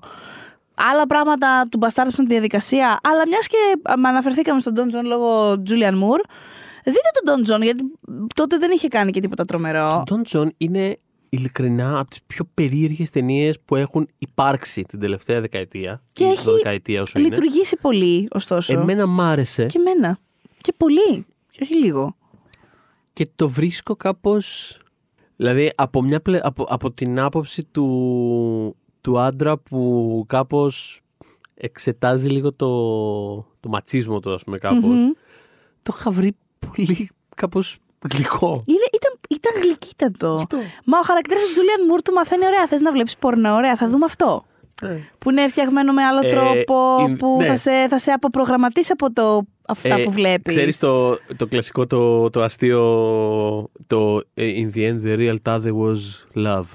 Άλλα 0.74 1.08
πράγματα 1.08 1.68
του 1.72 1.78
μπαστάρδεψαν 1.78 2.26
τη 2.26 2.32
διαδικασία. 2.32 3.00
Αλλά 3.04 3.28
μιας 3.28 3.48
και 3.48 3.58
με 3.98 4.08
αναφερθήκαμε 4.08 4.60
στον 4.60 4.74
Don 4.76 4.96
John 4.96 5.04
λόγω 5.04 5.52
Julian 5.52 5.94
Moore, 5.94 6.24
δείτε 6.84 7.10
τον 7.24 7.44
Don 7.44 7.52
John, 7.52 7.62
γιατί 7.62 7.84
τότε 8.36 8.58
δεν 8.58 8.72
είχε 8.72 8.88
κάνει 8.88 9.12
και 9.12 9.20
τίποτα 9.20 9.46
τρομερό. 9.46 10.04
Το 10.06 10.22
Don 10.22 10.38
John 10.38 10.48
είναι 10.58 10.98
ειλικρινά 11.30 12.00
από 12.00 12.10
τις 12.10 12.20
πιο 12.28 12.50
περίεργες 12.54 13.10
ταινίες 13.10 13.60
που 13.66 13.76
έχουν 13.76 14.08
υπάρξει 14.18 14.84
την 14.84 15.00
τελευταία 15.00 15.42
δεκαετία. 15.42 16.02
Και 16.14 16.24
την 16.24 16.32
έχει 16.32 16.44
δωδεκαετία 16.44 17.02
όσο 17.02 17.20
είναι. 17.20 17.28
Λειτουργήσει 17.28 17.78
πολύ, 17.82 18.28
ωστόσο. 18.32 18.80
Εμένα 18.80 19.08
μ' 19.08 19.22
άρεσε 19.22 19.66
Και 19.66 19.78
εμένα. 19.78 20.20
Και 20.62 20.74
πολύ. 20.78 21.26
Και 21.50 21.60
όχι 21.62 21.76
λίγο. 21.76 22.16
και 23.14 23.28
το 23.36 23.50
βρίσκω 23.50 23.96
κάπως... 23.96 24.78
Δηλαδή 25.36 25.72
από, 25.76 26.02
μια 26.02 26.22
πλε... 26.22 26.40
από, 26.44 26.64
από 26.70 26.92
την 26.92 27.20
άποψη 27.20 27.64
του, 27.64 28.76
του 29.02 29.20
άντρα 29.20 29.58
που 29.58 30.24
κάπως 30.28 31.02
εξετάζει 31.54 32.28
λίγο 32.30 32.54
το, 32.54 32.68
το 33.60 33.70
ματσίσμο 33.70 34.20
του, 34.20 34.34
ας 34.34 34.44
πούμε, 34.44 34.58
κάπως. 34.58 34.80
Μμμ. 34.84 35.12
Το 35.84 35.94
είχα 35.98 36.12
βρει 36.12 36.36
πολύ 36.70 37.10
κάπως 37.36 37.78
γλυκό. 38.14 38.56
Είναι, 38.66 38.86
ήταν, 38.94 39.20
ήταν 39.30 39.62
γλυκύτατο. 39.64 40.34
Αυτό. 40.34 40.58
Μα 40.86 40.98
ο 41.00 41.02
χαρακτήρας 41.04 41.44
του 41.44 41.52
Τζούλιαν 41.52 41.86
Μουρ 41.88 42.02
του 42.02 42.14
μαθαίνει 42.14 42.46
ωραία. 42.46 42.68
Θες 42.68 42.82
να 42.82 42.92
βλέπεις 42.92 43.18
πορνό, 43.18 43.54
ωραία, 43.56 43.76
θα 43.76 43.90
δούμε 43.90 44.06
αυτό. 44.06 44.46
Που 45.18 45.30
είναι 45.30 45.48
φτιαγμένο 45.48 45.94
με 45.94 46.04
άλλο 46.04 46.20
Ε, 46.28 46.30
τρόπο, 46.30 46.98
είναι- 47.02 47.16
που 47.16 47.38
ναι. 47.40 47.46
θα, 47.46 47.56
σε, 47.58 47.88
θα 47.90 48.00
σε 48.00 48.12
αποπρογραμματίσει 48.12 48.92
από 48.92 49.14
το, 49.14 49.42
αυτά 49.68 49.96
Ε, 49.96 50.04
που 50.04 50.12
βλέπεις. 50.12 50.54
Ξέρεις 50.56 50.80
το, 50.80 51.18
το 51.38 51.48
κλασικό, 51.48 51.88
το, 51.88 52.30
το 52.30 52.42
αστείο, 52.42 52.82
το 53.88 54.22
ε, 54.34 54.52
In 54.56 54.76
the 54.78 54.80
end 54.94 55.06
the 55.06 55.18
real 55.18 55.36
tade 55.44 55.72
was 55.74 56.00
love. 56.46 56.66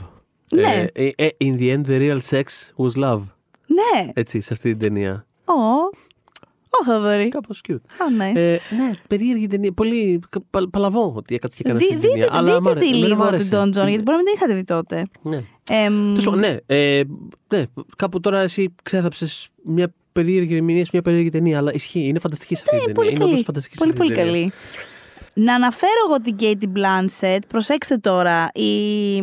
Ναι. 0.61 0.87
Ε, 0.92 1.11
ε, 1.16 1.29
in 1.45 1.55
the 1.59 1.75
end 1.77 1.87
the 1.87 1.99
real 2.01 2.19
sex 2.31 2.45
was 2.77 3.03
love. 3.05 3.21
Ναι. 3.66 4.11
Έτσι, 4.14 4.40
σε 4.40 4.53
αυτή 4.53 4.71
την 4.71 4.79
ταινία. 4.79 5.27
Ω. 5.45 5.53
Ω, 6.81 6.85
Θοδωρή. 6.85 7.29
Κάπως 7.29 7.61
cute. 7.69 7.73
How 7.75 8.23
nice. 8.33 8.37
Ε, 8.37 8.51
ναι, 8.51 8.90
περίεργη 9.09 9.47
ταινία. 9.47 9.73
Πολύ 9.73 10.21
πα, 10.51 10.69
παλαβό 10.71 11.12
ότι 11.16 11.35
έκατσε 11.35 11.62
και 11.62 11.69
έκανε 11.69 11.79
Δι- 11.85 11.88
αυτή 11.95 12.01
την 12.01 12.11
δείτε 12.12 12.25
ταινία. 12.25 12.38
αλλά 12.38 12.61
μ' 12.61 12.64
δείτε 12.64 12.79
τη 12.81 12.87
άρεσε. 12.87 12.97
Εμένα 12.97 13.07
μ' 13.07 13.09
λίγο 13.09 13.23
του 13.23 13.27
άρεσε. 13.29 13.51
Don 13.53 13.66
John, 13.69 13.88
γιατί 13.88 14.03
μπορεί 14.03 14.16
να 14.16 14.16
μην 14.16 14.25
την 14.25 14.35
είχατε 14.35 14.55
δει 14.55 14.64
τότε. 14.64 15.07
Ναι. 15.23 15.37
Εμ, 15.71 15.95
Τέλος 16.14 16.25
πάντων, 16.25 16.40
ναι, 16.40 16.57
ε, 16.66 17.03
ναι, 17.55 17.64
κάπου 17.97 18.21
τώρα 18.21 18.40
εσύ 18.40 18.75
ξέθαψες 18.83 19.49
μια 19.64 19.92
περίεργη 20.12 20.55
ερμηνεία 20.57 20.85
σε 20.85 20.90
μια 20.92 21.03
περίεργη 21.03 21.29
ταινία, 21.29 21.59
αλλά 21.59 21.73
ισχύει, 21.75 22.05
είναι 22.07 22.19
φανταστική 22.19 22.55
σε 22.55 22.62
αυτή 22.66 22.77
την 22.77 22.95
ταινία. 22.95 23.03
Ναι, 23.03 23.05
πολύ 23.05 23.09
είναι 23.14 23.19
όντως 23.25 23.33
καλή. 23.35 23.45
φανταστική 23.45 23.77
σε 23.77 23.85
Πολύ, 23.85 23.90
αυτή 23.92 24.07
την 24.07 24.14
πολύ 24.14 24.27
ταινία. 24.31 24.40
καλή. 24.40 24.53
Να 25.47 25.55
αναφέρω 25.55 25.92
εγώ 26.09 26.21
την 26.21 26.37
Katie 26.40 26.79
Blanchett. 26.79 27.38
Προσέξτε 27.49 27.97
τώρα. 27.97 28.51
Η... 28.55 29.16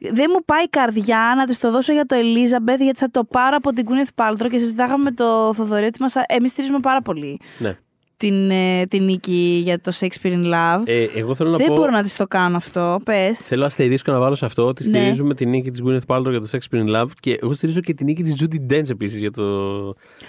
Δεν 0.00 0.30
μου 0.34 0.44
πάει 0.44 0.62
η 0.64 0.68
καρδιά 0.70 1.34
να 1.36 1.44
της 1.46 1.58
το 1.58 1.70
δώσω 1.70 1.92
για 1.92 2.04
το 2.06 2.16
Elizabeth, 2.16 2.78
γιατί 2.80 2.98
θα 2.98 3.10
το 3.10 3.24
πάρω 3.24 3.56
από 3.56 3.72
την 3.72 3.86
Gwyneth 3.88 4.24
Paltrow 4.24 4.50
και 4.50 4.58
συζητάγαμε 4.58 5.02
με 5.04 5.12
το 5.12 5.52
Θοδωρή 5.54 5.84
ότι 5.86 6.00
μας... 6.02 6.14
εμείς 6.28 6.50
στηρίζουμε 6.50 6.78
πάρα 6.80 7.02
πολύ 7.02 7.40
Ναι. 7.58 7.76
την, 8.16 8.50
ε, 8.50 8.86
την 8.86 9.04
νίκη 9.04 9.60
για 9.64 9.80
το 9.80 9.92
Shakespeare 10.00 10.32
in 10.32 10.44
Love. 10.44 10.82
Ε, 10.84 11.06
εγώ 11.14 11.34
θέλω 11.34 11.50
να 11.50 11.56
Δεν 11.56 11.66
πω. 11.66 11.74
μπορώ 11.74 11.90
να 11.90 12.02
της 12.02 12.16
το 12.16 12.26
κάνω 12.26 12.56
αυτό. 12.56 13.00
Πες. 13.04 13.38
Θέλω 13.46 13.64
αστερίσκο 13.64 14.12
να 14.12 14.18
βάλω 14.18 14.34
σε 14.34 14.44
αυτό 14.44 14.66
ότι 14.66 14.88
Ναι. 14.88 14.98
στηρίζουμε 14.98 15.34
την 15.34 15.48
νίκη 15.48 15.70
της 15.70 15.82
Gwyneth 15.84 16.06
Paltrow 16.16 16.30
για 16.30 16.40
το 16.40 16.48
Shakespeare 16.52 16.80
in 16.88 16.96
Love 16.96 17.08
και 17.20 17.38
εγώ 17.42 17.52
στηρίζω 17.52 17.80
και 17.80 17.94
την 17.94 18.06
νίκη 18.06 18.22
της 18.22 18.34
Judi 18.42 18.72
Dench 18.72 18.90
επίσης 18.90 19.20
για 19.20 19.30
το 19.30 19.44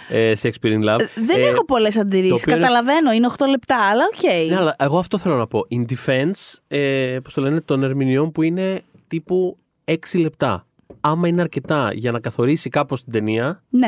ε, 0.09 0.31
Shakespeare 0.41 0.73
in 0.73 0.83
Love. 0.89 0.99
Δεν 1.25 1.37
Ε, 1.37 1.47
έχω 1.47 1.65
πολλές 1.65 1.93
το 1.93 1.99
αντιρρήσεις. 1.99 2.33
οποίο 2.33 2.53
είναι- 2.53 2.61
Καταλαβαίνω, 2.61 3.11
είναι 3.11 3.27
8 3.37 3.45
λεπτά, 3.49 3.77
αλλά 3.89 4.03
οκ. 4.13 4.49
Ναι, 4.49 4.55
αλλά 4.55 4.75
εγώ 4.79 4.97
αυτό 4.99 5.17
θέλω 5.17 5.35
να 5.35 5.47
πω. 5.47 5.65
In 5.71 5.85
defense, 5.93 6.57
ε, 6.67 7.17
πώς 7.23 7.33
το 7.33 7.41
λένε, 7.41 7.61
των 7.61 7.83
ερμηνεών 7.83 8.31
που 8.31 8.41
είναι 8.41 8.81
τύπου 9.09 9.57
6 9.85 9.95
λεπτά. 10.19 10.67
Άμα 11.01 11.27
είναι 11.27 11.41
αρκετά 11.41 11.89
για 11.93 12.11
να 12.11 12.19
καθορίσει 12.19 12.69
κάπως 12.69 13.03
την 13.03 13.11
ταινία, 13.11 13.63
Ναι. 13.69 13.87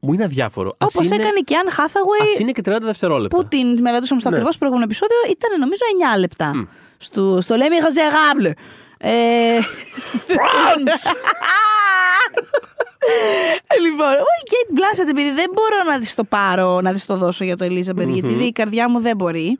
μου 0.00 0.12
είναι 0.12 0.24
αδιάφορο. 0.24 0.74
Ας 0.78 0.94
Όπως 0.94 1.06
είναι, 1.06 1.14
έκανε 1.16 1.40
και 1.44 1.56
αν 1.56 1.66
Hathaway. 1.68 2.22
Ας 2.22 2.38
είναι 2.38 2.52
και 2.52 2.60
30 2.64 2.76
δευτερόλεπτα. 2.82 3.36
που 3.36 3.44
την 3.48 3.80
μελετούσαμε 3.80 4.20
στο 4.20 4.28
Ναι. 4.28 4.34
ακριβώς 4.34 4.58
προηγούμενο 4.58 4.86
επεισόδιο, 4.90 5.16
ήταν 5.30 5.60
νομίζω 5.60 5.82
9 6.14 6.18
λεπτά. 6.18 6.68
Στο, 6.98 7.40
στο 7.40 7.56
Λέμε 7.56 7.76
Γαζεγάμπλε. 7.76 8.52
Ε, 8.98 9.58
France! 10.28 11.12
λοιπόν, 13.84 14.12
η 14.12 14.48
Kate 14.50 14.72
Blanchett, 14.78 15.08
επειδή 15.10 15.30
δεν 15.30 15.50
μπορώ 15.54 15.90
να 15.90 15.98
της 15.98 16.14
το 16.14 16.24
πάρω, 16.24 16.80
να 16.80 16.92
της 16.92 17.06
το 17.06 17.16
δώσω 17.16 17.44
για 17.44 17.56
το 17.56 17.64
Elizabeth, 17.64 18.08
γιατί 18.08 18.32
η 18.44 18.52
καρδιά 18.52 18.90
μου 18.90 19.00
δεν 19.00 19.16
μπορεί. 19.16 19.58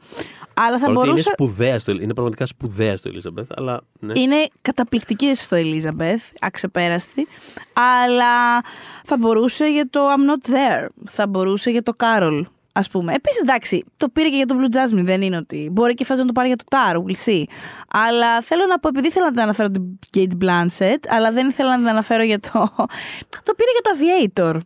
Αλλά 0.59 0.79
θα 0.79 0.87
Παρότι 0.87 1.01
είναι 1.01 1.07
μπορούσα. 1.07 1.31
σπουδαία 1.31 1.79
στο 1.79 1.93
είναι 1.93 2.13
πραγματικά 2.15 2.47
σπουδαία 2.47 2.97
στο 2.97 3.11
Elizabeth, 3.15 3.47
αλλά 3.57 3.81
ναι. 4.01 4.21
Είναι 4.21 4.37
καταπληκτική 4.63 5.35
στο 5.35 5.57
Elizabeth, 5.61 6.33
αξεπέραστη. 6.41 7.27
Αλλά 7.73 8.63
Θα 9.05 9.17
μπορούσε 9.19 9.67
για 9.67 9.89
το 9.91 10.01
I'm 10.01 10.31
not 10.31 10.51
there. 10.51 10.87
Θα 11.09 11.27
μπορούσε 11.27 11.71
για 11.71 11.83
το 11.83 11.93
Carol. 11.99 12.43
Α 12.73 12.81
πούμε. 12.91 13.15
Επίσης, 13.15 13.41
εντάξει, 13.41 13.85
το 13.97 14.09
πήρε 14.09 14.29
και 14.29 14.37
για 14.37 14.47
το 14.47 14.55
Blue 14.59 14.75
Jasmine. 14.77 15.05
Δεν 15.05 15.23
είναι 15.23 15.37
ότι. 15.37 15.69
Μπορεί 15.73 15.95
και 15.95 16.05
φέτο 16.05 16.21
να 16.21 16.27
το 16.27 16.33
πάρει 16.33 16.49
για 16.49 16.57
το 16.57 16.65
Tar, 16.71 16.95
we'll 16.95 17.29
see. 17.31 17.43
Αλλά 17.89 18.41
θέλω 18.41 18.67
να 18.67 18.79
πω, 18.79 18.89
επειδή 18.89 19.07
ήθελα 19.07 19.25
να 19.25 19.31
την 19.31 19.41
αναφέρω 19.41 19.71
την 19.71 19.83
Kate 20.17 20.45
Blanchett, 20.45 20.99
αλλά 21.09 21.33
δεν 21.33 21.49
ήθελα 21.49 21.71
να 21.71 21.77
την 21.77 21.89
αναφέρω 21.89 22.23
για 22.23 22.41
το. 22.41 22.51
το 23.47 23.55
πήρε 23.57 23.71
για 23.73 23.83
το 23.83 23.91
Aviator. 23.97 24.61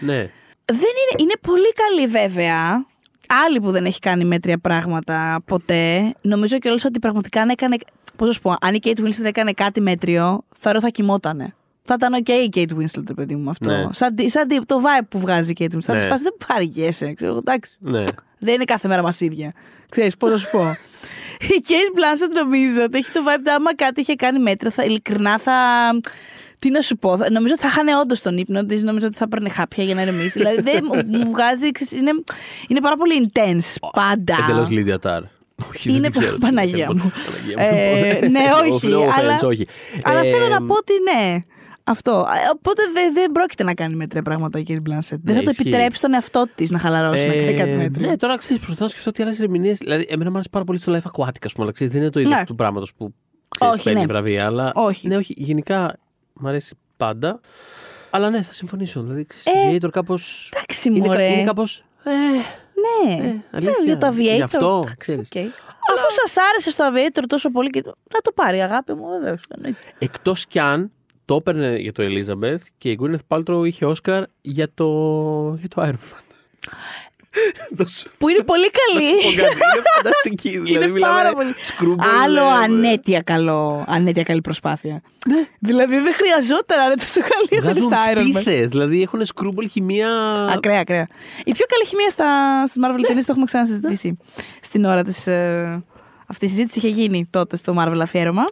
Ναι. 0.00 0.30
Δεν 0.64 0.92
είναι, 1.00 1.22
είναι 1.22 1.34
πολύ 1.40 1.72
καλή 1.72 2.06
βέβαια. 2.06 2.86
Άλλη 3.46 3.60
που 3.60 3.70
δεν 3.70 3.84
έχει 3.84 3.98
κάνει 3.98 4.24
μέτρια 4.24 4.58
πράγματα 4.58 5.42
ποτέ. 5.46 6.14
Νομίζω 6.20 6.58
κιόλας 6.58 6.84
ότι 6.84 6.98
πραγματικά 6.98 7.40
αν 7.40 7.48
έκανε. 7.48 7.76
Πώς 8.16 8.26
να 8.28 8.34
σου 8.34 8.40
πω, 8.40 8.54
αν 8.60 8.74
η 8.74 8.78
Kate 8.82 8.98
Winslet 9.00 9.24
έκανε 9.24 9.52
κάτι 9.52 9.80
μέτριο, 9.80 10.44
θεωρώ 10.58 10.80
θα 10.80 10.88
κοιμότανε. 10.88 11.54
Θα 11.84 11.94
ήταν 11.98 12.12
οκ 12.12 12.28
η 12.28 12.48
Kate 12.54 12.72
Winslet, 12.78 13.02
ρε 13.06 13.14
παιδί 13.14 13.34
μου 13.36 13.50
αυτό. 13.50 13.70
Ναι. 13.70 13.86
Σαν, 13.90 14.14
τη- 14.14 14.30
σαν 14.30 14.48
τη- 14.48 14.66
το 14.66 14.80
vibe 14.84 15.04
που 15.08 15.18
βγάζει 15.18 15.50
η 15.50 15.56
Kate 15.58 15.74
Winslet. 15.74 15.80
Θα 15.80 15.92
Ναι. 15.94 16.00
τη 16.00 16.06
φάσει, 16.06 16.22
δεν 16.22 16.34
παρηγέσαι, 16.46 17.12
ξέρω 17.12 17.30
εγώ, 17.30 17.38
εντάξει. 17.46 17.76
Ναι. 17.80 18.04
Δεν 18.38 18.54
είναι 18.54 18.64
κάθε 18.64 18.88
μέρα 18.88 19.02
μας 19.02 19.20
ίδια. 19.20 19.52
Ξέρεις, 19.88 20.16
πώς 20.16 20.30
να 20.30 20.36
σου 20.36 20.48
πω. 20.50 20.64
Η 21.56 21.62
Cate 21.68 21.98
Blanchett 21.98 22.44
νομίζω 22.44 22.82
ότι 22.84 22.98
έχει 22.98 23.10
το 23.12 23.20
vibe 23.26 23.36
ότι 23.40 23.50
άμα 23.50 23.74
κάτι 23.74 24.00
είχε 24.00 24.14
κάνει 24.14 24.38
μέτριο, 24.38 24.70
θα, 24.70 24.84
ειλικρινά 24.84 25.38
θα. 25.38 25.52
Τι 26.66 26.72
να 26.72 26.80
σου 26.80 26.96
πω, 26.96 27.16
θα- 27.16 27.30
νομίζω 27.30 27.54
ότι 27.56 27.62
θα 27.62 27.70
χάνε 27.70 27.96
όντως 27.96 28.20
τον 28.22 28.36
ύπνο 28.38 28.64
της, 28.64 28.82
νομίζω 28.82 29.06
ότι 29.06 29.16
θα 29.16 29.28
παίρνει 29.28 29.48
χάπια 29.50 29.84
για 29.84 29.94
να 29.94 30.02
ηρεμήσει. 30.02 30.38
δηλαδή 30.38 30.60
δεν 30.62 30.84
μου, 30.88 31.18
μου 31.18 31.30
βγάζει. 31.30 31.70
ξέρεις, 31.70 31.92
είναι, 31.92 32.10
είναι 32.68 32.80
πάρα 32.80 32.96
πολύ 32.96 33.30
intense 33.32 33.74
πάντα. 33.92 34.36
Εντελώς 34.42 34.70
Λίδια 34.70 34.98
Τάρ. 34.98 35.22
Όχι, 35.70 35.88
Είναι 35.90 36.00
δεν 36.00 36.12
την 36.12 36.20
ξέρω. 36.20 36.36
Παναγία 36.38 36.86
μου. 36.92 37.12
Παναγία 37.54 37.56
μου. 37.56 38.22
Ε, 38.22 38.28
ναι, 38.28 38.40
No 38.60 38.72
όχι. 38.74 38.86
offense, 38.92 39.10
αλλά 39.18 39.38
όχι. 39.42 39.66
αλλά 40.02 40.18
Ε, 40.20 40.30
θέλω 40.30 40.48
να 40.48 40.62
πω 40.62 40.74
ότι 40.74 40.92
ναι. 41.12 41.38
Αυτό. 41.84 42.10
Ε, 42.10 42.50
Οπότε 42.56 42.82
δεν 42.92 43.12
δεν 43.14 43.32
πρόκειται 43.32 43.64
να 43.64 43.74
κάνει 43.74 43.94
μέτρια 43.94 44.22
πράγματα 44.22 44.58
η 44.58 44.62
Kate 44.68 44.72
Blanchett. 44.72 45.18
δεν 45.22 45.34
θα 45.36 45.42
το 45.42 45.50
ισχύει. 45.50 45.68
επιτρέψει 45.68 46.00
τον 46.00 46.14
εαυτό 46.14 46.46
της 46.54 46.70
να 46.70 46.78
χαλαρώσει 46.78 47.26
να 47.26 47.32
κάνει 47.34 47.54
κάτι 47.54 47.70
Ε, 47.70 47.76
μέτριο. 47.76 48.08
Ναι, 48.08 48.16
τώρα 48.16 48.36
ξέρεις, 48.36 48.56
προσπαθώ 48.58 48.84
να 48.84 48.90
σκεφτώ 48.90 49.10
τι 49.10 49.22
άλλες 49.22 49.40
ερμηνείες. 49.40 49.78
Δηλαδή, 49.78 50.06
εμένα 50.08 50.28
μου 50.30 50.34
άρεσε 50.34 50.48
πάρα 50.52 50.64
πολύ 50.64 50.80
στο 50.80 50.92
Life 50.92 50.96
Aquatic, 51.10 51.42
ας 51.44 51.52
πούμε, 51.52 51.64
αλλά 51.64 51.72
ξέρεις, 51.72 51.92
δεν 51.92 52.02
είναι 52.02 52.10
το 52.10 52.20
ίδιο 52.20 52.36
Ναι. 52.36 52.44
του 52.44 52.54
πράγματο 52.54 52.86
που 52.96 53.14
ξέρεις, 53.48 53.74
Όχι, 53.74 53.84
παίρνει 53.84 54.00
ναι. 54.00 54.06
βραβεία. 54.06 54.44
Αλλά, 54.46 54.72
Όχι. 54.74 55.08
Ναι, 55.08 55.16
όχι, 55.16 55.34
γενικά 55.36 55.94
μου 56.40 56.48
αρέσει 56.48 56.74
πάντα. 56.96 57.40
Αλλά 58.10 58.30
ναι, 58.30 58.42
θα 58.42 58.52
συμφωνήσω. 58.52 59.02
Δηλαδή, 59.02 59.24
ξέρεις, 59.24 59.60
Ε, 59.60 59.70
Aviator 59.76 59.90
κάπως. 59.90 60.52
Εντάξει, 60.56 60.88
Είναι, 60.88 61.06
μωρέ. 61.06 61.16
κα- 61.26 61.32
είναι 61.32 61.42
κάπως. 61.44 61.84
Ε, 62.04 62.10
Ναι. 62.10 63.14
Ε, 63.14 63.22
Ναι, 63.22 63.40
αλήθεια. 63.50 63.74
για 63.84 63.98
το 63.98 64.06
Aviator. 64.06 64.34
Γι' 64.36 64.42
αυτό, 64.42 64.80
εντάξει, 64.84 64.96
ξέρεις. 64.98 65.28
οκ. 65.34 65.36
Αφού 65.96 66.06
σας 66.24 66.36
άρεσε 66.50 66.70
στο 66.70 66.90
Aviator 66.92 67.22
τόσο 67.26 67.50
πολύ. 67.50 67.70
Και... 67.70 67.80
το- 67.80 67.94
Να 68.14 68.20
το 68.20 68.32
πάρει, 68.32 68.62
αγάπη 68.62 68.94
μου, 68.94 69.08
βεβαίω. 69.08 69.36
Εκτός 69.98 70.46
κι 70.46 70.58
αν 70.58 70.90
το 71.24 71.34
έπαιρνε 71.34 71.76
για 71.76 71.92
το 71.92 72.02
Elizabeth 72.06 72.60
και 72.78 72.90
η 72.90 72.98
Gwyneth 73.02 73.18
Paltrow 73.38 73.62
είχε 73.66 73.84
Όσκαρ 73.86 74.24
για 74.40 74.68
το, 74.74 74.86
για 75.58 75.68
το 75.68 75.82
Iron 75.82 75.90
Man. 75.90 76.20
Θα 77.76 77.86
σου- 77.86 78.10
Που 78.18 78.28
είναι 78.28 78.42
πολύ 78.42 78.64
θα 78.64 78.70
καλή. 78.92 79.06
σου 79.22 79.36
πω 79.36 79.42
κάτι, 79.42 79.56
Είναι 79.76 79.82
φανταστική. 79.96 80.48
Δηλαδή, 80.58 80.72
Είναι 80.72 80.86
μιλάμε 80.86 81.16
πάρα 81.16 81.32
πολύ. 81.32 81.54
screwball, 81.60 82.06
Άλλο 82.24 82.40
ε, 82.44 82.64
ανέτεια 82.64 83.20
καλό. 83.22 83.84
Ανέτεια 83.88 84.22
καλή 84.22 84.40
προσπάθεια. 84.40 85.02
Δηλαδή 85.58 85.98
δεν 85.98 86.14
χρειαζόταν 86.14 86.78
να 86.78 86.84
είναι 86.84 86.94
τόσο 86.94 87.20
καλή 87.20 87.60
όσο 87.62 87.70
είναι 87.70 87.80
Βγάζουν 87.80 87.96
στα 87.96 88.12
Iron 88.12 88.36
Man. 88.36 88.40
σπίθες, 88.42 88.68
δηλαδή 88.68 89.02
έχουν 89.02 89.24
screwball 89.24 89.68
χημεία. 89.68 90.10
Ακραία, 90.46 90.80
ακραία. 90.80 91.06
Η 91.44 91.52
πιο 91.52 91.66
καλή 91.68 91.86
χημεία 91.86 92.10
στα, 92.10 92.26
στις 92.66 92.82
Marvel 92.84 93.00
ταινίες 93.06 93.24
το 93.24 93.30
έχουμε 93.30 93.44
ξανασυζητήσει. 93.46 94.16
Στην 94.60 94.84
ώρα 94.84 95.02
της... 95.02 95.26
Ε, 95.26 95.84
αυτή 96.26 96.44
η 96.44 96.48
συζήτηση 96.48 96.78
είχε 96.78 96.88
γίνει 96.88 97.26
τότε 97.30 97.56
στο 97.56 97.74
Marvel 97.78 97.98
αφιέρωμα. 98.02 98.44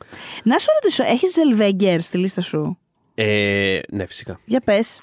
Να 0.43 0.59
σου 0.59 0.67
ρωτήσω, 0.83 1.05
έχεις 1.05 1.33
Zellweger 1.37 1.97
στη 2.01 2.19
λίστα 2.19 2.41
σου; 2.41 2.79
Ε, 3.15 3.79
ναι, 3.89 4.07
φυσικά. 4.07 4.39
Για 4.45 4.61
πες. 4.61 5.01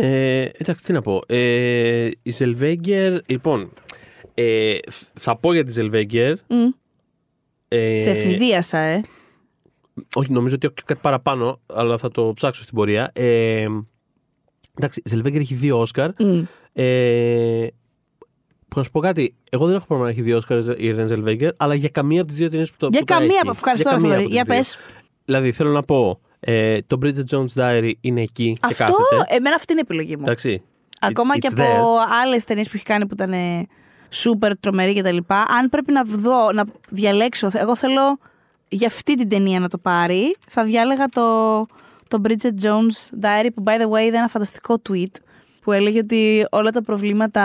Ε, 0.00 0.48
εντάξει, 0.58 0.84
τι 0.84 0.92
να 0.92 1.00
πω. 1.00 1.20
Ε, 1.26 2.06
η 2.22 2.34
Zellweger, 2.38 3.18
λοιπόν, 3.26 3.72
ε, 4.34 4.76
θα 5.14 5.36
πω 5.36 5.52
για 5.52 5.64
τη 5.64 5.72
Zellweger. 5.76 6.34
Μμ. 6.48 6.68
Ε, 7.68 7.96
Σε 7.98 8.10
ευνηδίασα, 8.10 8.78
ε. 8.78 9.00
Όχι, 10.14 10.32
νομίζω 10.32 10.54
ότι 10.54 10.66
έχω 10.66 10.74
και 10.74 10.82
κάτι 10.86 11.00
παραπάνω, 11.02 11.60
αλλά 11.66 11.98
θα 11.98 12.10
το 12.10 12.32
ψάξω 12.34 12.62
στην 12.62 12.74
πορεία. 12.74 13.10
Ε, 13.14 13.66
εντάξει, 14.78 15.02
η 15.04 15.10
Zellweger 15.14 15.36
έχει 15.38 15.54
δύο 15.54 15.80
Όσκαρ. 15.80 16.10
Μμ. 16.18 16.42
Ε, 16.72 17.66
που 18.68 18.78
να 18.78 18.82
σου 18.82 18.90
πω 18.90 19.00
κάτι, 19.00 19.34
εγώ 19.50 19.66
δεν 19.66 19.74
έχω 19.76 19.86
πρόβλημα 19.86 20.10
να 20.10 20.14
έχει 20.16 20.22
δύο 20.26 20.36
Όσκαρ 20.36 20.80
η 20.80 20.90
Ρεν 20.90 21.08
Zellweger, 21.10 21.50
αλλά 21.56 21.74
για 21.74 21.88
καμία 21.88 22.18
από 22.20 22.28
τις 22.28 22.36
δύο 22.38 22.48
ταινίες 22.48 22.70
που 22.70 22.76
το 22.78 22.88
Για 22.90 22.98
που 23.00 23.04
τα 23.06 23.14
καμία 23.14 23.28
έχει. 23.30 23.38
από- 23.40 23.50
ευχαριστώ, 23.50 23.88
Για 23.88 23.98
καμία 23.98 24.14
Θοδωρή. 24.16 24.24
από 24.24 24.32
Για 24.34 24.44
τις 24.44 24.72
δύο. 24.74 24.84
πες. 24.84 25.02
Δηλαδή, 25.24 25.52
θέλω 25.52 25.70
να 25.70 25.82
πω, 25.82 26.20
ε, 26.48 26.78
το 26.86 26.98
Bridget 27.02 27.24
Jones 27.36 27.60
Diary 27.60 27.92
είναι 28.00 28.20
εκεί 28.22 28.52
και 28.52 28.58
Αυτό, 28.62 28.84
κάθεται. 28.84 29.34
εμένα 29.36 29.54
αυτή 29.54 29.72
είναι 29.72 29.80
η 29.80 29.84
επιλογή 29.88 30.16
μου. 30.16 30.22
Εντάξει. 30.24 30.62
Ακόμα 31.00 31.34
It's- 31.34 31.38
και 31.38 31.48
it's 31.52 31.60
από 31.60 31.96
there. 31.98 32.06
άλλες 32.22 32.44
ταινίες 32.44 32.66
που 32.68 32.72
έχει 32.74 32.84
κάνει 32.84 33.06
που 33.06 33.14
ήταν 33.14 33.34
σούπερ 34.08 34.58
τρομερή 34.58 34.94
κτλ. 34.94 35.16
Αν 35.58 35.68
πρέπει 35.70 35.92
να 35.92 36.02
δω, 36.04 36.52
να 36.52 36.64
διαλέξω, 36.90 37.48
εγώ 37.52 37.76
θέλω 37.76 38.18
για 38.68 38.86
αυτή 38.86 39.14
την 39.14 39.28
ταινία 39.28 39.60
να 39.60 39.68
το 39.68 39.78
πάρει, 39.78 40.36
θα 40.48 40.64
διάλεγα 40.64 41.06
το, 41.06 41.66
το 42.08 42.20
Bridget 42.24 42.62
Jones 42.64 43.20
Diary 43.24 43.46
που 43.54 43.62
by 43.66 43.70
the 43.80 43.90
way 43.90 44.06
είδα 44.06 44.18
ένα 44.18 44.28
φανταστικό 44.28 44.76
tweet 44.88 45.12
που 45.60 45.72
έλεγε 45.72 45.98
ότι 45.98 46.46
όλα 46.50 46.70
τα 46.70 46.82
προβλήματα, 46.82 47.42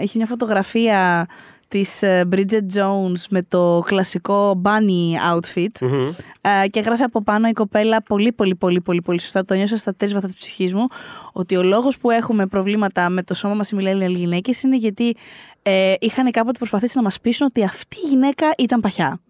έχει 0.00 0.16
μια 0.16 0.26
φωτογραφία 0.26 1.26
της 1.72 2.02
ε, 2.02 2.28
Bridget 2.32 2.76
Jones 2.76 3.20
με 3.30 3.42
το 3.48 3.82
κλασικό 3.86 4.62
bunny 4.64 5.36
outfit 5.36 5.80
Μμμ. 5.80 6.08
ε, 6.40 6.68
και 6.68 6.80
γράφει 6.80 7.02
από 7.02 7.22
πάνω 7.22 7.48
η 7.48 7.52
κοπέλα 7.52 8.02
πολύ 8.02 8.32
πολύ 8.32 8.54
πολύ 8.54 8.80
πολύ 8.80 9.00
πολύ 9.00 9.20
σωστά, 9.20 9.44
το 9.44 9.54
νιώσα 9.54 9.76
στα 9.76 9.94
τρεις 9.94 10.12
βαθά 10.12 10.26
της 10.26 10.36
ψυχής 10.36 10.74
μου, 10.74 10.86
ότι 11.32 11.56
ο 11.56 11.62
λόγος 11.62 11.98
που 11.98 12.10
έχουμε 12.10 12.46
προβλήματα 12.46 13.08
με 13.08 13.22
το 13.22 13.34
σώμα 13.34 13.54
μας 13.54 13.70
οι 13.70 13.76
millennial 13.80 14.10
γυναίκες 14.10 14.62
είναι 14.62 14.76
γιατί 14.76 15.16
ε, 15.62 15.94
είχαν 16.00 16.30
κάποτε 16.30 16.58
προσπαθήσει 16.58 16.96
να 16.96 17.02
μας 17.02 17.20
πείσουν 17.20 17.46
ότι 17.46 17.64
αυτή 17.64 17.96
η 18.04 18.08
γυναίκα 18.08 18.46
ήταν 18.58 18.80
παχιά. 18.80 19.20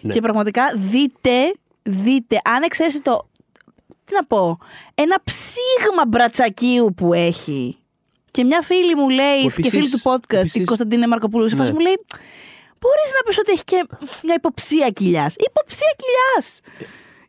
Ναι. 0.00 0.12
Και 0.12 0.20
πραγματικά 0.20 0.62
δείτε, 0.76 1.54
δείτε, 1.82 2.40
αν 2.44 2.62
εξαίρεσαι 2.62 3.02
το, 3.02 3.28
τι 4.04 4.14
να 4.14 4.24
πω, 4.24 4.58
ένα 4.94 5.16
ψήγμα 5.24 6.06
μπρατσακίου 6.08 6.94
που 6.96 7.12
έχει. 7.12 7.78
Και 8.34 8.44
μια 8.44 8.60
φίλη 8.62 8.94
μου 9.00 9.08
λέει, 9.08 9.40
Που 9.42 9.48
και 9.48 9.54
επίσης- 9.56 9.70
φίλη 9.70 9.88
του 9.90 10.00
podcast, 10.10 10.32
η 10.34 10.36
επίσης- 10.38 10.64
Κωνσταντίνε 10.66 11.06
Μαρκοπούλου, 11.06 11.48
σε 11.48 11.56
φάση 11.56 11.70
Ναι. 11.70 11.76
μου 11.78 11.82
λέει, 11.84 11.98
Μπορείς 12.80 13.10
να 13.16 13.20
πεις 13.26 13.38
ότι 13.38 13.52
έχει 13.52 13.64
και 13.64 13.80
μια 14.24 14.34
υποψία 14.34 14.88
κοιλιάς. 14.90 15.34
Υποψία 15.48 15.90
κοιλιάς! 16.00 16.60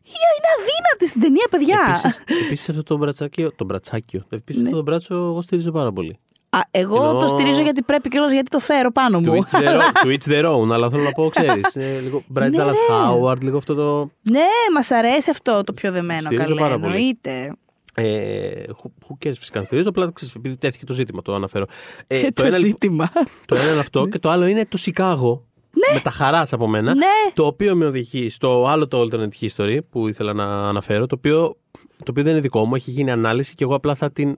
Είναι 0.04 0.48
αδύνατη 0.56 1.06
στην 1.08 1.20
ταινία, 1.20 1.46
παιδιά. 1.50 2.00
Επίσης, 2.04 2.22
επίσης 2.46 2.68
αυτό 2.68 2.82
το 2.82 2.96
μπρατσάκιο, 2.96 3.52
το 3.56 3.64
μπρατσάκιο, 3.64 4.26
επίσης 4.30 4.60
Ναι. 4.62 4.66
αυτό 4.68 4.80
το 4.80 4.90
μπράτσο 4.90 5.14
εγώ 5.14 5.42
στηρίζω 5.42 5.70
πάρα 5.70 5.92
πολύ. 5.92 6.18
Α, 6.50 6.58
εγώ 6.70 6.96
Εννοώ- 6.96 7.20
το 7.20 7.26
στηρίζω 7.28 7.62
γιατί 7.62 7.82
πρέπει 7.82 8.08
κιόλας 8.08 8.32
γιατί 8.32 8.50
το 8.50 8.58
φέρω 8.58 8.90
πάνω 8.92 9.18
To 9.18 9.22
μου. 9.22 9.42
each 9.44 9.56
their 9.58 9.80
own, 9.80 10.06
to 10.06 10.16
each 10.16 10.32
their 10.32 10.44
own, 10.56 10.70
αλλά 10.72 10.90
θέλω 10.90 11.02
να 11.02 11.12
πω, 11.12 11.28
ξέρεις, 11.34 11.74
είναι 11.74 11.98
λίγο 12.02 12.22
Bryce 12.34 12.50
Ναι, 12.50 12.62
Dallas 12.62 12.66
ναι. 12.66 12.96
Howard, 13.10 13.40
λίγο 13.42 13.56
αυτό 13.56 13.74
το... 13.74 14.10
ναι, 14.30 14.46
μας 14.74 14.90
αρέσει 14.90 15.30
αυτό 15.30 15.64
το 15.64 15.72
πιο 15.72 15.92
δεμένο. 15.92 16.20
Στηρίζω 16.26 16.46
Καλέ, 16.46 16.60
πάρα 16.60 16.78
πολύ. 16.78 16.94
εννοείται. 16.94 17.52
Ε, 17.98 18.62
who, 18.68 18.86
who 19.08 19.26
cares 19.26 19.34
φυσικά 19.38 19.58
να 19.58 19.64
στηρίζω, 19.64 19.88
απλά 19.88 20.10
ξέρεις, 20.12 20.34
επειδή 20.34 20.56
τέθηκε 20.56 20.84
το 20.84 20.94
ζήτημα 20.94 21.22
το 21.22 21.34
αναφέρω. 21.34 21.66
Ε, 22.06 22.30
το, 22.30 22.44
ένα, 22.44 22.56
λοιπόν, 22.56 22.70
ζήτημα. 22.70 23.12
το 23.46 23.54
ένα 23.54 23.70
είναι 23.70 23.80
αυτό 23.80 24.06
και 24.06 24.18
το 24.18 24.30
άλλο 24.30 24.46
είναι 24.46 24.66
το 24.66 24.76
Σικάγο. 24.76 25.46
Με 25.94 26.00
τα 26.00 26.10
χαράς 26.10 26.52
από 26.52 26.68
μένα. 26.68 26.94
Ναι. 26.94 27.06
Το 27.34 27.46
οποίο 27.46 27.74
με 27.76 27.86
οδηγεί 27.86 28.28
στο 28.28 28.66
άλλο 28.66 28.88
το 28.88 29.00
alternate 29.00 29.46
history 29.46 29.78
που 29.90 30.08
ήθελα 30.08 30.32
να 30.32 30.68
αναφέρω. 30.68 31.06
Το 31.06 31.14
οποίο, 31.18 31.56
το 31.72 32.10
οποίο 32.10 32.22
δεν 32.22 32.32
είναι 32.32 32.40
δικό 32.40 32.64
μου, 32.64 32.74
έχει 32.74 32.90
γίνει 32.90 33.10
ανάλυση 33.10 33.54
και 33.54 33.64
εγώ 33.64 33.74
απλά 33.74 33.94
θα 33.94 34.12
την 34.12 34.36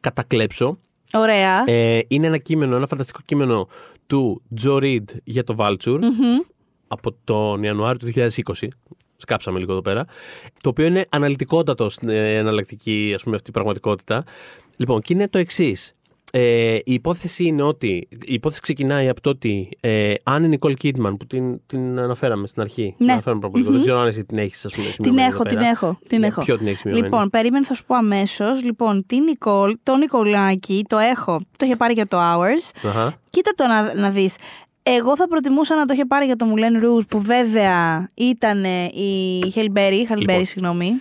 κατακλέψω. 0.00 0.78
Ωραία. 1.12 1.64
Ε, 1.66 1.98
είναι 2.08 2.26
ένα 2.26 2.38
κείμενο, 2.38 2.76
ένα 2.76 2.86
φανταστικό 2.86 3.20
κείμενο 3.24 3.68
του 4.06 4.42
Τζο 4.54 4.78
Reed 4.82 5.04
για 5.24 5.44
το 5.44 5.54
Vulture 5.58 5.98
Μμμ. 6.00 6.38
από 6.88 7.16
τον 7.24 7.62
Ιανουάριο 7.62 7.98
του 7.98 8.30
2020. 8.54 8.68
Σκάψαμε 9.16 9.58
λίγο 9.58 9.72
εδώ 9.72 9.82
πέρα. 9.82 10.04
Το 10.60 10.68
οποίο 10.68 10.86
είναι 10.86 11.04
αναλυτικότατο 11.08 11.88
στην 11.90 12.08
ε, 12.08 12.36
εναλλακτική 12.36 13.12
ας 13.14 13.22
πούμε, 13.22 13.36
αυτή 13.36 13.50
πραγματικότητα. 13.50 14.24
Λοιπόν, 14.76 15.00
και 15.00 15.12
είναι 15.12 15.28
το 15.28 15.38
εξής. 15.38 15.94
Ε, 16.36 16.74
η 16.74 16.92
υπόθεση 16.92 17.44
είναι 17.44 17.62
ότι. 17.62 18.08
Η 18.10 18.32
υπόθεση 18.32 18.60
ξεκινάει 18.60 19.08
από 19.08 19.20
το 19.20 19.30
ότι 19.30 19.68
ε, 19.80 20.14
αν 20.22 20.44
η 20.44 20.48
Νικόλ 20.48 20.74
Κίτμαν 20.74 21.16
που 21.16 21.26
την, 21.26 21.60
την 21.66 21.98
αναφέραμε 21.98 22.46
στην 22.46 22.62
αρχή. 22.62 22.94
Την 22.96 23.06
Ναι. 23.06 23.12
αναφέραμε 23.12 23.40
πριν 23.40 23.50
από 23.50 23.58
λίγο. 23.58 23.72
Δεν 23.72 23.80
ξέρω 23.80 23.98
αν 23.98 24.06
εσύ 24.06 24.24
την 24.24 24.38
έχεις, 24.38 24.64
ας 24.64 24.74
πούμε. 24.74 24.86
Την 24.86 24.94
σημειωμένη 24.94 25.26
έχω, 25.26 25.34
εδώ 25.34 25.42
την 25.48 25.58
πέρα. 25.58 25.68
έχω. 25.70 25.98
Την 26.08 26.18
Για 26.18 26.26
έχω. 26.26 26.42
Ποιο 26.42 26.58
την 26.58 26.66
έχεις 26.66 26.80
σημειωμένη; 26.80 27.08
Λοιπόν, 27.08 27.30
περίμενε, 27.30 27.64
θα 27.64 27.74
σου 27.74 27.84
πω 27.84 27.94
αμέσως. 27.94 28.62
Λοιπόν, 28.62 29.06
την 29.06 29.22
Νικόλ, 29.22 29.76
το 29.82 29.96
Νικολάκι, 29.96 30.84
το 30.88 30.98
έχω. 30.98 31.40
Το 31.56 31.64
είχε 31.64 31.76
πάρει 31.76 31.92
για 31.92 32.06
το 32.06 32.16
Hours. 32.20 32.88
Αχα. 32.88 33.18
Κοίτα 33.30 33.52
το 33.56 33.66
να, 33.66 33.94
να 33.94 34.10
δεις. 34.10 34.36
Εγώ 34.86 35.16
θα 35.16 35.28
προτιμούσα 35.28 35.74
να 35.74 35.86
το 35.86 35.92
είχε 35.92 36.04
πάρει 36.04 36.26
για 36.26 36.36
το 36.36 36.46
Moulin 36.48 36.84
Rouge 36.84 37.08
που 37.08 37.20
βέβαια 37.20 38.10
ήταν 38.14 38.64
ε, 38.64 38.84
η 38.84 39.40
Χελμπέρι, 39.50 40.06
Χαλμπέρι, 40.06 40.30
Λοιπόν. 40.30 40.44
συγγνώμη. 40.44 40.92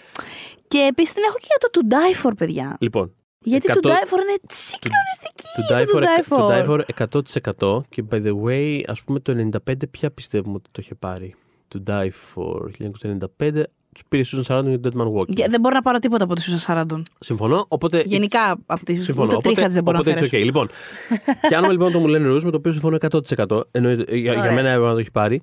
Και 0.68 0.88
επίσης 0.90 1.14
την 1.14 1.24
έχω 1.28 1.38
και 1.38 1.48
για 1.48 1.70
το 1.70 1.80
To 1.80 1.94
Die 1.94 2.28
For, 2.28 2.32
παιδιά. 2.38 2.78
Λοιπόν. 2.80 3.14
Γιατί 3.40 3.68
το 3.68 3.80
100 3.84 3.88
Die 3.88 3.90
For 3.90 4.20
είναι 4.22 4.36
συγκλονιστική. 4.50 5.44
Του 5.56 5.64
στο 5.64 5.76
Die 5.76 5.88
for, 5.88 6.02
To 6.02 6.06
Die 6.06 6.24
For. 6.24 6.66
του 6.66 6.84
Die 7.60 7.60
for 7.60 7.80
100% 7.80 7.82
και 7.90 8.04
by 8.12 8.26
the 8.26 8.34
way, 8.44 8.82
ας 8.88 9.02
πούμε 9.04 9.20
το 9.20 9.50
95 9.68 9.74
ποια 9.92 10.12
πιστεύουμε 10.12 10.56
ότι 10.56 10.70
το 10.72 10.80
είχε 10.84 10.96
πάρει; 10.96 11.36
Του 11.68 11.84
Die 11.88 12.10
for 12.36 12.70
1995, 13.40 13.64
πήρε 14.08 14.22
η 14.24 14.26
Susan 14.32 14.42
Sarandon 14.58 14.66
για 14.68 14.80
το 14.80 14.90
Dead 14.94 15.02
Man 15.02 15.06
Walking. 15.14 15.34
Και 15.34 15.46
δεν 15.50 15.60
μπορώ 15.60 15.76
να 15.76 15.82
πάρω 15.82 16.00
τίποτα 16.00 16.24
από 16.24 16.34
τη 16.36 16.42
Σούσα 16.42 16.58
Σαράντον. 16.58 17.04
Συμφωνώ. 17.20 17.66
Οπότε, 17.68 18.04
Γενικά 18.06 18.60
από 18.66 18.86
τη 18.86 19.02
Συμφωνώ. 19.02 19.28
ούτε 19.36 19.38
τρίχα 19.50 19.66
της 19.66 19.74
δεν 19.74 19.84
μπορώ 19.84 19.98
να 19.98 20.04
οπότε 20.04 20.18
φέρω. 20.26 20.30
it's 20.32 20.42
okay. 20.42 20.46
Λοιπόν, 20.46 20.68
πιάνουμε 21.50 21.72
λοιπόν 21.72 21.92
το 21.92 22.04
Moulin 22.06 22.32
Rouge 22.36 22.42
με 22.44 22.52
το 22.52 22.58
οποίο 22.58 22.72
συμφωνώ 22.72 22.98
100%. 23.48 23.62
Εννοείται, 23.72 24.18
για, 24.18 24.32
για 24.34 24.42
Ωραία. 24.42 24.54
μένα 24.54 24.70
έπρεπε 24.70 24.88
να 24.88 24.94
το 24.94 25.00
έχει 25.00 25.12
πάρει. 25.12 25.42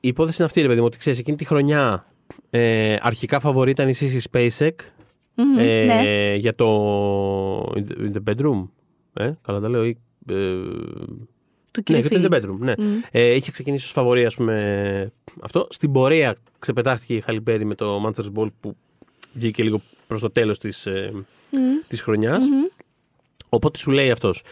Η 0.00 0.08
υπόθεση 0.08 0.36
είναι 0.38 0.46
αυτή, 0.46 0.60
ρε 0.60 0.66
παιδί 0.68 0.78
μου, 0.80 0.86
ότι 0.86 0.98
ξέρεις, 0.98 1.18
εκείνη 1.18 1.36
τη 1.36 1.44
χρονιά 1.44 2.06
ε, 2.50 2.96
αρχικά 3.00 3.40
φαβορή 3.40 3.70
ήταν 3.70 3.88
η 3.88 3.94
Sissy 4.00 4.18
Spacek 4.30 4.70
ε, 5.58 5.84
ναι. 5.84 6.34
για 6.38 6.54
το 6.54 6.66
In 7.62 7.78
the, 7.88 8.06
in 8.06 8.12
the 8.12 8.34
Bedroom. 8.34 8.68
Ε, 9.12 9.32
καλά 9.42 9.60
τα 9.60 9.68
λέω. 9.68 9.84
ή, 9.84 9.98
Ε, 10.28 10.34
Του 11.74 11.82
ναι, 11.92 12.00
κύριου 12.00 12.18
για 12.18 12.28
το 12.28 12.36
In 12.36 12.38
the 12.38 12.40
Φίλιπ. 12.42 12.50
Bedroom. 12.50 12.58
Ναι. 12.58 12.72
Ε, 13.10 13.34
είχε 13.34 13.50
ξεκινήσει 13.50 13.84
ως 13.86 13.92
φαβορή, 13.92 14.24
ας 14.24 14.34
πούμε, 14.34 15.12
αυτό. 15.42 15.66
Στην 15.70 15.92
πορεία 15.92 16.36
ξεπετάχθηκε 16.58 17.14
η 17.14 17.20
Χαλιμπέρι 17.20 17.64
με 17.64 17.74
το 17.74 18.02
Manchester 18.06 18.32
Ball 18.40 18.48
που 18.60 18.76
βγήκε 19.32 19.62
λίγο 19.62 19.80
προς 20.06 20.20
το 20.20 20.30
τέλος 20.30 20.58
της, 20.58 20.86
ε, 20.86 21.12
της 21.88 22.02
χρονιας 22.02 22.44
Οπότε 23.48 23.78
σου 23.78 23.90
λέει 23.90 24.10
αυτός, 24.10 24.42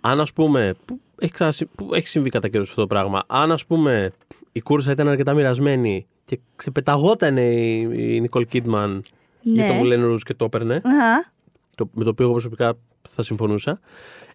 αν 0.00 0.20
ας 0.20 0.32
πούμε, 0.32 0.74
που 0.84 1.00
έχει, 1.18 1.32
ξανασυ- 1.32 1.68
που 1.74 1.94
έχει 1.94 2.08
συμβεί 2.08 2.30
κατά 2.30 2.48
καιρούς 2.48 2.68
αυτό 2.68 2.80
το 2.80 2.86
πράγμα, 2.86 3.22
αν 3.26 3.52
ας 3.52 3.66
πούμε 3.66 4.12
η 4.52 4.60
κούρσα 4.60 4.92
ήταν 4.92 5.08
αρκετά 5.08 5.34
μοιρασμένη 5.34 6.06
και 6.24 6.38
ξεπεταγόταν 6.56 7.36
η, 7.36 7.86
η 7.90 8.20
Νικόλ 8.20 8.46
Κίτμαν 8.46 9.02
για 9.40 9.66
το 9.66 9.72
Ναι. 9.72 9.80
Moulin 9.82 10.10
Rouge 10.12 10.20
και 10.24 10.34
το 10.34 10.44
έπαιρνε, 10.44 10.74
Αχα. 10.74 11.32
το, 11.74 11.90
με 11.92 12.04
το 12.04 12.10
οποίο 12.10 12.24
εγώ 12.24 12.32
προσωπικά 12.32 12.78
θα 13.10 13.22
συμφωνούσα, 13.22 13.80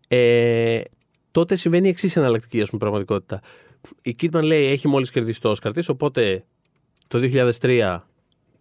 ε, 0.07 0.81
τότε 1.33 1.55
συμβαίνει 1.55 1.87
η 1.87 1.89
εξής 1.89 2.15
εναλλακτική 2.15 2.61
ας 2.61 2.67
πούμε, 2.69 2.79
πραγματικότητα. 2.79 3.39
Η 4.01 4.15
Kidman 4.21 4.43
λέει 4.43 4.65
έχει 4.65 4.87
μόλις 4.87 5.11
κερδίσει 5.11 5.41
το 5.41 5.51
Oscar 5.51 5.73
της, 5.73 5.89
οπότε 5.89 6.45
το 7.07 7.19
2003 7.61 7.99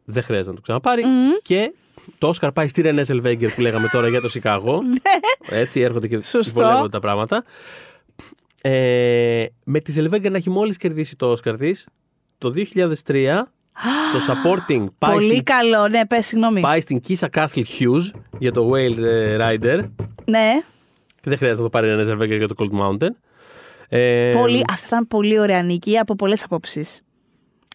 δεν 0.04 0.22
χρειάζεται 0.22 0.48
να 0.48 0.54
το 0.54 0.60
ξαναπάρει 0.60 1.02
και 1.42 1.72
το 2.18 2.32
Oscar 2.34 2.50
πάει 2.54 2.68
στη 2.68 2.82
Renée 2.84 3.04
Zellweger 3.04 3.48
που 3.54 3.60
λέγαμε 3.60 3.88
τώρα 3.88 4.08
για 4.08 4.20
το 4.20 4.28
Σικάγο. 4.28 4.80
Έτσι 5.62 5.80
έρχονται 5.80 6.08
και 6.08 6.20
Σωστό. 6.20 6.60
βολεύονται 6.60 6.88
τα 6.88 6.98
πράγματα. 6.98 7.44
Ε, 8.62 9.46
με 9.64 9.80
τη 9.80 9.94
Zellweger 9.96 10.30
να 10.30 10.36
έχει 10.36 10.50
μόλις 10.50 10.76
κερδίσει 10.76 11.16
το 11.16 11.32
Oscar 11.32 11.54
της, 11.58 11.88
το 12.38 12.52
2003 12.74 13.42
το 14.12 14.18
supporting 14.26 14.84
πάει 14.98 15.12
Πολύ 15.12 15.30
στην, 15.30 15.42
καλό, 15.42 15.88
ναι, 15.88 16.06
πες, 16.06 16.26
συγγνώμη. 16.26 16.60
πάει 16.60 16.80
στην 16.80 17.00
Kisa 17.08 17.26
Castle 17.34 17.62
Hughes 17.78 18.20
για 18.38 18.52
το 18.52 18.70
Whale 18.72 18.98
ε, 18.98 19.36
Rider 19.40 19.88
Ναι, 20.24 20.62
και 21.22 21.28
δεν 21.28 21.36
χρειάζεται 21.38 21.62
να 21.62 21.70
το 21.70 21.78
πάρει 21.78 21.88
ένα 21.88 22.02
Zellweger 22.02 22.36
για 22.36 22.48
το 22.48 22.54
Cold 22.58 22.80
Mountain. 22.80 23.10
Ε, 23.88 24.32
πολύ, 24.36 24.62
αυτή 24.70 24.86
ήταν 24.86 25.08
πολύ 25.08 25.38
ωραία 25.38 25.62
νίκη 25.62 25.98
από 25.98 26.14
πολλές 26.14 26.44
απόψεις 26.44 27.02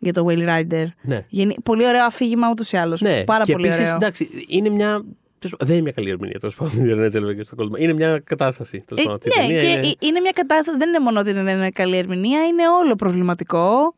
για 0.02 0.14
το 0.14 0.26
Whale 0.30 0.48
Rider. 0.50 0.86
Ναι. 1.02 1.26
Γενι- 1.30 1.62
Πολύ 1.64 1.88
ωραίο 1.88 2.06
αφήγημα 2.06 2.50
ούτως 2.50 2.72
ή 2.72 2.78
άλλως. 2.78 3.02
Ναι, 3.02 3.24
Πάρα 3.24 3.44
και 3.44 3.52
πολύ 3.52 3.66
επίσης, 3.66 3.84
ωραίο. 3.84 3.96
εντάξει, 3.96 4.30
είναι 4.48 4.70
μια. 4.70 4.88
τέλος 5.40 5.58
πάντων, 5.58 5.58
Δεν 5.68 5.70
είναι 5.74 5.82
μια 5.82 5.92
καλή 5.92 6.10
ερμηνεία 6.10 6.40
τέλος 6.40 6.56
πάντων 6.56 6.86
η 6.86 6.92
Renée 6.94 7.16
Zellweger 7.16 7.42
στο 7.46 7.56
Cold 7.60 7.66
Mountain. 7.76 7.80
Είναι 7.80 7.94
μια 7.94 8.20
κατάσταση. 8.24 8.84
τέλος 8.88 9.04
Ε, 9.04 9.08
πάντων, 9.08 9.14
αυτή 9.26 9.30
η 9.30 9.42
ναι, 9.42 9.48
ταινία 9.48 9.60
και 9.60 9.68
είναι- 9.80 9.88
ε- 9.88 10.06
είναι 10.08 10.20
μια 10.20 10.32
κατάσταση, 10.36 10.78
δεν 10.78 10.88
είναι 10.90 11.00
μόνο 11.00 11.20
ότι 11.20 11.32
δεν 11.32 11.48
είναι 11.48 11.70
καλή 11.70 11.98
ερμηνεία, 11.98 12.46
είναι 12.46 12.68
όλο 12.70 12.96
προβληματικό. 12.96 13.96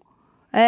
Ε, 0.52 0.62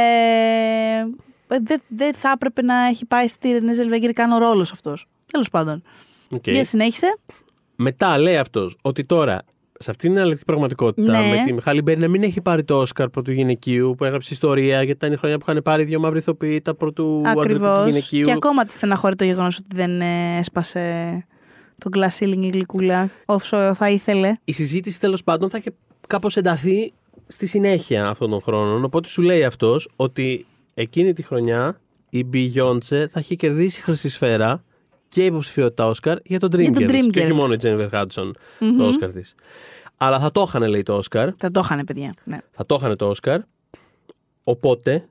δεν 1.47 1.82
δεν 1.88 2.13
θα 2.13 2.32
έπρεπε 2.36 2.61
να 2.61 2.86
έχει 2.86 3.05
πάει 3.05 3.27
στη 3.27 3.51
Renée 3.51 3.74
Zellweger 3.74 4.11
καν 4.11 4.32
ο 4.32 4.38
ρόλος 4.38 4.71
αυτός. 4.71 5.07
Τέλος 5.32 5.49
πάντων. 5.49 5.84
Οκ. 6.29 6.47
Για 6.47 6.63
συνέχισε. 6.63 7.17
Μετά 7.82 8.17
λέει 8.17 8.38
αυτός 8.38 8.75
ότι 8.82 9.03
τώρα 9.03 9.41
σε 9.79 9.91
αυτήν 9.91 10.07
την 10.09 10.17
εναλλακτική 10.17 10.45
πραγματικότητα 10.45 11.11
Ναι. 11.11 11.29
με 11.29 11.43
τη 11.45 11.53
Μιχάλη 11.53 11.82
Μπέρι 11.82 11.99
να 11.99 12.07
μην 12.07 12.23
έχει 12.23 12.41
πάρει 12.41 12.63
το 12.63 12.79
Όσκαρ 12.79 13.09
πρωτού 13.09 13.32
γυναικείου 13.32 13.95
που 13.97 14.03
έγραψε 14.05 14.34
ιστορία 14.34 14.75
γιατί 14.75 14.91
ήταν 14.91 15.13
η 15.13 15.15
χρονιά 15.15 15.38
που 15.38 15.45
είχαν 15.49 15.61
πάρει 15.63 15.84
δύο 15.84 15.99
μαύροι 15.99 16.17
ηθοποιοί 16.19 16.61
τα 16.61 16.75
πρωτού 16.75 17.21
άντρε 17.25 17.41
Ακριβώς. 17.41 17.69
πρωτού 17.69 17.88
γυναικείου. 17.88 18.21
Και 18.21 18.32
ακόμα 18.32 18.65
τη 18.65 18.73
στεναχωρεί 18.73 19.15
το 19.15 19.23
γεγονός 19.23 19.57
ότι 19.57 19.67
δεν 19.75 20.01
ε, 20.01 20.38
έσπασε 20.38 20.82
τον 21.77 21.91
glass 21.95 22.23
ceiling 22.23 22.41
η 22.43 22.47
γλυκούλα 22.47 23.09
όσο 23.25 23.73
θα 23.73 23.89
ήθελε. 23.89 24.34
Η 24.43 24.51
συζήτηση 24.51 24.99
τέλος 24.99 25.23
πάντων 25.23 25.49
θα 25.49 25.57
είχε 25.57 25.73
κάπως 26.07 26.38
ενταθεί 26.38 26.93
στη 27.27 27.45
συνέχεια 27.47 28.07
αυτών 28.07 28.29
των 28.29 28.41
χρόνων. 28.41 28.84
Οπότε 28.84 29.07
σου 29.07 29.21
λέει 29.21 29.43
αυτός 29.43 29.89
ότι 29.95 30.45
εκείνη 30.73 31.13
τη 31.13 31.21
χρονιά 31.21 31.79
η 32.09 32.25
Beyoncé 32.34 33.03
θα 33.09 33.19
είχε 33.19 33.36
κερδίσει 33.36 33.82
χρυσή 33.82 34.09
σφαίρα 34.09 34.63
και 35.12 35.26
υποψηφιότητα 35.26 35.88
Όσκαρ 35.88 36.18
για 36.24 36.39
τον 36.39 36.49
Dreamgirls. 36.53 36.59
Για 36.59 36.88
τον 36.88 36.88
Και 36.88 37.20
όχι 37.20 37.28
Dreamgirls. 37.30 37.34
μόνο 37.34 37.53
η 37.53 37.57
Jennifer 37.62 37.89
Hudson 37.91 38.32
το 38.78 38.88
Όσκαρ 38.88 39.12
της. 39.12 39.36
Αλλά 39.97 40.20
θα 40.20 40.32
το 40.32 40.45
είχαν, 40.47 40.64
λέει, 40.70 40.84
το 40.84 40.93
Όσκαρ. 40.93 41.30
Θα 41.38 41.51
το 41.51 41.62
είχανε, 41.64 41.84
παιδιά. 41.84 42.14
Ναι. 42.24 42.38
Θα 42.51 42.66
το 42.66 42.76
είχαν 42.80 42.97
το 42.97 43.09
Όσκαρ. 43.09 43.39
Οπότε. 44.43 45.05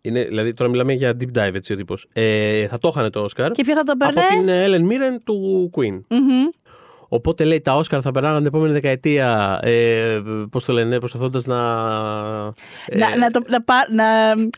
Είναι, 0.00 0.24
δηλαδή, 0.24 0.54
τώρα 0.54 0.70
μιλάμε 0.70 0.92
για 0.92 1.16
deep 1.20 1.38
dive, 1.38 1.54
έτσι 1.54 1.72
ο 1.72 1.76
τύπος. 1.76 2.06
Ε, 2.12 2.66
θα 2.66 2.78
το 2.78 2.92
είχαν 2.94 3.10
το 3.10 3.20
Όσκαρ. 3.20 3.50
Και 3.50 3.64
ποιο 3.64 3.74
θα 3.74 3.82
το 3.82 3.92
από 3.98 4.12
παίρνε; 4.14 4.28
την 4.30 4.48
Ellen 4.48 4.92
Mirren 4.92 5.18
του 5.24 5.70
Queen. 5.74 6.00
Μμμ. 6.08 6.48
Οπότε 7.08 7.44
λέει 7.44 7.60
τα 7.60 7.74
Όσκαρ 7.76 8.00
θα 8.02 8.10
περνάγαν 8.10 8.36
την 8.38 8.46
επόμενη 8.46 8.72
δεκαετία. 8.72 9.58
Ε, 9.62 10.20
Πώς 10.50 10.64
το 10.64 10.72
λένε, 10.72 10.98
προσπαθώντας 10.98 11.46
να. 11.46 11.56
ε, 12.86 12.98
να, 12.98 13.16
να, 13.16 13.30
το, 13.30 13.40
να, 13.48 13.62
πά- 13.62 13.88
να 13.92 14.04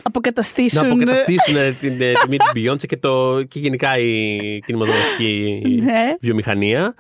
αποκαταστήσουν. 0.03 0.81
να 0.83 0.87
αποκαταστήσουν 0.89 1.57
ε, 1.57 1.73
την 1.73 2.01
ε, 2.01 2.13
τιμή 2.23 2.37
της 2.37 2.51
Beyoncé 2.55 2.87
και, 2.87 2.97
το, 2.97 3.43
και 3.43 3.59
γενικά 3.59 3.99
η 3.99 4.39
κινηματογραφική 4.67 5.63
Ναι. 5.83 6.17
βιομηχανία. 6.21 6.95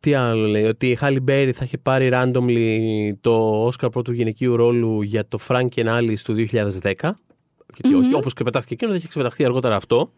Τι 0.00 0.14
άλλο 0.14 0.46
λέει, 0.46 0.64
ότι 0.64 0.90
η 0.90 0.94
Χάλι 0.94 1.20
Μπέρι 1.20 1.52
θα 1.52 1.64
είχε 1.64 1.78
πάρει 1.78 2.10
randomly 2.12 2.78
το 3.20 3.62
Όσκαρ 3.64 3.90
πρώτου 3.90 4.12
γυναικείου 4.12 4.56
ρόλου 4.56 5.02
για 5.02 5.28
το 5.28 5.38
Frank 5.48 5.68
and 5.74 5.86
Alice 5.98 6.18
του 6.24 6.34
2010. 6.52 7.14
Γιατί 7.74 7.94
όχι, 7.96 8.14
όπως 8.14 8.32
ξεπετάχθηκε 8.32 8.74
εκείνο, 8.74 8.90
θα 8.90 8.96
είχε 8.96 9.08
ξεπεταχθεί 9.08 9.44
αργότερα 9.44 9.76
αυτό. 9.76 10.10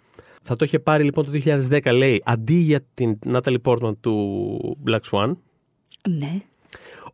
Θα 0.42 0.56
το 0.56 0.64
είχε 0.64 0.78
πάρει 0.78 1.04
λοιπόν 1.04 1.24
το 1.24 1.30
2010, 1.70 1.92
λέει, 1.94 2.22
αντί 2.24 2.54
για 2.54 2.80
την 2.94 3.18
Natalie 3.32 3.56
Portman 3.64 3.96
του 4.00 4.78
Black 4.88 5.00
Swan. 5.10 5.36
Ναι. 6.08 6.32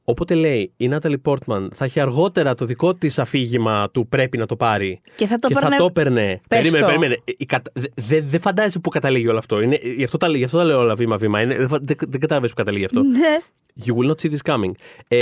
Οπότε 0.05 0.35
λέει, 0.35 0.73
η 0.77 0.91
Natalie 0.93 1.15
Portman 1.25 1.67
θα 1.75 1.85
έχει 1.85 2.01
αργότερα 2.01 2.55
το 2.55 2.65
δικό 2.65 2.95
της 2.95 3.19
αφήγημα 3.19 3.91
του 3.91 4.09
πρέπει 4.09 4.39
να 4.39 4.47
το 4.47 4.57
πάρει. 4.57 5.01
Και 5.17 5.27
θα 5.27 5.39
το 5.39 5.49
και 5.49 5.55
παίρνε- 5.55 5.73
θα 5.73 5.79
το 5.79 5.85
έπαιρνε. 5.85 6.41
Πες 6.49 6.59
Περίμενε, 6.61 6.81
το. 6.81 6.87
περίμενε. 6.87 7.19
Η 7.39 7.45
κατα- 7.47 7.71
δε- 7.75 7.87
δε- 7.95 8.21
Δεν 8.21 8.41
φαντάζεσαι 8.41 8.79
που 8.79 8.91
καταλήγει 8.91 9.29
όλο 9.29 9.39
αυτό. 9.39 9.61
Είναι, 9.61 9.79
γι, 9.97 10.05
αυτό 10.05 10.17
τα, 10.17 10.29
γι' 10.29 10.45
αυτό 10.45 10.59
τα 10.59 10.65
λέω 10.65 10.79
όλα 10.79 10.95
βήμα-βήμα. 10.95 11.41
Είναι, 11.41 11.57
δεν, 11.57 11.69
φα- 11.69 11.79
δεν, 11.83 11.97
δεν 12.09 12.21
καταλαβαίνεις 12.21 12.51
που 12.51 12.57
καταλήγει 12.63 12.85
αυτό. 12.85 13.03
Ναι. 13.03 13.39
You 13.85 13.95
will 13.97 14.11
not 14.11 14.15
see 14.23 14.31
this 14.37 14.55
coming. 14.55 14.71
Ε, 15.09 15.19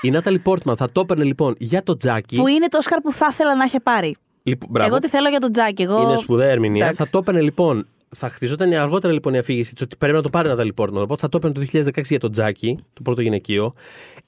η 0.00 0.12
Natalie 0.14 0.42
Portman 0.44 0.76
θα 0.76 0.88
το 0.92 1.00
έπαιρνε 1.00 1.24
λοιπόν 1.24 1.54
για 1.58 1.82
το 1.82 1.96
Τζάκι. 1.96 2.36
Που 2.36 2.46
είναι 2.46 2.68
το 2.68 2.78
Όσκαρ 2.78 3.00
που 3.00 3.12
θα 3.12 3.28
ήθελα 3.30 3.56
να 3.56 3.64
είχε 3.64 3.80
πάρει. 3.80 4.16
Λοιπόν, 4.46 4.70
μπράβο. 4.72 4.88
Εγώ 4.88 4.98
τι 4.98 5.08
θέλω 5.08 5.28
για 5.28 5.40
τον 5.40 5.52
Τζάκι. 5.52 5.82
Εγώ... 5.82 6.02
Είναι 6.02 6.16
σπουδαία 6.16 6.50
ερμηνεία. 6.50 6.84
Εντάξει. 6.84 7.02
Θα 7.02 7.10
το 7.10 7.18
έπαιρνε 7.18 7.40
λοιπόν. 7.40 7.86
Θα 8.14 8.28
χτιζόταν 8.28 8.72
αργότερα 8.72 9.12
λοιπόν 9.12 9.34
η 9.34 9.38
αφήγηση 9.38 9.72
της 9.74 9.82
ότι 9.82 9.96
πρέπει 9.96 10.14
να 10.16 10.22
το 10.22 10.30
πάρει 10.30 10.48
η 10.50 10.52
Natalie 10.56 10.82
Portman. 10.84 10.92
Οπότε 11.02 11.20
θα 11.20 11.28
το 11.28 11.36
έπαιρνε 11.36 11.66
το 11.66 11.90
2016 11.94 12.02
για 12.04 12.20
το 12.20 12.30
Τζάκι, 12.30 12.78
το 12.92 13.02
πρώτο 13.02 13.20
γυναικείο. 13.20 13.74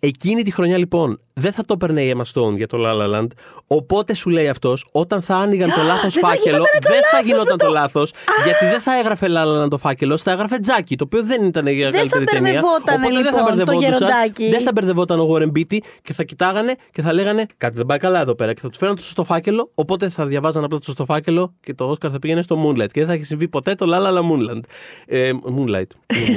Εκείνη 0.01 0.43
τη 0.43 0.51
χρονιά 0.51 0.79
λοιπόν 0.79 1.21
δεν 1.35 1.53
θα 1.53 1.65
το 1.65 1.73
έπαιρνε 1.73 2.03
η 2.03 2.15
Emma 2.17 2.23
Stone 2.35 2.57
για 2.57 2.67
το 2.67 2.79
La 2.81 2.93
La 3.03 3.15
Land. 3.21 3.27
Οπότε 3.67 4.15
σου 4.15 4.31
λέει 4.31 4.49
αυτός, 4.49 4.87
όταν 4.93 5.23
θα 5.23 5.37
άνοιγαν 5.37 5.71
το 5.75 5.83
λάθος 5.83 6.15
δεν 6.15 6.23
θα 6.23 6.29
φάκελο, 6.29 6.45
γινότανε 6.57 6.79
το 6.81 6.89
δεν 6.89 7.01
θα 7.11 7.17
λάθος 7.17 7.27
γινόταν 7.31 7.53
με 7.53 7.57
το 7.59 7.67
το- 7.67 7.73
λάθος. 7.73 8.13
Γιατί 8.45 8.65
δεν 8.67 8.81
θα 8.81 8.99
έγραφε 8.99 9.27
La 9.31 9.45
La 9.45 9.65
Land 9.65 9.71
το 9.71 9.79
φάκελο, 9.79 10.17
θα 10.19 10.31
έγραφε 10.31 10.59
Τζάκι, 10.59 10.97
το 10.97 11.05
οποίο 11.05 11.23
δεν 11.25 11.45
ήταν 11.45 11.67
για 11.67 11.91
Δεν 11.91 12.01
θα 12.09 12.17
καλύτερη 12.17 12.25
ταινία. 12.25 12.41
μπερδευότανε, 12.53 13.07
Οπότε 13.07 13.15
δεν 13.23 13.25
θα 13.25 13.31
λοιπόν, 13.31 13.45
το 13.45 13.57
μπερδευόντουσαν. 13.57 13.93
γεροντάκι. 14.09 14.49
Δεν 14.51 14.63
θα 14.63 14.73
μπερδευόταν 14.75 15.21
ο 15.21 15.29
Warren 15.35 15.51
Beatty 15.59 15.79
και 16.03 16.13
θα 16.13 16.23
κοιτάγανε 16.23 16.75
και 16.93 17.03
θα 17.03 17.13
λέγανε 17.13 17.47
Κάτι 17.57 17.77
δεν 17.77 17.87
πάει 17.87 17.99
καλά 17.99 18.21
εδώ 18.21 18.35
πέρα. 18.35 18.53
Και 18.53 18.61
θα 18.61 18.69
τους 18.69 18.79
φέραν 18.79 18.97
το 18.97 19.03
σωστό 19.03 19.25
φάκελο. 19.25 19.71
Οπότε 19.75 20.09
θα 20.09 20.27
διαβάζαν 20.27 20.65
απλά 20.65 20.79
το 20.79 20.85
σωστό 20.85 21.05
φάκελο 21.05 21.55
και 21.61 21.75
το 21.75 21.85
Όσκαρ 21.85 22.11
θα 22.13 22.19
πήγαινε 22.19 22.43
στο 22.43 22.57
Moonlight. 22.65 22.91
Και 22.93 23.01
δεν 23.01 23.07
θα 23.07 23.13
έχει 23.13 23.25
συμβεί 23.25 23.49
ποτέ 23.49 23.75
το 23.77 23.87
La 23.89 23.99
La 23.99 24.19
La 24.19 24.23
Moonlight. 24.23 24.61
Ε, 25.07 25.31
Moonlight. 25.45 25.91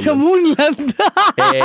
Το 0.06 0.14
Moonland. 0.14 0.90
ε, 1.36 1.60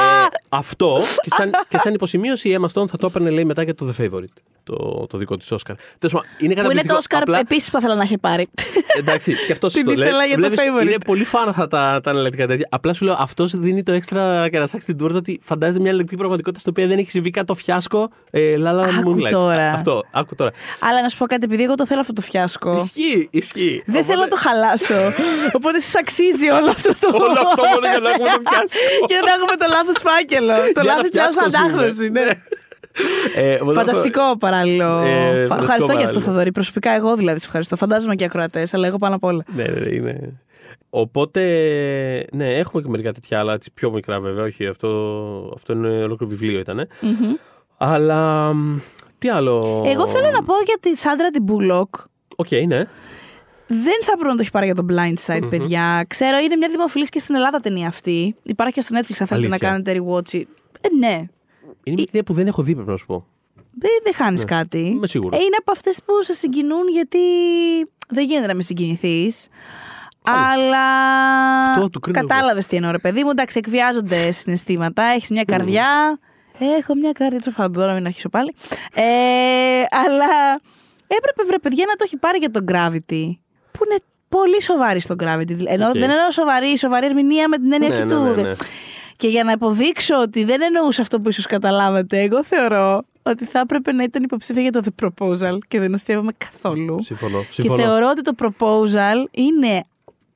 αυτό 0.48 0.98
και 1.22 1.30
σαν, 1.30 1.50
και 1.68 1.78
σαν 1.78 1.94
υποσημείωση 1.94 2.48
η 2.48 2.58
Emma 2.60 2.64
Stone 2.64 2.88
θα 2.88 2.96
το 2.96 3.06
έπαιρνε 3.06 3.30
λέει 3.30 3.44
μετά 3.44 3.62
για 3.62 3.74
το 3.74 3.94
The 3.98 4.02
Favorite. 4.02 4.53
Το, 4.64 5.06
το 5.08 5.18
δικό 5.18 5.36
της 5.36 5.52
Όσκαρ. 5.52 5.76
Τέλος 5.98 6.12
πάντων, 6.14 6.28
Είναι 6.28 6.38
Που 6.38 6.44
είναι 6.44 6.54
καταπληκτικό. 6.54 6.92
το 6.92 6.98
Όσκαρ 6.98 7.20
Απλά- 7.20 7.38
επίσης 7.38 7.64
που 7.66 7.72
θα 7.72 7.78
ήθελα 7.78 7.94
να 7.94 8.02
είχε 8.02 8.18
πάρει. 8.18 8.48
Εντάξει, 9.00 9.34
και 9.46 9.52
αυτός 9.52 9.72
Την 9.72 9.82
σωστό. 9.84 9.98
λέει. 9.98 10.08
ήθελα 10.08 10.24
για 10.24 10.36
το 10.36 10.40
Βλέπεις, 10.42 10.60
favorite. 10.60 10.82
Είναι 10.86 10.96
πολύ 11.06 11.24
φαν 11.24 11.48
αυτά 11.48 11.68
τα, 11.68 12.00
τα 12.02 12.10
αναλλακτικά 12.10 12.46
τέτοια. 12.46 12.66
Απλά 12.70 12.92
σου 12.94 13.04
λέω, 13.04 13.16
αυτός 13.18 13.56
δίνει 13.56 13.82
το 13.82 13.92
έξτρα 13.92 14.48
κερασάκι 14.50 14.82
στην 14.82 14.96
τούρτα 14.98 15.18
ότι 15.18 15.40
φαντάζεται 15.42 15.78
μια 15.78 15.88
αναλλακτική 15.88 16.16
πραγματικότητα 16.18 16.60
στην 16.60 16.72
οποία 16.76 16.86
δεν 16.86 16.98
έχει 16.98 17.10
συμβεί 17.10 17.30
κάτι 17.30 17.46
το 17.46 17.54
φιάσκο. 17.54 18.08
Ε, 18.30 18.56
Λάλα 18.56 18.82
Άκου 18.84 19.16
Moonlight. 19.16 19.30
τώρα. 19.30 19.70
Αυτό, 19.72 20.02
άκου 20.10 20.34
τώρα. 20.34 20.50
Αλλά 20.78 21.02
να 21.02 21.08
σου 21.08 21.16
πω 21.18 21.26
κάτι, 21.26 21.44
επειδή 21.44 21.62
εγώ 21.62 21.74
το 21.74 21.86
θέλω 21.86 22.00
αυτό 22.00 22.12
το 22.12 22.20
φιάσκο. 22.20 22.74
Ισχύει, 22.74 23.28
ισχύει. 23.30 23.82
Δεν 23.86 23.94
Οπότε- 23.94 24.04
θέλω 24.04 24.20
να 24.20 24.28
το 24.28 24.36
χαλάσω. 24.36 25.12
Οπότε 25.58 25.78
σας 25.80 25.94
αξίζει 25.96 26.48
όλο 26.50 26.70
αυτό 26.70 26.92
το. 27.00 27.08
Όλο 27.12 27.40
αυτό 27.46 27.62
μόνο 27.72 27.86
για 27.90 27.98
να 28.00 28.10
έχουμε 28.10 28.28
το 28.28 28.42
πιάσκο. 28.50 28.80
Για 29.10 29.20
να 29.26 29.32
έχουμε 29.36 29.56
το 29.56 29.66
λάθος 29.74 29.96
φάκελο. 30.06 30.54
Το 30.74 30.80
Για 30.80 30.82
να 30.82 30.94
λάθος 30.94 31.10
πιάσω 31.10 31.32
φιάσκος 31.32 31.46
είναι. 31.52 31.58
ανάγνωση. 31.58 32.08
Ναι. 32.08 32.26
Ε, 33.34 33.54
οπότε 33.54 33.74
Φανταστικό 33.74 34.36
παράλληλο. 34.38 34.98
Ε, 34.98 35.06
Φα- 35.06 35.22
φανταστικό 35.46 35.62
Ευχαριστώ 35.62 35.74
για 35.74 35.94
αυτό, 35.94 35.96
παράλληλο. 35.96 36.20
Θοδωρή. 36.20 36.52
Προσωπικά 36.52 36.90
εγώ 36.90 37.16
δηλαδή 37.16 37.38
σε 37.38 37.46
ευχαριστώ. 37.46 37.76
Φαντάζομαι 37.76 38.14
και 38.14 38.22
οι 38.22 38.26
ακροατές, 38.26 38.74
αλλά 38.74 38.86
εγώ 38.86 38.98
πάνω 38.98 39.14
απ' 39.14 39.24
όλα. 39.24 39.44
Ναι, 39.54 39.62
ναι, 39.64 39.80
ναι, 39.80 39.94
είναι. 39.94 40.40
Οπότε, 40.90 41.40
ναι, 42.32 42.54
έχουμε 42.54 42.82
και 42.82 42.88
μερικά 42.88 43.12
τέτοια 43.12 43.38
άλλα, 43.38 43.52
έτσι, 43.52 43.70
πιο 43.74 43.90
μικρά 43.90 44.20
βέβαια, 44.20 44.44
όχι, 44.44 44.66
αυτό, 44.66 44.88
αυτό 45.54 45.72
είναι 45.72 45.88
ολόκληρο 45.88 46.32
βιβλίο 46.32 46.58
ήταν. 46.58 46.88
Αλλά, 47.76 48.52
μ, 48.54 48.78
τι 49.18 49.28
άλλο... 49.28 49.82
Εγώ 49.86 50.06
θέλω 50.06 50.30
να 50.30 50.42
πω 50.42 50.54
για 50.64 50.76
τη 50.80 50.96
Σάντρα 50.96 51.30
την 51.30 51.42
Μπούλοκ. 51.42 51.94
Οκ, 52.36 52.50
ναι. 52.50 52.84
δεν 53.66 53.98
θα 54.02 54.12
πρέπει 54.12 54.28
να 54.28 54.34
το 54.34 54.40
έχει 54.40 54.50
πάρει 54.50 54.64
για 54.66 54.74
το 54.74 54.84
Blind 54.88 55.14
Side, 55.26 55.46
παιδιά. 55.50 56.04
Ξέρω, 56.08 56.38
είναι 56.38 56.56
μια 56.56 56.68
δημοφιλής 56.68 57.08
και 57.08 57.18
στην 57.18 57.34
Ελλάδα 57.34 57.60
ταινία 57.60 57.88
αυτή. 57.88 58.36
Υπάρχει 58.42 58.72
και 58.74 58.80
στο 58.80 58.96
Netflix, 58.98 59.14
αν 59.20 59.26
θέλετε 59.26 59.48
να 59.48 59.54
Αλήθεια. 59.54 59.68
κάνετε 59.68 59.92
rewatch. 59.98 60.40
Ε, 60.80 60.88
ναι. 60.98 61.22
Είναι 61.84 61.94
μια 61.96 62.04
ταινία 62.04 62.22
που 62.22 62.32
δεν 62.32 62.46
έχω 62.46 62.62
δει, 62.62 62.74
πρέπει 62.74 62.90
να 62.90 62.96
σου 62.96 63.06
πω. 63.06 63.26
Δεν, 63.78 63.90
δεν 64.02 64.14
χάνεις 64.14 64.44
κάτι. 64.44 64.78
Ναι. 64.82 64.88
είμαι 64.88 65.06
σίγουρος. 65.06 65.38
Ε, 65.38 65.42
είναι 65.42 65.56
από 65.58 65.70
αυτές 65.72 65.98
που 66.04 66.22
σε 66.22 66.32
συγκινούν 66.32 66.88
γιατί 66.88 67.18
δεν 68.08 68.24
γίνεται 68.26 68.46
να 68.46 68.54
μη 68.54 68.62
συγκινηθείς. 68.62 69.48
Αλλά. 70.22 70.86
Αυτό 71.70 71.90
το 71.90 71.98
κρίνω 72.00 72.18
εγώ. 72.18 72.28
Κατάλαβες 72.28 72.66
τι 72.66 72.76
εννοώ, 72.76 72.90
ρε 72.90 72.98
παιδί 72.98 73.24
μου. 73.24 73.30
Εντάξει, 73.30 73.58
εκβιάζονται 73.58 74.30
συναισθήματα. 74.30 75.02
Έχεις 75.02 75.30
μια 75.30 75.44
καρδιά. 75.44 76.18
Έχω 76.78 76.94
μια 76.94 77.12
καρδιά. 77.12 77.40
Ψοφάω 77.40 77.70
τώρα, 77.70 77.92
μην 77.92 78.06
αρχίσω 78.06 78.28
πάλι. 78.28 78.54
Ε, 78.94 79.02
αλλά 79.90 80.60
έπρεπε, 81.06 81.44
βρε 81.46 81.58
παιδιά, 81.58 81.84
να 81.88 81.92
το 81.94 82.02
έχει 82.06 82.16
πάρει 82.16 82.38
για 82.38 82.50
το 82.50 82.64
Gravity. 82.68 83.24
Που 83.70 83.84
είναι 83.84 83.98
πολύ 84.28 84.62
σοβαρή 84.62 85.00
στο 85.00 85.14
Gravity. 85.18 85.64
Ενώ 85.66 85.86
Οκ. 85.86 85.92
δεν 85.92 86.10
εννοώ 86.10 86.30
σοβαρή, 86.30 86.78
σοβαρή 86.78 87.06
ερμηνεία 87.06 87.48
με 87.48 87.56
την 87.56 87.72
έννοια 87.72 87.88
Ναι, 87.88 87.94
αυτή 87.94 88.14
ναι, 88.14 88.20
του. 88.20 88.34
ναι, 88.34 88.42
ναι. 88.42 88.54
Και 89.24 89.30
για 89.30 89.44
να 89.44 89.52
υποδείξω 89.52 90.20
ότι 90.20 90.44
δεν 90.44 90.62
εννοούσα 90.62 91.02
αυτό 91.02 91.20
που 91.20 91.28
ίσως 91.28 91.46
καταλάβατε, 91.46 92.20
εγώ 92.20 92.44
θεωρώ 92.44 93.02
ότι 93.22 93.44
θα 93.44 93.58
έπρεπε 93.58 93.92
να 93.92 94.02
ήταν 94.02 94.22
υποψήφια 94.22 94.62
για 94.62 94.72
το 94.72 94.80
The 94.84 95.04
Proposal 95.04 95.58
και 95.68 95.80
δεν 95.80 95.94
αστείευαμε 95.94 96.32
καθόλου. 96.38 97.02
Συμφωνώ. 97.02 97.38
Και 97.38 97.46
συμφωνώ. 97.62 97.82
θεωρώ 97.82 98.08
ότι 98.08 98.22
το 98.22 98.32
Proposal 98.38 99.28
είναι 99.30 99.84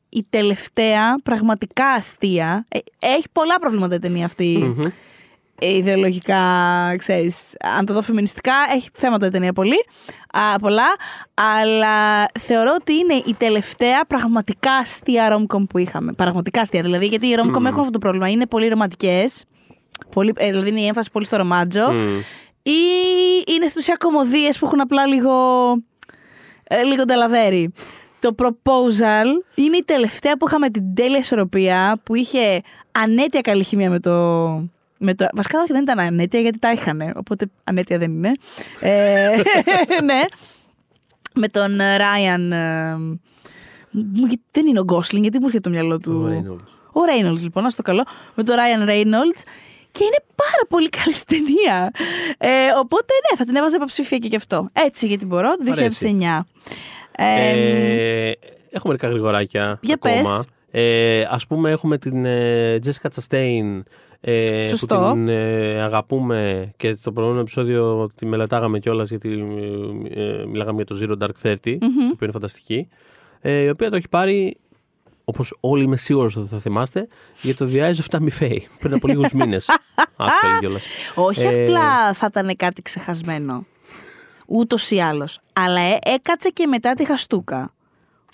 η 0.09 0.27
τελευταία 0.31 1.21
πραγματικά 1.23 1.87
αστεία. 1.87 2.65
Ε, 2.69 2.79
Έχει 2.99 3.27
πολλά 3.33 3.59
προβλήματα 3.59 3.95
η 3.95 3.99
ταινία 3.99 4.25
αυτή. 4.25 4.75
Μμμ. 4.77 4.83
Ε, 5.61 5.77
ιδεολογικά, 5.77 6.41
ξέρεις, 6.97 7.55
αν 7.79 7.87
το 7.87 7.93
δω 7.93 8.03
φεμινιστικά, 8.03 8.53
έχει 8.75 8.89
θέματα 8.93 9.27
η 9.27 9.31
ταινία 9.31 9.53
πολύ, 9.53 9.85
α, 10.33 10.59
πολλά, 10.59 10.97
αλλά 11.35 12.27
θεωρώ 12.41 12.77
ότι 12.81 12.93
είναι 12.93 13.15
η 13.15 13.35
τελευταία 13.39 14.05
πραγματικά 14.05 14.73
αστεία 14.73 15.37
rom-com 15.37 15.67
που 15.69 15.79
είχαμε. 15.79 16.13
Πραγματικά 16.13 16.61
αστεία, 16.61 16.83
δηλαδή, 16.83 17.07
γιατί 17.07 17.27
οι 17.27 17.35
rom-com 17.39 17.65
έχουν 17.65 17.79
αυτό 17.81 17.91
το 17.91 17.99
πρόβλημα. 17.99 18.29
Είναι 18.31 18.47
πολύ 18.47 18.69
ρομαντικές, 18.69 19.45
πολύ, 20.11 20.33
ε, 20.37 20.51
δηλαδή 20.51 20.69
είναι 20.69 20.81
η 20.81 20.87
έμφαση 20.87 21.11
πολύ 21.11 21.25
στο 21.25 21.37
ρομάτζο, 21.37 21.93
Μμ. 21.93 22.19
ή 22.63 22.81
είναι 23.47 23.67
στην 23.67 23.81
ουσία 23.81 23.97
κομμωδίες 23.99 24.59
που 24.59 24.67
έχουν 24.67 24.81
απλά 24.81 25.07
λίγο, 25.07 25.33
ε, 26.65 26.83
λίγο 26.83 27.05
νταλαδέρι. 27.05 27.73
Το 28.21 28.35
proposal 28.39 29.27
είναι 29.55 29.77
η 29.77 29.85
τελευταία 29.85 30.37
που 30.37 30.47
είχαμε 30.47 30.71
την 30.71 30.95
τέλεια 30.95 31.19
ισορροπία 31.19 32.01
που 32.03 32.15
είχε 32.15 32.61
ανέτεια 32.93 33.41
καλή 33.41 33.65
χημία 33.65 33.91
με 33.91 34.01
το. 34.01 34.13
Με 34.99 35.15
το 35.15 35.27
βασικά 35.35 35.61
όχι 35.61 35.73
δεν 35.73 35.83
ήταν 35.83 35.99
ανέτεια 35.99 36.41
γιατί 36.41 36.59
τα 36.59 36.73
είχαν. 36.73 37.13
Οπότε 37.17 37.47
ανέτεια 37.65 37.99
δεν 37.99 38.11
είναι. 38.11 38.33
Ε, 38.81 39.29
ναι. 40.05 40.21
Με 41.35 41.49
τον 41.49 41.77
Ράιαν. 41.97 42.49
δεν 44.51 44.67
είναι 44.67 44.81
ο 44.81 44.85
Γκόσλινγκ, 44.85 45.23
γιατί 45.23 45.39
μου 45.39 45.47
έρχεται 45.47 45.69
το 45.71 45.75
μυαλό 45.77 45.99
του. 45.99 46.23
Ο 46.25 46.29
Reynolds. 46.31 46.65
Ο 46.93 47.01
Reynolds, 47.11 47.41
λοιπόν, 47.43 47.63
να 47.63 47.71
στο 47.71 47.83
καλό. 47.83 48.05
Με 48.35 48.43
τον 48.43 48.55
Ράιαν 48.57 48.87
Reynolds. 48.89 49.43
Και 49.91 50.05
είναι 50.05 50.25
πάρα 50.35 50.67
πολύ 50.69 50.89
καλή 50.89 51.13
στην 51.15 51.27
ταινία. 51.47 51.91
Ε, 52.39 52.49
οπότε 52.79 53.13
ναι, 53.31 53.37
θα 53.37 53.45
την 53.45 53.57
έβαζα 53.57 53.77
υποψήφια 53.77 54.19
και 54.19 54.29
γι' 54.29 54.37
αυτό. 54.37 54.69
Έτσι, 54.73 55.07
γιατί 55.07 55.27
μπορώ, 55.27 55.57
το 55.57 55.65
Μ' 55.65 55.73
αρέσει. 55.73 56.17
2009. 56.21 56.41
Ε, 57.17 58.29
Ε, 58.29 58.33
έχω 58.71 58.87
μερικά 58.89 59.09
γρηγοράκια 59.09 59.79
Για 59.83 59.99
ακόμα. 60.03 60.37
πες. 60.37 60.45
Ε, 60.71 61.27
ας 61.31 61.47
πούμε 61.47 61.71
έχουμε 61.71 61.99
την 61.99 62.25
ε, 62.25 62.79
Jessica 62.85 63.09
Chastain 64.23 64.31
ε, 64.31 64.61
που 64.63 64.69
Σωστό. 64.69 65.11
την 65.13 65.29
ε, 65.29 65.81
αγαπούμε 65.83 66.71
και 66.77 66.95
στο 66.95 67.13
προηγούμενο 67.13 67.43
επεισόδιο 67.43 68.11
τη 68.15 68.27
μελετάγαμε 68.27 68.79
κιόλας 68.79 69.09
γιατί 69.09 69.29
ε, 70.11 70.23
ε, 70.23 70.47
μιλάγαμε 70.47 70.83
για 70.83 70.97
το 70.97 70.97
Zero 71.03 71.25
Dark 71.25 71.53
30 71.53 71.57
στο 71.63 71.87
οποίο 72.13 72.17
είναι 72.21 72.33
φανταστική 72.33 72.89
ε, 73.41 73.63
η 73.63 73.69
οποία 73.69 73.91
το 73.91 73.97
έχει 73.97 74.09
πάρει 74.09 74.57
όπως 75.25 75.57
όλοι 75.61 75.85
είμαι 75.85 75.97
σίγουρος 75.97 76.37
ότι 76.37 76.49
θα 76.49 76.59
θυμάστε 76.59 77.09
για 77.43 77.55
το 77.55 77.69
The 77.73 77.77
Eyes 77.77 77.95
of 77.95 78.19
Tammy 78.19 78.29
Faye 78.41 78.59
πριν 78.81 78.95
από 78.95 79.07
λίγους 79.09 79.33
μήνες 79.39 79.67
actually 80.17 80.59
κιόλας 80.59 80.85
όχι 81.15 81.47
Ε, 81.47 81.63
απλά 81.65 82.13
θα 82.13 82.27
ήταν 82.31 82.57
κάτι 82.57 82.83
ξεχασμένο. 82.83 83.65
Ούτως 84.51 84.91
ή 84.91 85.01
άλλως. 85.01 85.41
Αλλά 85.53 85.81
ε, 85.81 85.99
έκατσε 86.03 86.49
και 86.49 86.67
μετά 86.67 86.95
τη 86.95 87.05
Χαστούκα. 87.05 87.75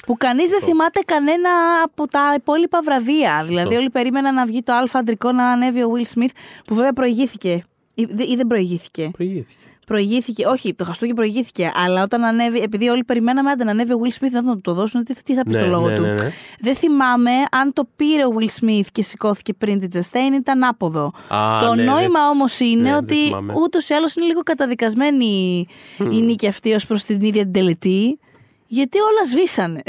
Που 0.07 0.17
κανείς 0.17 0.51
δεν 0.51 0.61
θυμάται 0.61 1.01
κανένα 1.07 1.51
από 1.85 2.07
τα 2.09 2.35
υπόλοιπα 2.37 2.81
βραβεία. 2.85 3.45
Δηλαδή, 3.47 3.75
όλοι 3.77 3.91
περίμεναν 3.91 4.35
να 4.35 4.47
βγει 4.47 4.63
το 4.63 4.73
αλφα 4.73 4.99
αντρικό 4.99 5.33
να 5.33 5.47
ανέβει 5.49 5.83
ο 5.83 5.91
Will 5.95 6.19
Smith, 6.19 6.31
που 6.67 6.75
βέβαια 6.75 6.93
προηγήθηκε. 6.93 7.65
Ή, 7.95 8.05
δε- 8.11 8.25
ή 8.25 8.35
δεν 8.37 8.47
προηγήθηκε. 8.47 9.11
προηγήθηκε 9.13 9.59
Προηγήθηκε, 9.87 10.47
όχι, 10.47 10.75
το 10.75 10.85
Χαστούκι 10.85 11.13
προηγήθηκε. 11.15 11.71
Αλλά 11.85 12.03
όταν 12.03 12.25
ανέβει, 12.25 12.59
επειδή 12.59 12.89
όλοι 12.89 13.05
περιμέναμε 13.05 13.51
άντε 13.51 13.65
να 13.65 13.71
ανέβει 13.71 13.93
ο 13.93 14.01
Will 14.05 14.23
Smith, 14.25 14.31
να 14.31 14.43
του 14.43 14.61
το 14.61 14.73
δώσουν, 14.75 15.05
τι, 15.05 15.15
τι 15.23 15.35
θα 15.35 15.43
πει 15.43 15.51
Ναι, 15.51 15.59
στο 15.59 15.67
λόγο 15.67 15.89
ναι, 15.89 15.95
του. 15.95 16.03
ναι, 16.03 16.13
ναι. 16.13 16.31
Δεν 16.61 16.75
θυμάμαι 16.75 17.31
αν 17.51 17.73
το 17.73 17.89
πήρε 17.97 18.25
ο 18.25 18.31
Will 18.39 18.61
Smith 18.65 18.87
και 18.93 19.03
σηκώθηκε 19.03 19.53
πριν 19.53 19.81
την 19.81 19.89
Justin, 19.95 20.35
ήταν 20.39 20.65
άποδο. 20.65 21.13
Α, 21.29 21.57
το 21.61 21.75
ναι, 21.75 21.83
δεν- 21.85 21.93
νόημα 21.95 22.29
όμω 22.29 22.45
είναι 22.59 22.83
ναι, 22.83 22.89
δεν 22.89 22.99
ότι 22.99 23.15
θυμάμαι. 23.15 23.53
ούτως 23.57 23.89
ή 23.89 23.95
άλλως 23.95 24.15
είναι 24.15 24.27
λίγο 24.27 24.41
καταδικασμένη 24.43 25.67
η 26.11 26.21
νίκη 26.23 26.47
αυτή 26.47 26.73
ως 26.73 26.87
προς 26.87 27.05
την 27.05 27.21
ίδια 27.21 27.43
την 27.43 27.53
τελετή. 27.53 28.19
Γιατί 28.67 28.99
όλα 28.99 29.25
σβήσανε; 29.31 29.83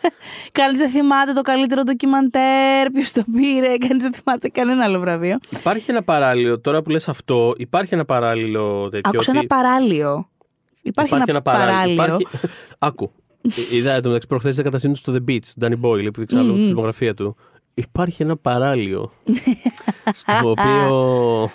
Κανείς 0.58 0.78
δεν 0.78 0.90
θυμάται 0.90 1.32
το 1.32 1.40
καλύτερο 1.42 1.82
ντοκιμαντέρ, 1.82 2.90
ποιος 2.92 3.10
το 3.12 3.24
πήρε, 3.32 3.76
κανείς 3.76 4.02
δεν 4.02 4.12
θυμάται 4.14 4.48
κανένα 4.48 4.84
άλλο 4.84 5.00
βραβείο. 5.00 5.38
Υπάρχει 5.50 5.90
ένα 5.90 6.02
παράλληλο, 6.02 6.60
τώρα 6.60 6.82
που 6.82 6.90
λες 6.90 7.08
αυτό, 7.08 7.54
υπάρχει 7.56 7.94
ένα 7.94 8.04
παράλληλο 8.04 8.88
τέτοιο. 8.88 9.10
Άκουσα 9.14 9.30
ότι- 9.30 9.38
ένα 9.38 9.46
παράλιο. 9.46 10.28
Υπάρχει, 10.82 11.14
ένα, 11.26 11.42
παράλιο. 11.42 11.92
Υπάρχει... 11.92 12.26
Άκου. 12.78 13.10
Ε, 13.72 13.76
Είδα 13.76 14.00
το 14.00 14.06
μεταξύ 14.06 14.28
προχθές 14.28 14.56
καταστήνω 14.56 14.94
στο 14.94 15.12
The 15.12 15.30
Beach, 15.30 15.44
του 15.58 15.66
Danny 15.66 15.80
Boyle, 15.84 16.08
που 16.12 16.20
δείξα 16.20 16.38
άλλο 16.38 16.56
στη 16.56 16.64
φιλμογραφία 16.66 17.14
του. 17.14 17.36
Υπάρχει 17.78 18.22
ένα 18.22 18.36
παράλιο. 18.36 19.10
στο 20.20 20.50
οποίο. 20.50 21.48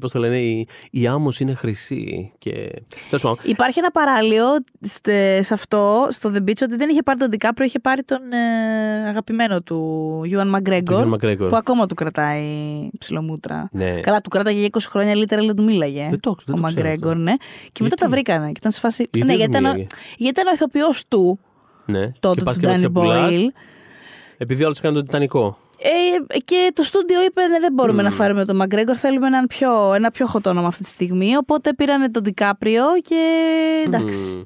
Πώς 0.00 0.12
το 0.12 0.18
λένε, 0.18 0.38
η, 0.40 0.68
η 0.90 1.06
άμμος 1.06 1.40
είναι 1.40 1.54
χρυσή. 1.54 2.32
Και. 2.38 2.52
Τέλος 3.08 3.22
πάντων. 3.22 3.38
Υπάρχει 3.42 3.78
ένα 3.78 3.90
παράλιο 3.90 4.44
στε- 4.80 5.42
σε 5.44 5.54
αυτό, 5.54 6.06
στο 6.10 6.30
The 6.34 6.38
Beach, 6.38 6.62
ότι 6.62 6.76
δεν 6.76 6.88
είχε 6.88 7.02
πάρει 7.02 7.18
τον 7.18 7.28
Ντικάπριο, 7.28 7.66
είχε 7.66 7.78
πάρει 7.78 8.02
τον 8.02 8.18
ε, 8.32 9.08
αγαπημένο 9.08 9.60
του, 9.62 10.20
Ιωάν 10.24 10.48
Μαγκρέγκορ. 10.48 11.08
Ewan 11.08 11.14
McGregor. 11.24 11.48
Που 11.48 11.56
ακόμα 11.56 11.86
του 11.86 11.94
κρατάει 11.94 12.42
ψηλομούτρα. 12.98 13.68
Ναι. 13.72 14.00
Καλά, 14.00 14.20
του 14.20 14.28
κράταγε 14.28 14.58
για 14.60 14.68
20 14.72 14.78
χρόνια, 14.88 15.14
λίτερα 15.14 15.44
δεν 15.44 15.56
του 15.56 15.62
μίλαγε. 15.62 16.06
Δεν 16.10 16.20
το- 16.20 16.36
δεν 16.44 16.54
ο 16.54 16.60
το 16.60 16.62
ξέρω 16.66 16.82
Μαγκρέγκορ, 16.82 17.10
αυτό. 17.12 17.22
ναι. 17.22 17.32
Και 17.72 17.82
μετά 17.82 17.86
Γιατί; 17.96 18.02
τα 18.02 18.08
βρήκανε. 18.08 18.46
Και 18.46 18.54
ήταν 18.58 18.70
σε 18.72 18.80
φάση. 18.80 19.08
Γιατί 19.12 19.18
ναι, 19.18 19.24
δεν 19.26 19.36
γιατί 19.36 19.52
του 19.52 19.58
ήταν, 19.58 19.64
ο- 19.70 19.72
μίλαγε; 19.74 19.86
γιατί 20.16 20.40
ήταν 20.40 20.46
ο 20.46 20.52
ηθοποιός 20.54 21.04
του 21.08 21.38
ναι. 21.86 22.12
τότε, 22.20 22.36
και 22.38 22.44
πας 22.44 22.54
του 22.56 22.60
και 22.60 22.66
το 22.66 22.72
Danny 22.72 22.76
ξεπουλάς, 22.76 23.32
Boyle. 23.34 23.46
Επειδή 24.42 24.64
άλλο 24.64 24.74
έκανε 24.78 24.94
τον 24.94 25.04
Τιτανικό. 25.04 25.58
Ε, 25.78 26.38
και 26.38 26.70
το 26.74 26.82
στούντιο 26.82 27.22
είπε 27.24 27.46
ναι, 27.46 27.58
δεν 27.58 27.72
μπορούμε 27.72 28.02
να 28.02 28.10
φάρουμε 28.10 28.44
τον 28.44 28.56
Μαγκρέγκορ, 28.56 28.96
θέλουμε 28.98 29.26
έναν 29.26 29.46
πιο, 29.46 29.92
ένα 29.94 30.10
πιο 30.10 30.26
hot 30.34 30.42
όνομα 30.46 30.66
αυτή 30.66 30.82
τη 30.82 30.88
στιγμή. 30.88 31.36
Οπότε 31.36 31.74
πήρανε 31.74 32.10
τον 32.10 32.22
Ντικάπριο 32.22 32.84
και 33.04 33.16
εντάξει. 33.86 34.34
Μμμ. 34.34 34.42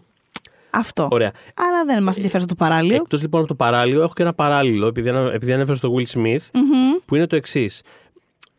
Αυτό. 0.70 1.08
Ωραία. 1.10 1.32
Αλλά 1.54 1.84
δεν 1.86 2.02
μας 2.02 2.16
ενδιαφέρει 2.16 2.44
το 2.46 2.54
παράλιο. 2.54 2.94
Εκτός 2.96 3.20
λοιπόν 3.22 3.40
από 3.40 3.48
το 3.48 3.54
παράλληλο, 3.54 4.02
έχω 4.02 4.12
και 4.14 4.22
ένα 4.22 4.32
παράλληλο, 4.34 4.86
επειδή, 4.86 5.08
ανα- 5.08 5.32
επειδή 5.32 5.52
ανέφερε 5.52 5.76
στο 5.76 5.94
Will 5.96 6.18
Smith, 6.18 6.42
Μμμ. 6.52 6.92
που 7.06 7.14
είναι 7.14 7.26
το 7.26 7.36
εξής. 7.36 7.82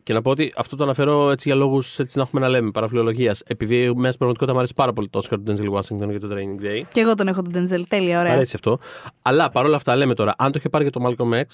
Και 0.06 0.12
να 0.12 0.22
πω 0.22 0.30
ότι 0.30 0.52
αυτό 0.56 0.76
το 0.76 0.82
αναφέρω 0.84 1.30
έτσι 1.30 1.48
για 1.48 1.56
λόγους 1.58 1.98
να 1.98 2.22
έχουμε 2.22 2.40
να 2.40 2.48
λέμε, 2.48 2.70
παραφιλολογίας. 2.70 3.40
Επειδή 3.46 3.76
μέσα 3.76 3.90
στην 3.90 3.98
πραγματικότητα 4.00 4.52
μου 4.52 4.58
αρέσει 4.58 4.74
πάρα 4.74 4.92
πολύ 4.92 5.08
το 5.08 5.20
Oscar 5.24 5.36
του 5.36 5.42
Denzel 5.46 5.72
Washington 5.78 6.10
για 6.10 6.20
το 6.20 6.28
Training 6.32 6.64
Day. 6.64 6.82
Και 6.92 7.00
εγώ 7.00 7.14
τον 7.14 7.28
έχω 7.28 7.42
τον 7.42 7.52
Denzel. 7.54 7.82
Τέλεια, 7.88 8.16
Μ' 8.16 8.20
ωραία. 8.20 8.32
αρέσει 8.32 8.52
αυτό. 8.54 8.78
Αλλά 9.22 9.50
παρόλα 9.50 9.76
αυτά 9.76 9.96
λέμε 9.96 10.14
τώρα, 10.14 10.34
αν 10.38 10.52
το 10.52 10.58
είχε 10.58 10.68
πάρει 10.68 10.84
για 10.88 10.92
το 10.92 11.06
Malcolm 11.06 11.40
X 11.40 11.44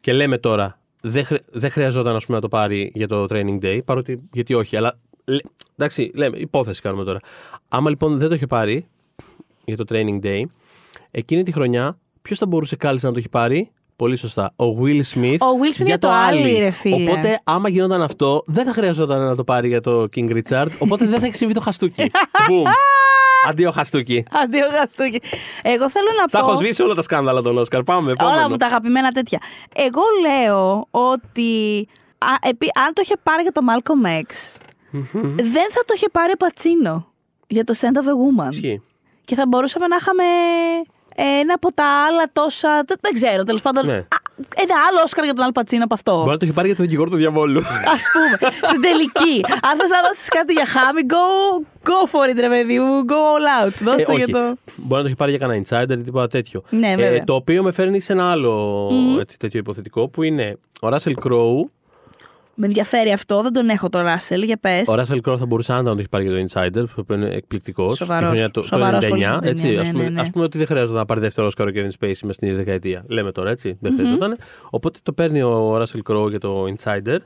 και 0.00 0.12
λέμε 0.12 0.38
τώρα, 0.38 0.78
δεν, 1.02 1.24
χρει- 1.24 1.42
δεν 1.52 1.70
χρειαζόταν 1.70 2.16
ας 2.16 2.24
πούμε, 2.24 2.36
να 2.36 2.42
το 2.42 2.48
πάρει 2.48 2.90
για 2.94 3.08
το 3.08 3.26
Training 3.30 3.58
Day, 3.62 3.80
παρότι 3.84 4.28
γιατί 4.32 4.54
όχι, 4.54 4.76
αλλά 4.76 4.98
λέ- 5.24 5.44
εντάξει, 5.76 6.10
λέμε, 6.14 6.36
υπόθεση 6.38 6.80
κάνουμε 6.80 7.04
τώρα. 7.04 7.18
Άμα 7.68 7.90
λοιπόν 7.90 8.18
δεν 8.18 8.28
το 8.28 8.34
είχε 8.34 8.46
πάρει 8.46 8.86
για 9.64 9.76
το 9.76 9.84
Training 9.88 10.20
Day, 10.22 10.42
εκείνη 11.10 11.42
τη 11.42 11.52
χρονιά 11.52 11.98
ποιος 12.22 12.38
θα 12.38 12.46
μπορούσε 12.46 12.76
κάλλιστα 12.76 13.06
να 13.06 13.12
το 13.12 13.18
έχει 13.18 13.28
πάρει; 13.28 13.70
Πολύ 14.04 14.16
σωστά. 14.16 14.52
Ο 14.56 14.64
Will 14.82 15.00
Smith. 15.14 15.36
Ο 15.40 15.46
Will 15.62 15.80
Smith 15.80 15.84
για 15.84 15.98
το 15.98 16.08
Ally, 16.30 16.56
ρε 16.58 16.70
φίλε. 16.70 17.10
Οπότε, 17.10 17.40
άμα 17.44 17.68
γινόταν 17.68 18.02
αυτό, 18.02 18.42
δεν 18.46 18.64
θα 18.64 18.72
χρειαζόταν 18.72 19.20
να 19.20 19.34
το 19.36 19.44
πάρει 19.44 19.68
για 19.68 19.80
το 19.80 20.08
King 20.16 20.30
Richard. 20.42 20.66
Οπότε 20.78 21.06
δεν 21.06 21.20
θα 21.20 21.26
έχει 21.26 21.34
συμβεί 21.34 21.54
το 21.54 21.60
χαστούκι. 21.60 22.10
Boom. 22.48 22.70
Αντίο 23.48 23.70
χαστούκι. 23.70 24.24
Αντίο 24.30 24.66
Γαστούκι. 24.80 25.20
Εγώ 25.62 25.90
θέλω 25.90 26.06
να 26.20 26.24
Τα 26.24 26.40
πω. 26.40 26.46
έχω 26.50 26.56
σβήσει 26.58 26.82
όλα 26.82 26.94
τα 26.94 27.02
σκάνδαλα 27.02 27.42
των 27.42 27.58
Όσκαρ. 27.58 27.82
Πάμε. 27.82 28.12
επόμενο. 28.12 28.36
Όλα 28.36 28.48
μου 28.48 28.56
τα 28.56 28.66
αγαπημένα 28.66 29.10
τέτοια. 29.12 29.38
Εγώ 29.74 30.00
λέω 30.26 30.86
ότι 30.90 31.88
α, 32.18 32.48
επί- 32.48 32.78
αν 32.86 32.92
το 32.92 33.00
είχε 33.04 33.14
πάρει 33.22 33.42
για 33.42 33.52
το 33.52 33.60
Malcolm 33.70 34.06
X, 34.06 34.60
δεν 35.36 35.70
θα 35.70 35.80
το 35.86 35.92
είχε 35.96 36.08
πάρει 36.12 36.32
ο 36.32 36.36
Πατσίνο 36.36 37.06
για 37.46 37.64
το 37.64 37.74
Scent 37.80 37.96
of 37.96 38.06
a 38.06 38.46
Woman. 38.46 38.50
Ισχύει. 38.50 38.82
Και 39.24 39.34
θα 39.34 39.46
μπορούσαμε 39.46 39.86
να 39.86 39.96
είχαμε 40.00 40.24
ένα 41.14 41.54
από 41.54 41.72
τα 41.74 41.84
άλλα 42.06 42.24
τόσα. 42.32 42.82
Δεν, 42.86 42.96
δεν 43.00 43.12
ξέρω, 43.12 43.42
τέλος 43.42 43.62
πάντων. 43.62 43.86
Ναι. 43.86 43.96
α- 43.96 44.22
ένα 44.56 44.74
άλλο 44.88 45.00
Όσκαρ 45.04 45.24
για 45.24 45.34
τον 45.34 45.44
Αλπατσίνο 45.44 45.84
από 45.84 45.94
αυτό. 45.94 46.16
Μπορεί 46.16 46.30
να 46.30 46.36
το 46.36 46.44
έχει 46.44 46.54
πάρει 46.54 46.66
για 46.66 46.76
το 46.76 46.82
δικηγόρο 46.82 47.10
του 47.10 47.16
διαβόλου. 47.16 47.58
Α 47.60 47.96
πούμε, 48.12 48.50
στην 48.62 48.80
τελική. 48.80 49.44
Αν 49.70 49.78
θες 49.78 49.90
να 49.90 50.00
δώσεις 50.06 50.28
κάτι 50.28 50.52
για 50.52 50.66
χάμι, 50.66 51.00
go, 51.08 51.26
go 51.88 51.98
for 52.12 52.30
it, 52.30 52.36
ρε 52.40 52.48
παιδί 52.48 52.78
μου. 52.78 53.04
Go 53.08 53.12
all 53.12 53.66
out. 53.66 53.72
Δώστε 53.82 54.02
Ε, 54.02 54.04
το 54.04 54.12
για 54.12 54.22
όχι. 54.24 54.32
το. 54.32 54.38
Μπορεί 54.76 54.94
να 54.94 55.00
το 55.00 55.06
έχει 55.06 55.14
πάρει 55.16 55.30
για 55.30 55.40
κανένα 55.40 55.62
insider 55.68 55.98
ή 55.98 56.02
τίποτα 56.02 56.26
τέτοιο. 56.28 56.62
Ναι, 56.70 56.94
βέβαια. 56.96 57.24
το 57.24 57.34
οποίο 57.34 57.62
με 57.62 57.72
φέρνει 57.72 58.00
σε 58.00 58.12
ένα 58.12 58.30
άλλο 58.30 58.88
έτσι, 59.20 59.38
τέτοιο 59.38 59.58
υποθετικό 59.60 60.08
που 60.08 60.22
είναι 60.22 60.58
ο 60.80 60.88
Russell 60.88 61.12
Crowe. 61.24 61.68
Με 62.56 62.66
ενδιαφέρει 62.66 63.12
αυτό, 63.12 63.42
δεν 63.42 63.52
τον 63.52 63.68
έχω 63.68 63.88
το 63.88 64.00
Ράσελ, 64.00 64.42
για 64.42 64.56
πες. 64.56 64.88
Ο 64.88 64.94
Russell 64.94 65.20
Crowe 65.28 65.38
θα 65.38 65.46
μπορούσε 65.46 65.72
άνετα 65.72 65.88
να 65.88 65.94
το 65.94 66.00
έχει 66.00 66.08
πάρει 66.08 66.28
για 66.28 66.32
το 66.32 66.44
Insider, 66.48 67.04
που 67.06 67.12
είναι 67.12 67.26
εκπληκτικός. 67.26 67.96
Σοβαρός. 67.96 68.40
Το, 68.40 68.50
το 68.50 68.62
Σοβαρός 68.62 69.04
99. 69.04 69.08
πολύ 69.08 69.22
στην 69.22 69.38
έτσι, 69.42 69.62
ταινία, 69.62 69.80
ας, 69.80 69.86
ναι, 69.86 69.92
πούμε, 69.92 70.04
ναι, 70.04 70.10
ναι. 70.10 70.20
ας 70.20 70.30
πούμε 70.30 70.44
ότι 70.44 70.58
δεν 70.58 70.66
χρειάζεται 70.66 70.98
να 70.98 71.04
πάρει 71.04 71.20
δεύτερο 71.20 71.50
Oscar 71.56 71.66
ο 71.66 71.70
Kevin 71.74 71.90
Spacey 72.00 72.18
μες 72.22 72.34
στην 72.34 72.48
ίδια 72.48 72.58
δεκαετία. 72.58 73.04
Λέμε 73.08 73.32
τώρα 73.32 73.50
έτσι. 73.50 73.76
Δεν 73.80 73.94
χρειαζόταν. 73.94 74.36
Οπότε 74.70 74.98
το 75.02 75.12
παίρνει 75.12 75.42
ο 75.42 75.82
Russell 75.82 76.12
Crowe 76.12 76.28
για 76.28 76.40
το 76.40 76.64
Insider. 76.76 77.18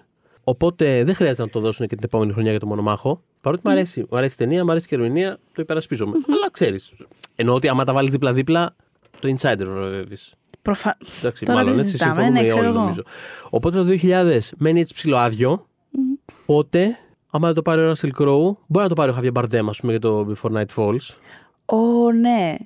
Οπότε 0.45 1.05
δεν 1.05 1.15
χρειάζεται 1.15 1.43
να 1.43 1.49
το 1.49 1.61
δώσουν 1.61 1.87
και 1.87 1.95
την 1.95 2.05
επόμενη 2.05 2.33
χρονιά 2.33 2.51
για 2.51 2.61
το 2.61 2.67
μονομάχο. 2.67 3.23
Παρότι 3.43 3.63
μου 3.65 3.73
αρέσει. 3.73 4.07
Μου 4.11 4.17
αρέσει 4.17 4.35
η 4.35 4.37
ταινία, 4.37 4.65
μου 4.65 4.71
αρέσει 4.71 4.87
η 4.91 4.95
ερμηνεία, 4.95 5.39
το 5.53 5.63
υπερασπίζομαι. 5.63 6.13
Αλλά 6.13 6.51
ξέρεις. 6.51 6.93
Εννοώ 7.35 7.55
ότι 7.55 7.69
άμα 7.69 7.85
τα 7.85 7.93
βάλεις 7.93 8.11
δίπλα-δίπλα, 8.11 8.75
το 9.21 9.35
Insider 9.37 9.65
βραβεύεις. 9.65 10.35
Προφα... 10.69 10.97
Εντάξει, 11.19 11.45
Τώρα 11.45 11.59
μάλλον 11.59 11.73
δεν 11.75 11.81
έτσι 11.81 11.91
συζητάμε, 11.91 12.15
συμφωνούμε 12.23 12.41
ναι, 12.41 12.47
όλοι 12.47 12.49
ξέρω 12.57 12.69
εγώ. 12.69 12.79
νομίζω. 12.79 13.03
Οπότε 13.51 13.79
το 13.79 13.99
2000 14.03 14.39
μένει 14.57 14.81
έτσι 14.81 14.95
ψηλοάδιο. 14.95 15.67
Οπότε, 16.47 16.99
άμα 17.31 17.47
δεν 17.47 17.55
το 17.55 17.63
πάρει 17.63 17.81
ο 17.81 17.93
Russell 17.93 18.23
Crowe, 18.23 18.57
μπορεί 18.67 18.83
να 18.83 18.89
το 18.89 18.95
πάρει 18.95 19.11
ο 19.11 19.17
Javier 19.19 19.33
Bardem, 19.33 19.65
ας 19.69 19.81
πούμε, 19.81 19.93
για 19.93 20.01
το 20.01 20.27
Before 20.31 20.57
Night 20.57 20.77
Falls. 20.77 21.17
Ω, 21.65 22.13
ναι. 22.13 22.57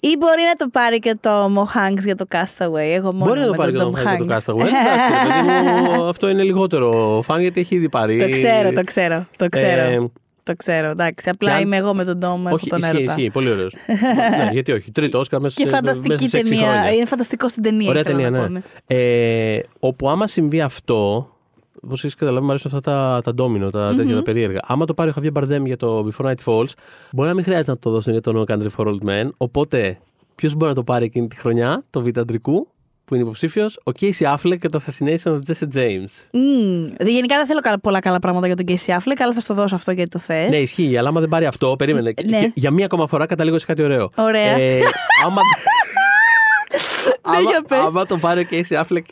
Ή 0.00 0.16
μπορεί 0.18 0.42
να 0.42 0.54
το 0.56 0.68
πάρει 0.72 0.98
και 0.98 1.16
το 1.20 1.44
Mo 1.44 1.62
Hanks 1.62 2.04
για 2.04 2.16
το 2.16 2.24
Castaway. 2.30 2.94
Εγώ 2.94 3.12
μόνο 3.12 3.24
μπορεί 3.24 3.40
να 3.40 3.46
το 3.46 3.50
με 3.50 3.56
πάρει 3.56 3.72
και 3.72 3.78
τον 3.78 3.92
το 3.92 4.00
Tom 4.00 4.02
Hanks 4.02 4.16
για 4.16 4.26
το 4.26 4.34
Hanks. 4.34 4.38
Castaway. 4.38 4.66
Εντάξει, 4.66 5.10
ρε 5.26 5.32
παιδί 5.32 5.80
μου, 5.80 6.04
αυτό 6.14 6.28
είναι 6.28 6.42
λιγότερο 6.42 7.20
φαν 7.24 7.40
γιατί 7.40 7.60
έχει 7.60 7.74
ήδη 7.74 7.88
πάρει. 7.88 8.18
Το 8.18 8.30
ξέρω, 8.30 8.72
το 8.72 8.84
ξέρω. 8.84 9.26
Το 9.36 9.48
ξέρω. 9.48 9.80
Ε, 9.80 10.10
το 10.42 10.56
ξέρω, 10.56 10.90
εντάξει. 10.90 11.28
Απλά 11.28 11.50
και 11.50 11.56
αν- 11.56 11.62
είμαι 11.62 11.76
εγώ 11.76 11.94
με 11.94 12.04
τον 12.04 12.18
Tom, 12.22 12.46
έχω 12.46 12.54
όχι, 12.54 12.68
τον 12.68 12.78
ισχύει, 12.78 12.96
έρωτα. 12.96 13.12
ισχύει, 13.14 13.30
πολύ 13.30 13.50
ωραίος. 13.50 13.74
ναι, 14.44 14.48
γιατί 14.52 14.72
όχι. 14.72 14.90
Τρίτο 14.90 15.18
Όσκα 15.18 15.40
μέσα, 15.40 15.54
Και 15.62 15.68
σε- 15.68 15.74
φανταστική 15.74 16.08
μέσα 16.08 16.28
σε 16.28 16.38
έξι 16.38 16.50
ταινία. 16.52 16.68
χρόνια. 16.70 16.92
Είναι 16.92 17.04
φανταστικό 17.04 17.48
στην 17.48 17.62
ταινία. 17.62 17.88
Ωραία 17.88 18.00
ήθελα 18.02 18.16
ταινία, 18.16 18.30
να 18.30 18.46
πω, 18.46 18.48
ναι. 18.52 18.60
Ε, 18.86 19.60
όπου 19.80 20.10
άμα 20.10 20.26
συμβεί 20.26 20.60
αυτό, 20.60 21.28
Όπως 21.82 22.04
έχεις 22.04 22.14
καταλάβει, 22.14 22.44
μου 22.44 22.50
αρέσουν 22.50 22.70
αυτά 22.74 22.90
τα, 22.90 23.20
τα 23.24 23.34
ντόμινο, 23.34 23.70
τα 23.70 23.94
τέτοια 23.96 24.14
τα 24.14 24.22
περίεργα. 24.22 24.60
Άμα 24.66 24.84
το 24.84 24.94
πάρει 24.94 25.10
ο 25.10 25.14
Javier 25.22 25.32
Bardem 25.32 25.64
για 25.64 25.76
το 25.76 26.08
Before 26.08 26.26
Night 26.26 26.44
Falls, 26.44 26.68
μπορεί 27.12 27.28
να 27.28 27.34
μην 27.34 27.44
χρειάζεται 27.44 27.70
να 27.70 27.78
το 27.78 27.90
δώσουν 27.90 28.12
για 28.12 28.20
το 28.20 28.44
No 28.48 28.52
Country 28.54 28.66
for 28.76 28.86
Old 28.86 28.98
Men. 29.08 29.28
Οπότε, 29.36 29.98
ποιος 30.34 30.54
μπορεί 30.54 30.68
να 30.68 30.74
το 30.74 30.82
πάρει 30.82 31.04
εκείνη 31.04 31.28
τη 31.28 31.36
χρονιά, 31.36 31.82
το 31.90 32.00
Β' 32.02 32.18
Αντρικού, 32.18 32.68
που 33.10 33.16
είναι 33.16 33.24
υποψήφιος, 33.24 33.76
ο 33.84 33.90
Casey 34.00 34.34
Affleck 34.34 34.58
και 34.60 34.68
το 34.68 34.80
Assassination 34.86 35.30
of 35.32 35.38
Jesse 35.48 35.76
James. 35.76 36.28
Μμμ. 36.32 36.84
Δε- 36.98 37.10
Γενικά 37.10 37.36
δεν 37.36 37.46
θέλω 37.46 37.60
κα- 37.60 37.78
πολλά 37.80 38.00
καλά 38.00 38.18
πράγματα 38.18 38.46
για 38.46 38.56
τον 38.56 38.66
Casey 38.68 38.90
Affleck, 38.96 39.16
αλλά 39.18 39.32
θα 39.32 39.40
στο 39.40 39.54
δώσω 39.54 39.74
αυτό 39.74 39.90
γιατί 39.90 40.10
το 40.10 40.18
θες. 40.18 40.50
Ναι, 40.50 40.56
ισχύει, 40.58 40.96
αλλά 40.96 41.08
άμα 41.08 41.20
δεν 41.20 41.28
πάρει 41.28 41.46
αυτό, 41.46 41.74
περίμενε. 41.78 42.12
Ναι. 42.26 42.38
Και 42.40 42.50
για 42.54 42.70
μία 42.70 42.84
ακόμα 42.84 43.06
φορά 43.06 43.26
καταλήγω 43.26 43.58
σε 43.58 43.66
κάτι 43.66 43.82
ωραίο. 43.82 44.10
Ωραία. 44.16 44.58
Ε, 44.58 44.80
άμα, 45.24 45.40
άμα, 47.22 47.40
για 47.40 47.62
πες. 47.68 47.78
άμα 47.78 48.06
το 48.06 48.18
πάρει 48.18 48.40
ο 48.40 48.46
Casey 48.50 48.82
Affleck, 48.82 49.02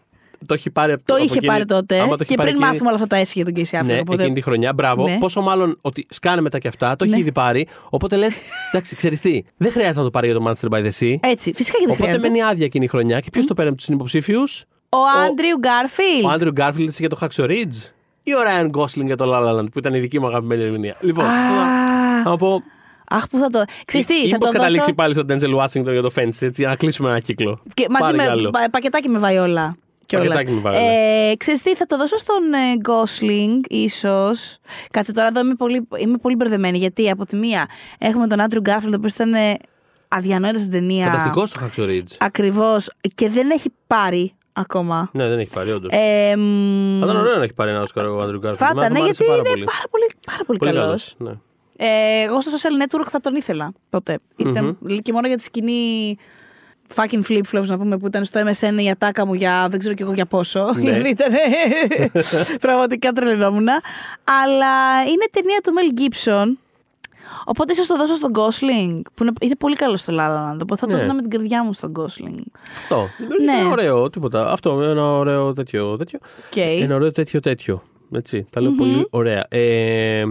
το 0.46 0.54
έχει 0.54 0.70
πάρει 0.70 0.92
από 0.92 1.02
Το 1.04 1.14
από 1.14 1.22
είχε 1.22 1.32
εκείνη- 1.32 1.52
πάρει 1.52 1.64
τότε. 1.64 1.98
άμα 2.00 2.08
το 2.08 2.16
έχει 2.20 2.24
Και 2.30 2.34
πάρει 2.36 2.48
πριν 2.50 2.62
εκείνη- 2.62 2.70
μάθουμε 2.70 2.86
όλα 2.90 2.94
αυτά 3.02 3.06
τα 3.06 3.16
έσχη 3.16 3.42
για 3.42 3.52
τον 3.52 3.54
Casey 3.64 3.80
Affleck. 3.80 3.86
Ναι, 3.86 3.98
οπότε- 4.00 4.20
εκείνη 4.22 4.34
τη 4.34 4.40
χρονιά. 4.40 4.72
Μπράβο. 4.72 5.08
Ναι. 5.08 5.16
Πόσο 5.18 5.40
μάλλον 5.40 5.78
ότι 5.80 6.06
σκάνε 6.10 6.40
μετά 6.40 6.58
και 6.58 6.68
αυτά, 6.68 6.96
το 6.96 7.04
έχει 7.04 7.12
Ναι. 7.14 7.18
ήδη 7.20 7.32
πάρει. 7.32 7.66
Οπότε 7.90 8.16
λες, 8.16 8.40
εντάξει, 8.72 8.96
ξέρεις 8.96 9.20
τι, 9.20 9.42
δεν 9.56 9.70
χρειάζεται 9.72 9.98
να 9.98 10.04
το 10.04 10.10
πάρει 10.10 10.26
για 10.30 10.36
το 10.38 10.44
Manchester 10.48 10.68
by 10.76 10.78
the 10.82 10.90
Sea. 11.00 11.16
Έτσι, 11.20 11.52
φυσικά 11.54 11.78
και 11.78 11.84
δεν 11.84 11.90
Οπότε 11.90 11.94
χρειάζεται. 11.94 12.28
μένει 12.28 12.42
άδεια 12.42 12.64
εκείνη 12.64 12.84
η 12.84 12.88
χρονιά. 12.88 13.20
Και 13.20 13.30
ποιος 13.30 13.46
το 13.46 13.54
παίρνει 13.54 13.68
από 13.68 13.76
τους 13.78 13.86
συνυποψήφιου, 13.86 14.42
Ο 14.88 14.98
Άντριου 15.26 15.58
Γκάρφιλ. 15.58 16.24
ο 16.24 16.28
Άντριου 16.30 16.52
Γκάρφιλντ 16.52 16.90
για 16.98 17.08
το 17.08 17.18
Hacksaw 17.20 17.44
Ridge 17.44 17.90
ή 18.22 18.32
ο 18.34 18.38
Ryan 18.46 18.70
Gosling 18.80 19.04
για 19.06 19.16
το 19.16 19.24
La 19.34 19.46
La 19.46 19.58
Land, 19.60 19.72
που 19.72 19.78
ήταν 19.78 19.94
η 19.94 19.98
δική 19.98 20.20
μου 20.20 20.26
αγαπημένη 20.26 20.62
ερμηνεία. 20.62 20.96
Λοιπόν, 21.00 21.24
Α. 21.24 21.28
θα- 21.28 22.30
θα 22.30 22.36
πω. 22.36 22.62
Αχ, 23.10 23.28
που 23.28 23.38
θα 23.38 23.46
το. 23.46 23.62
Ξέρεις 23.84 24.06
τι, 24.06 24.14
ή 24.14 24.18
θα 24.20 24.24
μήπως 24.32 24.46
το 24.50 24.52
καταλήξει 24.52 24.80
δώσω. 24.80 24.94
πάλι 24.94 25.14
στον 25.14 25.26
Denzel 25.28 25.64
Washington 25.64 25.92
για 25.92 26.02
το 26.02 26.10
Fence, 26.16 26.22
έτσι, 26.40 26.50
για 26.56 26.68
να 26.68 26.76
κλείσουμε 26.76 27.08
ένα 27.10 27.20
κύκλο. 27.20 27.60
Και 27.74 27.86
μαζί 27.90 28.04
Πάρε 28.04 28.16
με 28.16 28.22
κι 28.22 28.28
άλλο. 28.28 28.50
πα- 28.50 28.68
πακετάκι 28.70 29.08
με 29.08 29.18
βαϊόλα. 29.18 29.76
Κιόλας. 30.08 30.28
Πακετάκι 30.28 30.50
με 30.50 30.60
βαϊόλα. 30.60 30.90
Ε, 31.30 31.34
ξέρεις 31.36 31.62
τι, 31.62 31.74
θα 31.76 31.86
το 31.86 31.96
δώσω 31.96 32.16
στον 32.18 32.52
ε, 32.52 32.80
Gosling, 32.88 33.66
ίσως. 33.68 34.58
Κάτσε 34.90 35.12
τώρα 35.12 35.28
εδώ 35.28 35.40
είμαι 35.40 35.54
πολύ, 35.54 35.88
είμαι 35.98 36.16
πολύ 36.18 36.34
μπερδεμένη. 36.36 36.78
Γιατί 36.78 37.10
από 37.10 37.26
τη 37.26 37.36
μία 37.36 37.66
έχουμε 37.98 38.26
τον 38.26 38.40
Άντριου 38.40 38.60
Γκάρφιλντ, 38.60 38.92
ο 38.92 38.96
οποίος 38.96 39.12
ήταν 39.12 39.34
ε, 39.34 39.54
αδιανόητος 40.08 40.60
στην 40.60 40.72
ταινία. 40.72 41.06
Φανταστικός 41.06 41.52
το 41.52 41.60
Hacksaw 41.64 41.82
Ridge. 41.88 42.14
Ακριβώς. 42.18 42.90
Και 43.14 43.28
δεν 43.28 43.50
έχει 43.50 43.72
πάρει 43.86 44.32
ακόμα. 44.52 45.10
Ναι, 45.12 45.28
δεν 45.28 45.38
έχει 45.38 45.50
πάρει, 45.50 45.70
όντως. 45.70 45.90
Ε, 45.92 46.36
μ, 46.36 46.98
Θα 47.00 47.06
ήταν 47.06 47.16
ωραίο 47.16 47.36
να 47.36 47.42
έχει 47.42 47.54
πάρει 47.54 47.70
ένα 47.70 47.82
Όσκαρ 47.82 48.06
ο 48.06 48.20
Άντριου 48.20 48.38
Γκάρφιλντ. 48.38 48.66
θα 48.68 48.72
ήταν, 48.72 48.84
Εμένα 48.84 48.98
μου 48.98 49.04
άρεσε 49.04 49.24
γιατί 49.24 49.38
πάρα 49.38 49.38
είναι 49.38 49.48
πολύ. 49.50 49.64
πάρα 49.64 49.84
πολύ, 49.90 50.06
πάρα 50.26 50.44
πολύ, 50.46 50.58
Πολύ 50.58 50.70
καλός. 50.72 50.84
καλός, 50.88 51.14
ναι. 51.18 51.40
Ε, 51.80 52.22
εγώ 52.22 52.40
στο 52.40 52.50
social 52.56 52.82
network 52.82 53.06
θα 53.08 53.20
τον 53.20 53.34
ήθελα 53.34 53.72
τότε. 53.90 54.18
Ήταν 54.36 54.78
και 55.02 55.12
μόνο 55.12 55.26
για 55.26 55.36
τη 55.36 55.42
σκηνή 55.42 56.16
fucking 56.94 57.20
flip-flops 57.28 57.66
να 57.66 57.78
πούμε 57.78 57.98
που 57.98 58.06
ήταν 58.06 58.24
στο 58.24 58.40
MSN 58.46 58.80
η 58.82 58.90
ατάκα 58.90 59.26
μου 59.26 59.34
για 59.34 59.66
δεν 59.70 59.78
ξέρω 59.78 59.94
κι 59.94 60.02
εγώ 60.02 60.12
για 60.12 60.26
πόσο. 60.26 60.72
Ναι. 60.74 60.80
Δηλαδή 60.90 61.08
ήταν 61.08 61.32
πραγματικά 62.60 63.12
τρελαινόμουν. 63.12 63.68
Αλλά 64.44 65.02
είναι 65.02 65.24
ταινία 65.30 65.60
του 65.62 65.72
Mel 65.76 66.00
Gibson. 66.00 66.46
Οπότε 67.44 67.72
ίσως 67.72 67.86
το 67.86 67.96
δώσω 67.96 68.14
στον 68.14 68.30
Gosling, 68.34 69.00
που 69.14 69.22
είναι, 69.22 69.32
είναι 69.40 69.56
πολύ 69.56 69.74
καλό 69.76 69.96
στο 69.96 70.14
La 70.16 70.20
La 70.20 70.50
Land. 70.52 70.58
Οπότε 70.62 70.76
θα 70.80 70.86
το 70.86 70.96
Ναι. 70.96 71.00
δίνω 71.02 71.14
με 71.14 71.20
την 71.20 71.30
καρδιά 71.30 71.64
μου 71.64 71.72
στον 71.72 71.92
Gosling. 71.98 72.42
Αυτό. 72.78 73.08
Ναι. 73.44 73.52
Είναι 73.52 73.68
ωραίο, 73.70 74.10
τίποτα. 74.10 74.52
Αυτό, 74.52 74.82
ένα 74.82 75.02
ωραίο 75.16 75.52
τέτοιο. 75.52 75.96
τέτοιο. 75.96 76.18
Οκ. 76.50 76.56
Ένα 76.56 76.94
ωραίο 76.94 77.12
τέτοιο 77.12 77.40
τέτοιο. 77.40 77.82
Έτσι, 78.12 78.46
τα 78.50 78.60
λέω 78.60 78.70
πολύ 78.70 79.06
ωραία. 79.10 79.46
Ε, 79.48 80.24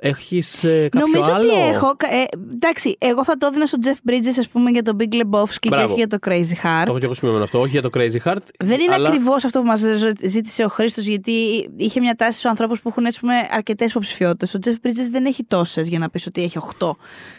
έχεις 0.00 0.64
ε, 0.64 0.88
κάποιο 0.90 1.06
Νομίζω 1.06 1.32
άλλο; 1.32 1.52
ότι 1.52 1.60
έχω. 1.60 1.86
Ε, 1.88 2.36
εντάξει, 2.54 2.96
εγώ 2.98 3.24
θα 3.24 3.36
το 3.36 3.46
έδινα 3.46 3.66
στον 3.66 3.80
Jeff 3.84 4.10
Bridges, 4.10 4.36
ας 4.38 4.48
πούμε, 4.48 4.70
για 4.70 4.82
το 4.82 4.96
Big 5.00 5.14
Lebowski 5.14 5.54
και 5.60 5.68
Μπράβο. 5.68 5.84
όχι 5.84 5.94
για 5.94 6.06
το 6.06 6.18
Crazy 6.26 6.30
Heart. 6.64 6.82
Το 6.84 6.90
έχω 6.90 6.98
και 6.98 7.04
εγώ 7.04 7.14
σημειωμένο 7.14 7.44
αυτό. 7.44 7.60
Όχι 7.60 7.70
για 7.70 7.82
το 7.82 7.90
Crazy 7.94 8.18
Heart. 8.24 8.36
Δεν 8.58 8.80
είναι 8.80 8.94
αλλά... 8.94 9.08
ακριβώς 9.08 9.44
αυτό 9.44 9.60
που 9.60 9.66
μας 9.66 9.80
ζήτησε 10.24 10.64
ο 10.64 10.68
Χρήστος, 10.68 11.06
γιατί 11.06 11.32
είχε 11.76 12.00
μια 12.00 12.14
τάση 12.14 12.38
στους 12.38 12.50
ανθρώπους 12.50 12.80
που 12.80 12.88
έχουν 12.88 13.04
αρκετές 13.50 13.90
υποψηφιότητες. 13.90 14.54
Ο 14.54 14.58
Jeff 14.58 14.76
Bridges 14.82 15.08
δεν 15.10 15.24
έχει 15.26 15.44
τόσες 15.44 15.88
για 15.88 15.98
να 15.98 16.10
πεις 16.10 16.26
ότι 16.26 16.42
έχει 16.42 16.58
8 16.78 16.90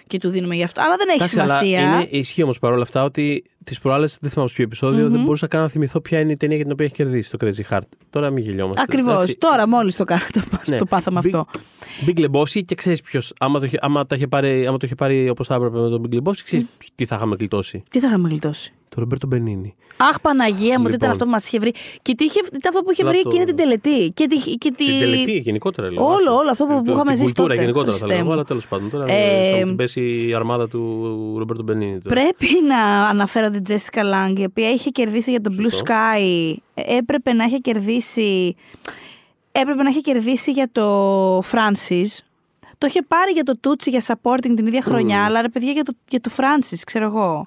και 0.07 0.17
του 0.17 0.29
δίνουμε 0.29 0.55
γι' 0.55 0.63
αυτό. 0.63 0.81
Αλλά 0.81 0.95
δεν 0.97 1.07
έχει 1.07 1.17
Εντάξει, 1.17 1.39
αλλά 1.39 1.57
σημασία. 1.57 1.93
είναι, 1.93 2.07
ισχύει 2.09 2.43
όμως 2.43 2.59
παρόλα 2.59 2.81
αυτά 2.81 3.03
ότι 3.03 3.43
τις 3.63 3.79
προάλλες 3.79 4.17
δεν 4.21 4.29
θυμάμαι 4.29 4.49
σε 4.49 4.55
ποιο 4.55 4.63
επεισόδιο 4.65 5.09
δεν 5.09 5.21
μπορούσα 5.23 5.47
καν 5.47 5.61
να 5.61 5.67
θυμηθώ 5.67 5.99
ποια 5.99 6.19
είναι 6.19 6.31
η 6.31 6.37
ταινία 6.37 6.55
για 6.55 6.63
την 6.65 6.73
οποία 6.73 6.85
έχει 6.85 6.93
κερδίσει 6.95 7.31
το 7.31 7.37
Crazy 7.41 7.73
Heart. 7.75 7.81
Τώρα 8.09 8.29
μην 8.29 8.43
γελιόμαστε. 8.43 8.81
Ακριβώς. 8.81 9.13
εντάξει. 9.13 9.35
Τώρα 9.37 9.67
μόλις 9.67 9.95
το, 9.95 10.03
κάνω, 10.03 10.21
το, 10.33 10.41
Ναι. 10.67 10.77
το 10.77 10.85
πάθαμε 10.85 11.19
Big- 11.23 11.25
αυτό. 11.25 11.45
Big 12.05 12.19
Lebowski 12.19 12.48
και 12.65 12.75
ξέρεις 12.75 13.01
ποιος. 13.01 13.33
Άμα, 13.39 13.59
το 13.59 13.65
είχε- 13.65 13.77
άμα, 13.81 14.05
τα 14.05 14.15
είχε 14.15 14.27
πάρει, 14.27 14.67
άμα 14.67 14.77
το 14.77 14.85
είχε 14.85 14.95
πάρει 14.95 15.29
όπως 15.29 15.47
θα 15.47 15.55
έπρεπε 15.55 15.79
με 15.79 15.89
τον 15.89 16.07
Big 16.11 16.15
Lebowski, 16.15 16.41
ξέρεις 16.43 16.65
τι 16.95 17.05
θα 17.05 17.15
είχαμε 17.15 17.35
γλιτώσει. 17.39 17.83
Τι 17.89 17.99
θα 17.99 18.07
είχαμε 18.07 18.29
γλιτώσει. 18.29 18.73
Το 18.89 18.95
Ρομπέρτο 18.99 19.27
Μπενίνι. 19.27 19.75
Αχ, 19.97 20.21
Παναγία 20.21 20.79
μου, 20.79 20.87
τι 20.89 20.89
ήταν 20.89 20.91
Λοιπόν. 20.91 21.09
αυτό 21.09 21.23
που 21.25 21.29
μας 21.29 21.47
είχε 21.47 21.59
βρει. 21.59 21.71
Και 22.01 22.15
τι 22.15 22.23
είχε, 22.23 22.39
ήταν 22.45 22.59
αυτό 22.67 22.81
που 22.81 22.91
είχε 22.91 23.03
Να 23.03 23.09
βρει 23.09 23.21
το- 23.21 23.29
εκείνη 23.29 23.45
την 23.45 23.55
τελετή. 23.55 24.11
Και, 24.13 24.25
τη, 24.27 24.35
και 24.57 24.71
τη... 24.71 24.85
Την 24.85 24.99
τελετή 24.99 25.31
γενικότερα 25.37 25.91
λέω. 25.91 26.03
Όλο, 26.05 26.15
άσε. 26.15 26.29
όλο 26.29 26.49
αυτό 26.51 26.65
που- 26.65 26.73
Το- 26.73 26.81
που 26.81 26.91
είχαμε 26.91 27.03
την 27.03 27.11
ζήσει 27.15 27.23
κουλτούρα 27.25 27.47
τότε, 27.47 27.59
γενικότερα 27.61 27.91
θα 27.91 27.97
Χριστέ 27.97 28.15
λέω. 28.15 28.25
μου. 28.25 28.31
Αλλά 28.31 28.43
τέλος 28.43 28.67
πάντων. 28.67 28.89
Τώρα 28.89 29.05
Ε, 29.07 29.51
θα 29.51 29.57
μου 29.59 29.65
την 29.65 29.75
πέσει 29.75 30.25
η 30.27 30.33
αρμάδα 30.33 30.67
του 30.67 30.79
Ρομπέρτο 31.37 31.63
Μπενίνι. 31.63 31.99
τώρα. 31.99 32.15
Πρέπει 32.21 32.47
να 32.67 33.07
αναφέρω 33.07 33.49
την 33.49 33.63
Jessica 33.67 33.99
Lange, 34.01 34.39
η 34.39 34.43
οποία 34.43 34.71
είχε 34.71 34.89
κερδίσει 34.89 35.29
για 35.31 35.41
τον 35.41 35.55
Blue 35.59 35.61
Σωστό. 35.71 35.83
Sky. 35.87 36.53
Ε, 36.73 36.97
Έπρεπε 36.97 37.33
να 37.33 37.43
είχε 37.43 37.57
κερδίσει. 37.57 38.55
Έπρεπε 39.51 39.83
να 39.83 39.89
είχε 39.89 39.99
κερδίσει 39.99 40.51
για 40.51 40.69
το 40.71 41.39
Francis. 41.39 42.17
Το 42.79 42.87
είχε 42.87 43.01
πάρει 43.01 43.31
για 43.31 43.43
το 43.43 43.59
Tucci 43.67 43.87
για 43.87 44.01
supporting 44.05 44.53
την 44.55 44.67
ίδια 44.67 44.81
χρονιά, 44.81 45.25
αλλά 45.25 45.41
ρε 45.41 45.49
παιδιά 45.49 45.71
για 45.71 45.83
το, 45.83 45.91
για 46.09 46.21
το 46.21 46.31
Francis, 46.37 46.77
ξέρω 46.85 47.05
εγώ. 47.05 47.45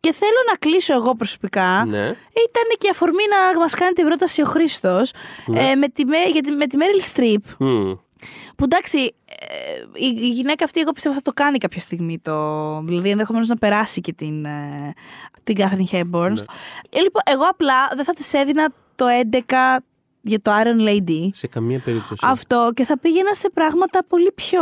Και 0.00 0.12
θέλω 0.12 0.36
να 0.50 0.56
κλείσω 0.56 0.94
εγώ 0.94 1.14
προσωπικά. 1.14 1.84
Ναι. 1.88 2.04
Ήταν 2.48 2.64
και 2.78 2.88
αφορμή 2.90 3.22
να 3.54 3.58
μας 3.60 3.74
κάνει 3.74 3.92
την 3.92 4.04
πρόταση 4.04 4.42
ο 4.42 4.44
Χρήστος 4.44 5.12
ε, 5.54 5.74
με, 5.74 5.88
τη, 5.88 6.04
Με- 6.04 6.24
για 6.32 6.42
τη- 6.42 6.52
με 6.52 6.66
τη 6.66 6.76
Meryl 6.80 7.16
Streep. 7.18 7.42
Μμ. 7.58 7.92
Που 8.56 8.64
εντάξει, 8.64 8.98
ε, 8.98 9.82
η, 9.94 10.16
η 10.20 10.28
γυναίκα 10.28 10.64
αυτή 10.64 10.80
εγώ 10.80 10.92
πιστεύω 10.92 11.14
θα 11.14 11.22
το 11.22 11.32
κάνει 11.32 11.58
κάποια 11.58 11.80
στιγμή. 11.80 12.18
Το, 12.18 12.80
δηλαδή 12.80 13.10
ενδεχομένως 13.10 13.48
να 13.48 13.56
περάσει 13.56 14.00
και 14.00 14.12
την, 14.12 14.44
ε, 14.44 14.92
την 15.44 15.56
Catherine 15.58 15.94
Hepburn. 15.94 16.32
Ε, 16.90 17.00
λοιπόν, 17.00 17.22
εγώ 17.24 17.44
απλά 17.50 17.88
δεν 17.94 18.04
θα 18.04 18.12
της 18.12 18.32
έδινα 18.32 18.68
το 18.94 19.04
11 19.32 19.76
για 20.26 20.40
το 20.42 20.50
Iron 20.54 20.88
Lady. 20.88 21.28
Σε 21.32 21.46
καμία 21.46 21.78
περίπτωση. 21.84 22.26
Αυτό 22.28 22.70
και 22.74 22.84
θα 22.84 22.98
πήγαινα 22.98 23.34
σε 23.34 23.50
πράγματα 23.54 24.04
πολύ 24.08 24.32
πιο. 24.34 24.60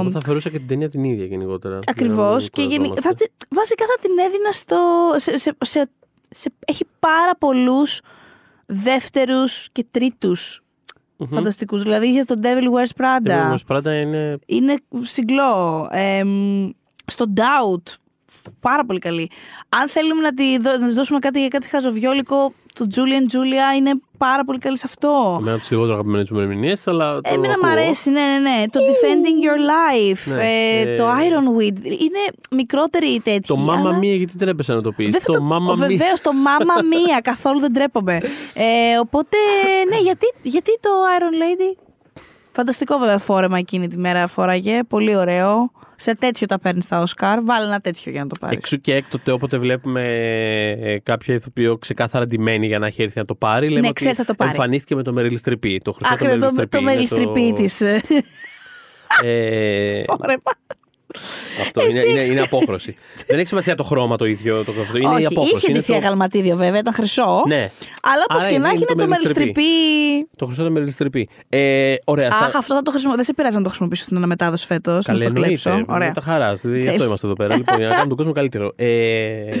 Εγώ 0.00 0.10
θα 0.10 0.20
φερούσα 0.24 0.50
και 0.50 0.58
την 0.58 0.66
ταινία 0.66 0.90
την 0.90 1.04
ίδια 1.04 1.24
γενικότερα. 1.24 1.78
Ακριβώς. 1.86 2.16
Για 2.16 2.24
να 2.26 2.38
μην 2.38 2.50
Και 2.50 2.62
γενι... 2.62 2.88
κουραζόμαστε. 2.88 3.08
θα, 3.08 3.14
τη- 3.38 3.46
βασικά 3.54 3.84
θα 3.86 3.96
την 4.08 4.18
έδινα 4.18 4.52
στο. 4.52 4.76
Σε, 5.16 5.36
σε, 5.38 5.56
σε, 5.64 5.90
σε- 6.30 6.52
έχει 6.66 6.84
πάρα 7.00 7.36
πολλούς 7.38 8.00
δεύτερους 8.66 9.68
και 9.72 9.86
τρίτους 9.90 10.62
φανταστικούς. 11.30 11.82
Δηλαδή 11.82 12.06
είχε 12.06 12.22
τον 12.24 12.40
Devil 12.42 12.64
Wears 12.76 13.02
Prada. 13.04 13.30
Ε, 13.30 13.40
όμως, 13.40 13.64
Prada 13.68 14.00
είναι. 14.04 14.38
Είναι 14.46 14.76
συγκλώ. 15.00 15.88
Εμ, 15.90 16.70
στο 17.06 17.24
Doubt. 17.36 17.94
Πάρα 18.60 18.84
πολύ 18.84 18.98
καλή. 18.98 19.30
Αν 19.68 19.88
θέλουμε 19.88 20.20
να, 20.20 20.34
τη, 20.34 20.58
δω- 20.58 20.76
να 20.78 20.86
της 20.86 20.94
δώσουμε 20.94 21.18
κάτι 21.18 21.38
για 21.40 21.48
κάτι 21.48 21.68
χαζοβιόλικο, 21.68 22.52
το 22.74 22.86
Julian 22.94 23.34
Julia 23.36 23.76
είναι 23.76 23.90
πάρα 24.18 24.44
πολύ 24.44 24.58
καλή 24.58 24.78
σε 24.78 24.84
αυτό. 24.86 25.36
Εμένα 25.38 25.50
από 25.52 25.60
τις 25.60 25.70
λιγότερο 25.70 25.94
αγαπημένες 25.94 26.30
μου 26.30 26.38
ερμηνείες, 26.40 26.86
αλλά. 26.86 27.14
το 27.20 27.30
Εμένα 27.34 27.54
μου 27.62 27.66
ακούω. 27.66 27.70
αρέσει, 27.82 28.10
ναι, 28.10 28.20
ναι, 28.20 28.38
ναι. 28.50 28.64
Το 28.70 28.80
Defending 28.80 29.44
Your 29.46 29.58
Life, 29.58 30.34
Ναι, 30.36 30.44
ε, 30.44 30.80
ε, 30.92 30.94
το 30.96 31.04
Ironweed. 31.10 31.84
Είναι 31.84 32.22
μικρότερη 32.50 33.20
τέτοια. 33.24 33.54
Το 33.54 33.66
Mamma 33.68 33.74
αλλά- 33.76 33.98
Mia, 33.98 34.16
γιατί 34.16 34.36
τρέπεσαι 34.38 34.72
να 34.74 34.80
το 34.80 34.92
πεις; 34.92 35.10
Δεν 35.10 35.20
θα 35.20 35.32
Το 35.32 35.38
το 35.38 35.48
Mamma 35.50 35.72
Mia. 35.72 35.76
Βεβαίως, 35.76 36.20
το 36.20 36.30
Mamma 36.46 36.80
Mia. 36.92 37.20
καθόλου 37.22 37.60
δεν 37.60 37.72
τρέπομαι. 37.72 38.20
Ε, 38.54 38.98
οπότε, 39.00 39.36
ναι, 39.90 39.98
γιατί, 40.00 40.26
γιατί 40.42 40.70
το 40.80 40.90
Iron 41.18 41.34
Lady; 41.42 41.76
Φανταστικό 42.52 42.98
βέβαια 42.98 43.18
φόρεμα 43.18 43.58
εκείνη 43.58 43.88
τη 43.88 43.98
μέρα 43.98 44.26
φόραγε. 44.26 44.80
Πολύ 44.88 45.16
ωραίο. 45.16 45.72
Σε 46.02 46.14
τέτοιο 46.14 46.46
τα 46.46 46.58
παίρνεις 46.58 46.84
στα 46.84 47.00
Όσκαρ. 47.00 47.44
Βάλε 47.44 47.64
ένα 47.64 47.80
τέτοιο 47.80 48.12
για 48.12 48.20
να 48.22 48.26
το 48.26 48.36
πάρεις. 48.40 48.56
Εξού 48.56 48.80
και 48.80 48.94
έκτοτε, 48.94 49.30
όποτε 49.32 49.58
βλέπουμε 49.58 50.02
ε, 50.80 50.98
κάποια 50.98 51.34
ηθοποιό 51.34 51.78
ξεκάθαρα 51.78 52.26
ντυμένη 52.26 52.66
για 52.66 52.78
να 52.78 52.86
έχει 52.86 53.02
έρθει 53.02 53.18
να 53.18 53.24
το 53.24 53.34
πάρει, 53.34 53.68
λέμε 53.68 53.80
Ναι, 53.80 53.86
ότι 53.86 53.94
ξέρεις, 53.94 54.16
θα 54.16 54.24
το 54.24 54.34
πάρει. 54.34 54.50
εμφανίστηκε 54.50 54.94
με 54.94 55.02
το 55.02 55.14
Meryl 55.16 55.36
Streep. 55.44 55.76
Το 55.82 55.92
χρυσό 55.92 56.14
Άκρη 56.14 56.26
το 56.38 56.46
Meryl 56.46 56.54
το, 56.54 56.62
Streep. 56.62 56.68
το 56.68 56.78
είναι 56.78 56.94
Meryl 56.94 57.14
Streep 57.14 57.52
της. 57.56 57.80
Ε, 57.80 58.00
Φόρεμα. 60.06 60.42
Αυτό 61.60 61.80
Εσύ 61.80 61.90
είναι, 61.98 62.00
είναι, 62.10 62.18
έχεις- 62.20 62.30
είναι 62.30 62.40
απόχρωση. 62.40 62.96
Δεν 63.26 63.38
έχει 63.38 63.46
σημασία 63.48 63.74
το 63.74 63.82
χρώμα 63.82 64.16
το 64.16 64.24
ίδιο. 64.24 64.64
Το, 64.64 64.72
αυτό. 64.80 64.96
είναι 64.98 65.12
η 65.12 65.14
Όχι, 65.14 65.26
απόχρωση. 65.26 65.54
είχε 65.56 65.70
είναι 65.70 65.78
τη 65.78 65.84
θεία 65.84 66.00
το, 66.00 66.06
γαλματίδιο 66.06 66.56
βέβαια, 66.56 66.78
ήταν 66.80 66.94
χρυσό. 66.94 67.42
ναι, 67.48 67.70
Αλλά 68.02 68.24
όπως 68.28 68.42
Άρα 68.42 68.50
και 68.52 68.58
να 68.58 68.68
είναι 68.68 68.74
έχει 68.76 68.76
είναι 68.90 69.02
το 69.02 69.08
το 69.08 69.14
Meryl 69.24 69.26
Meryl 69.28 69.36
Streep. 69.38 69.46
Streep. 69.46 69.60
το 70.36 70.46
χρυσό 70.46 70.68
το 70.68 70.72
Meryl 70.76 71.02
Streep. 71.04 71.22
Ε, 71.48 71.94
ωραία. 72.04 72.30
στα- 72.30 72.44
Αχ, 72.44 72.54
αυτό 72.56 72.74
θα 72.74 72.82
το 72.82 72.90
χρησιμοποιήσω. 72.90 73.14
Δεν 73.16 73.24
σε 73.24 73.34
πειράζει 73.34 73.56
να 73.56 73.62
το 73.62 73.68
χρησιμοποιήσω 73.68 74.02
στην 74.02 74.16
αναμετάδοση 74.16 74.66
φέτος. 74.66 75.06
Να 75.06 75.12
Καλέ, 75.14 75.24
στο 75.24 75.32
κλέψω. 75.32 75.70
εννοείται. 75.70 75.92
Ωραία. 75.92 76.08
Με 76.08 76.14
τα 76.14 76.20
χαράς. 76.20 76.60
Δηλαδή, 76.60 76.78
Τέλεια. 76.78 76.92
αυτό 76.92 77.04
είμαστε 77.04 77.26
εδώ 77.26 77.36
πέρα. 77.36 77.56
Λοιπόν, 77.56 77.76
για 77.78 77.86
να 77.86 77.92
κάνουμε 77.92 78.08
τον 78.08 78.16
κόσμο 78.16 78.32
καλύτερο. 78.32 78.72
Ε, 78.76 79.56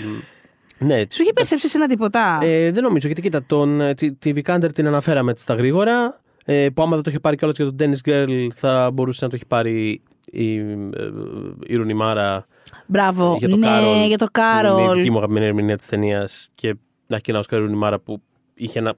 ναι, 0.78 0.96
Σου 1.14 1.22
είχε 1.22 1.32
περισσέψει 1.32 1.68
ένα 1.74 1.86
τίποτα; 1.86 2.38
Ε, 2.42 2.70
δεν 2.70 2.82
νομίζω, 2.82 3.06
γιατί 3.06 3.22
κοίτα, 3.22 3.42
τον, 3.46 3.80
ε, 3.80 3.94
τη, 3.94 4.12
τη 4.12 4.32
Vikander 4.36 4.68
την 4.74 4.86
αναφέραμε 4.86 5.30
έτσι 5.30 5.42
στα 5.42 5.54
γρήγορα. 5.54 6.20
Ε, 6.44 6.66
που 6.74 6.82
άμα 6.82 6.94
δεν 6.94 7.02
το 7.04 7.10
είχε 7.10 7.20
πάρει 7.20 7.36
κιόλας 7.36 7.56
για 7.56 7.72
τον 7.72 7.76
Dennis 7.78 8.08
Girl, 8.10 8.46
θα 8.54 8.90
μπορούσε 8.92 9.24
να 9.24 9.30
το 9.30 9.36
έχει 9.36 9.46
πάρει 9.46 10.02
η, 10.30 10.58
ε, 10.58 10.62
η 11.66 11.76
Ρουνι 11.76 11.94
Μάρα 11.94 12.46
Μπράβο. 12.86 13.36
για 13.38 13.48
το 13.48 13.56
ναι, 13.56 13.66
Κάρολ. 13.66 14.06
για 14.06 14.18
το 14.18 14.26
που 14.32 14.40
Είναι 14.40 14.48
η 14.48 14.62
Κάρολ. 14.62 14.96
δική 14.96 15.10
μου 15.10 15.16
αγαπημένη 15.16 15.46
ερμηνεία 15.46 15.76
της 15.76 15.86
ταινίας 15.86 16.48
και 16.54 16.68
να 17.06 17.14
έχει 17.16 17.24
και 17.24 17.30
ένα 17.30 17.40
Όσκαρ 17.40 17.58
η 17.58 17.62
Rooney 17.62 17.76
Mara 17.76 17.98
που 17.98 18.22
είχε 18.54 18.78
ένα, 18.78 18.94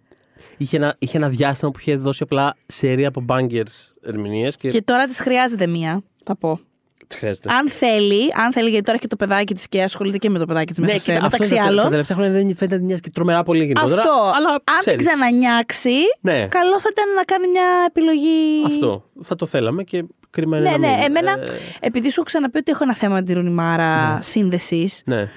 είχε, 0.57 0.76
ένα, 0.76 0.95
είχε 0.99 1.16
ένα 1.16 1.28
διάστημα 1.28 1.70
που 1.70 1.78
είχε 1.80 1.97
δώσει 1.97 2.22
απλά 2.22 2.55
σερί 2.66 3.09
από 3.09 3.24
bangers 3.28 3.93
ερμηνείες 4.03 4.57
και, 4.57 4.68
Και 4.68 4.83
τώρα 4.83 5.07
της 5.07 5.20
χρειάζεται 5.20 5.66
μία, 5.66 6.03
θα 6.24 6.37
πω. 6.37 6.59
τις 7.07 7.18
χρειάζεται. 7.20 7.53
Αν 7.53 7.68
θέλει, 7.68 8.20
αν 8.45 8.53
θέλει, 8.53 8.68
γιατί 8.68 8.85
τώρα 8.85 8.97
έχει 8.99 9.09
και 9.09 9.16
το 9.16 9.16
παιδάκι 9.16 9.55
της 9.55 9.68
και 9.68 9.83
ασχολείται 9.83 10.18
και 10.18 10.30
με 10.30 10.39
το 10.39 10.47
παιδάκι 10.47 10.72
της 10.72 10.80
μέσα 10.80 10.99
σε. 10.99 11.11
Ναι, 11.11 11.16
κοίτα, 11.16 11.26
αυτό 11.26 11.39
Μεταξύ 11.43 11.55
τα- 11.64 11.72
Τα 11.74 11.80
άλλων. 11.80 11.91
τελευταία 11.91 12.16
χρόνια 12.16 12.33
δεν 12.33 12.57
φαίνεται 12.57 12.76
να 12.78 12.83
νοιάζει 12.84 13.01
και 13.01 13.11
τρομερά 13.11 13.43
πολύ 13.43 13.64
γενικότερα. 13.64 13.97
Αυτό. 14.03 14.12
Αλλά 14.37 14.49
αν 14.49 14.61
την 14.64 14.78
ξέρεις, 14.80 15.07
ξανανοιάξει, 15.07 15.95
Ναι. 16.20 16.47
καλό 16.49 16.80
θα 16.80 16.89
ήταν 16.93 17.14
να 17.14 17.22
κάνει 17.22 17.49
μια 17.49 17.64
επιλογή. 17.89 18.62
Αυτό. 18.66 19.05
Θα 19.22 19.35
το 19.35 19.47
θέλαμε 19.47 19.83
και 19.83 20.05
κρίμα 20.33 20.57
είναι 20.59 20.70
Ναι, 20.70 20.76
να 20.76 20.78
ναι. 20.89 20.95
μην. 20.97 21.03
Εμένα, 21.05 21.30
Ε, 21.33 21.45
επειδή 21.80 22.07
σου 22.09 22.14
έχω 22.16 22.24
ξαναπεί 22.26 22.59
ότι 22.59 22.70
έχω 22.70 22.83
ένα 22.85 22.95
θέμα 22.95 23.14
με 23.14 23.22
τη 23.22 23.33
Ρουνιμάρα 23.33 24.18
σύνδεσης. 24.22 25.03
ναι. 25.05 25.28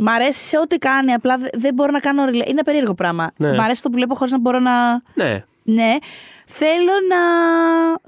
Μ' 0.00 0.08
αρέσει 0.08 0.44
σε 0.44 0.58
ό,τι 0.58 0.78
κάνει, 0.78 1.12
απλά 1.12 1.36
δε- 1.38 1.48
δεν 1.58 1.74
μπορώ 1.74 1.90
να 1.92 2.00
κάνω. 2.00 2.24
relate. 2.24 2.32
Είναι 2.34 2.44
ένα 2.46 2.62
περίεργο 2.62 2.94
πράγμα. 2.94 3.30
Ναι. 3.36 3.54
Μ' 3.56 3.60
αρέσει 3.60 3.82
το 3.82 3.88
που 3.88 3.94
βλέπω 3.94 4.14
χωρίς 4.14 4.32
να 4.32 4.38
μπορώ 4.38 4.58
να. 4.58 4.92
Ναι. 5.14 5.44
Ναι. 5.62 5.96
Θέλω 6.46 6.92
να. 7.08 7.16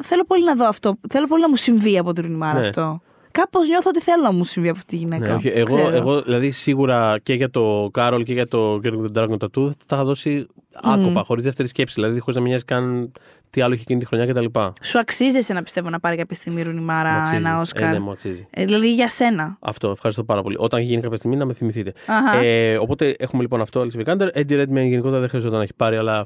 Θέλω 0.04 0.24
πολύ 0.24 0.44
να 0.44 0.54
δω 0.54 0.66
αυτό. 0.66 0.96
Θέλω 1.10 1.26
πολύ 1.26 1.42
να 1.42 1.48
μου 1.48 1.56
συμβεί 1.56 1.98
από 1.98 2.12
τη 2.12 2.20
Ρουνιμάρα 2.20 2.58
Ναι. 2.60 2.66
αυτό. 2.66 3.00
Κάπως 3.32 3.68
νιώθω 3.68 3.88
ότι 3.88 4.00
θέλω 4.00 4.22
να 4.22 4.32
μου 4.32 4.44
συμβεί 4.44 4.68
από 4.68 4.78
αυτή 4.78 4.90
τη 4.90 4.96
γυναίκα. 4.96 5.28
Ναι, 5.28 5.34
όχι, 5.34 5.48
εγώ, 5.48 5.74
Ξέρω. 5.76 5.96
εγώ, 5.96 6.22
δηλαδή, 6.22 6.50
σίγουρα 6.50 7.18
και 7.22 7.34
για 7.34 7.50
το 7.50 7.88
Κάρολ 7.92 8.22
και 8.22 8.32
για 8.32 8.46
το 8.46 8.80
Girl 8.84 8.92
with 8.92 9.16
the 9.16 9.22
Dragon 9.22 9.36
Tattoo 9.38 9.68
θα 9.70 9.86
τα 9.86 9.94
είχα 9.96 10.04
δώσει 10.04 10.46
άκοπα, 10.82 11.22
χωρίς 11.24 11.44
δεύτερη 11.44 11.68
σκέψη. 11.68 11.94
Δηλαδή, 11.94 12.18
χωρίς 12.20 12.34
να 12.34 12.40
με 12.42 12.48
νοιάζει 12.48 12.64
καν 12.64 13.12
τι 13.50 13.60
άλλο 13.60 13.72
είχε 13.72 13.82
εκείνη 13.82 14.00
τη 14.00 14.06
χρονιά 14.06 14.26
κτλ. 14.26 14.44
Σου 14.82 14.98
αξίζει 14.98 15.36
εσένα 15.36 15.62
πιστεύω 15.62 15.88
να 15.90 16.00
πάρει 16.00 16.16
κάποια 16.16 16.36
στιγμή 16.36 16.60
η 16.60 16.62
Ρουνιμάρα 16.62 17.10
Μου 17.12 17.18
αξίζει. 17.18 17.36
ένα 17.36 17.50
Ε, 17.50 17.60
Όσκαρ; 17.60 17.92
ναι, 17.92 17.98
μου 17.98 18.10
αξίζει. 18.10 18.46
Ε, 18.50 18.64
δηλαδή 18.64 18.92
για 18.92 19.08
σένα. 19.08 19.56
Αυτό, 19.60 19.90
ευχαριστώ 19.90 20.24
πάρα 20.24 20.42
πολύ. 20.42 20.56
Όταν 20.58 20.80
γίνει 20.80 21.02
κάποια 21.02 21.16
στιγμή 21.16 21.36
να 21.36 21.44
με 21.44 21.52
θυμηθείτε. 21.52 21.92
Αχα. 22.06 22.38
Ε, 22.38 22.78
οπότε 22.78 23.14
έχουμε 23.18 23.42
λοιπόν 23.42 23.60
αυτό, 23.60 23.84
Alice 23.86 24.00
Vikander. 24.04 24.28
Eddie 24.34 24.62
Redmayne 24.62 24.86
γενικότερα 24.88 25.20
δεν 25.20 25.28
χρειαζόταν 25.28 25.56
να 25.58 25.62
έχει 25.62 25.74
πάρει, 25.76 25.96
αλλά 25.96 26.24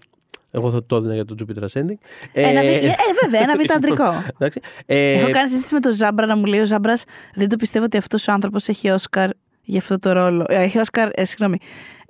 εγώ 0.54 0.70
θα 0.70 0.84
το 0.86 0.96
έδινα 0.96 1.14
για 1.14 1.24
το 1.24 1.34
Jupiter 1.38 1.62
Ascending. 1.62 1.96
Ένα 2.32 2.60
βι- 2.60 2.70
ε, 2.84 2.94
βέβαια, 3.22 3.40
ένα 3.42 3.54
β' 3.68 3.72
αντρικό. 3.72 4.24
Εντάξει. 4.34 4.60
Ε, 4.86 5.12
Έχω 5.12 5.30
κάνει 5.30 5.48
συζήτηση 5.48 5.74
με 5.74 5.80
τον 5.80 5.92
Ζάμπρα 5.92 6.26
να 6.26 6.36
μου 6.36 6.44
λέει 6.44 6.60
ο 6.60 6.64
Ζάμπρας 6.64 7.04
δεν 7.34 7.48
το 7.48 7.56
πιστεύω 7.56 7.84
ότι 7.84 7.96
αυτός 7.96 8.28
ο 8.28 8.32
άνθρωπος 8.32 8.68
έχει 8.68 8.90
Όσκαρ 8.90 9.30
για 9.62 9.78
αυτό 9.78 9.98
το 9.98 10.12
ρόλο. 10.12 10.44
Ε, 10.48 10.62
Έχει 10.62 10.78
Όσκαρ, 10.78 11.08
ε, 11.14 11.24
συγγνώμη. 11.24 11.58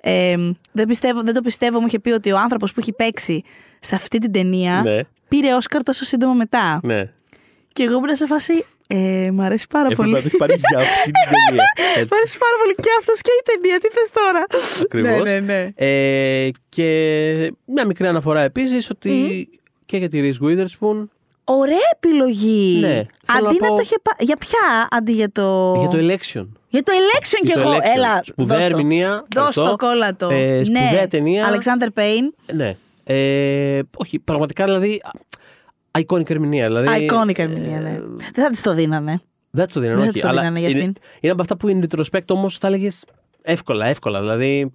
Ε, 0.01 0.35
δεν, 0.71 0.87
πιστεύω, 0.87 1.21
δεν 1.23 1.33
το 1.33 1.41
πιστεύω, 1.41 1.79
μου 1.79 1.85
είχε 1.87 1.99
πει 1.99 2.09
ότι 2.09 2.31
ο 2.31 2.37
άνθρωπος 2.37 2.73
που 2.73 2.79
έχει 2.79 2.93
παίξει 2.93 3.43
σε 3.79 3.95
αυτή 3.95 4.17
την 4.19 4.31
ταινία 4.31 4.81
Ναι, 4.83 4.99
πήρε 5.27 5.53
Όσκαρ 5.53 5.83
τόσο 5.83 6.05
σύντομα 6.05 6.33
μετά. 6.33 6.79
ναι. 6.83 7.09
Και 7.75 7.83
εγώ 7.83 7.93
ήμουν 7.95 8.15
σε 8.15 8.25
φάση. 8.25 8.65
Ε, 8.87 9.29
μ' 9.33 9.41
αρέσει 9.41 9.65
πάρα 9.69 9.83
Έπρεπε 9.91 10.01
πολύ. 10.01 10.13
να 10.13 10.19
το 10.21 10.25
έχει 10.27 10.37
πάρει 10.37 10.53
για 10.69 10.79
αυτή 10.79 11.01
την 11.03 11.13
ταινία. 11.45 11.63
Μ' 11.77 11.99
Έτσι. 11.99 12.15
αρέσει 12.17 12.37
πάρα 12.37 12.55
πολύ 12.61 12.73
και 12.73 12.89
αυτός 12.99 13.21
και 13.21 13.31
η 13.39 13.43
ταινία. 13.51 13.79
Τι 13.79 13.87
θες 13.87 14.09
τώρα; 14.19 14.45
Ακριβώς. 14.83 15.23
Ναι, 15.23 15.39
ναι, 15.39 15.39
ναι. 15.39 15.69
Ε, 15.75 16.49
και 16.69 16.87
μια 17.65 17.85
μικρή 17.85 18.07
αναφορά 18.07 18.41
επίσης 18.41 18.89
ότι 18.89 19.47
και 19.85 19.97
για 19.97 20.09
τη 20.09 20.19
Reese 20.23 20.45
Witherspoon 20.47 21.07
Ωραία 21.43 21.77
επιλογή. 21.93 22.77
Ναι, 22.79 23.05
θέλω 23.23 23.47
Αντί 23.47 23.57
να 23.59 23.61
να, 23.61 23.67
πω- 23.67 23.75
το 23.75 23.81
είχε 23.81 23.95
πά- 24.01 24.15
Για 24.19 24.35
ποια, 24.37 24.87
αντί 24.91 25.11
για 25.11 25.31
το. 25.31 25.73
για 25.79 25.87
το 25.87 25.97
election. 25.97 26.47
Για 26.69 26.83
το 26.83 26.91
election 26.91 27.39
κι 27.39 27.45
Για 27.45 27.55
το 27.55 27.61
εγώ. 27.61 27.71
Election. 27.77 27.95
Έλα. 27.95 28.21
Σπουδαία 28.25 28.57
δώσ' 28.57 28.67
το. 28.67 28.75
ερμηνεία. 28.77 29.25
Δώσ' 29.35 29.55
το 29.55 29.61
ευχαριστώ. 29.61 29.75
κόλλατο. 29.87 30.29
Ε, 30.29 30.63
σπουδαία 30.63 30.91
ναι. 31.01 31.07
ταινία. 31.07 31.45
Αλεξάνδρ 31.45 31.87
Πέιν. 31.89 32.33
Ναι. 32.53 32.75
Ε, 33.03 33.79
όχι, 33.97 34.19
πραγματικά 34.19 34.63
δηλαδή. 34.65 35.01
Iconic 35.97 36.29
ερμηνεία. 36.29 36.65
Δηλαδή, 36.67 37.07
Iconic 37.09 37.39
ερμηνεία, 37.39 37.79
ναι. 37.79 37.99
Δεν 38.33 38.43
θα 38.43 38.49
τη 38.49 38.61
το 38.61 38.73
δίνανε. 38.73 39.21
Δεν 39.51 39.67
το 39.73 39.79
δίνανε, 39.79 39.95
Δεν 39.99 40.03
όχι. 40.03 40.11
της 40.13 40.21
το 40.21 40.27
αλλά 40.27 40.39
δίνανε 40.41 40.59
για 40.59 40.69
είναι, 40.69 40.77
αυτήν. 40.79 40.93
είναι 41.19 41.31
από 41.31 41.41
αυτά 41.41 41.57
που 41.57 41.67
in 41.69 41.85
retrospect 41.95 42.25
όμως 42.27 42.57
θα 42.57 42.67
έλεγες 42.67 43.05
εύκολα, 43.41 43.85
εύκολα. 43.85 44.19
Δηλαδή 44.19 44.73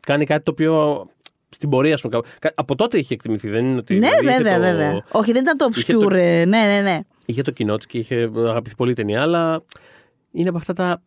κάνει 0.00 0.24
κάτι 0.24 0.42
το 0.44 0.50
οποίο 0.50 1.06
στην 1.48 1.68
πορεία, 1.68 1.94
ας 1.94 2.00
πούμε. 2.00 2.14
κάπου- 2.14 2.28
κα- 2.38 2.52
Από 2.54 2.74
τότε 2.74 2.98
είχε 2.98 3.14
εκτιμηθεί, 3.14 3.48
δεν 3.48 3.64
είναι 3.64 3.78
ότι. 3.78 3.94
Ναι, 3.98 4.08
δηλαδή, 4.08 4.26
είχε 4.26 4.36
βέβαια, 4.36 4.54
το- 4.56 4.60
βέβαια. 4.60 5.02
Όχι, 5.12 5.32
δεν 5.32 5.42
ήταν 5.42 5.56
το 5.56 5.68
είχε 5.76 5.92
το- 5.92 5.98
obscure. 6.00 6.12
ε, 6.12 6.44
Ναι, 6.44 6.58
ναι, 6.60 6.80
ναι. 6.80 6.98
Είχε 7.26 7.42
το 7.42 7.50
κοινό 7.50 7.76
της 7.76 7.86
και 7.86 7.98
είχε 7.98 8.30
αγαπηθεί 8.36 8.74
πολύ 8.74 8.90
η 8.90 8.94
ταινία, 8.94 9.22
αλλά 9.22 9.62
είναι 10.32 10.48
από 10.48 10.58
αυτά 10.58 10.72
τα. 10.72 11.02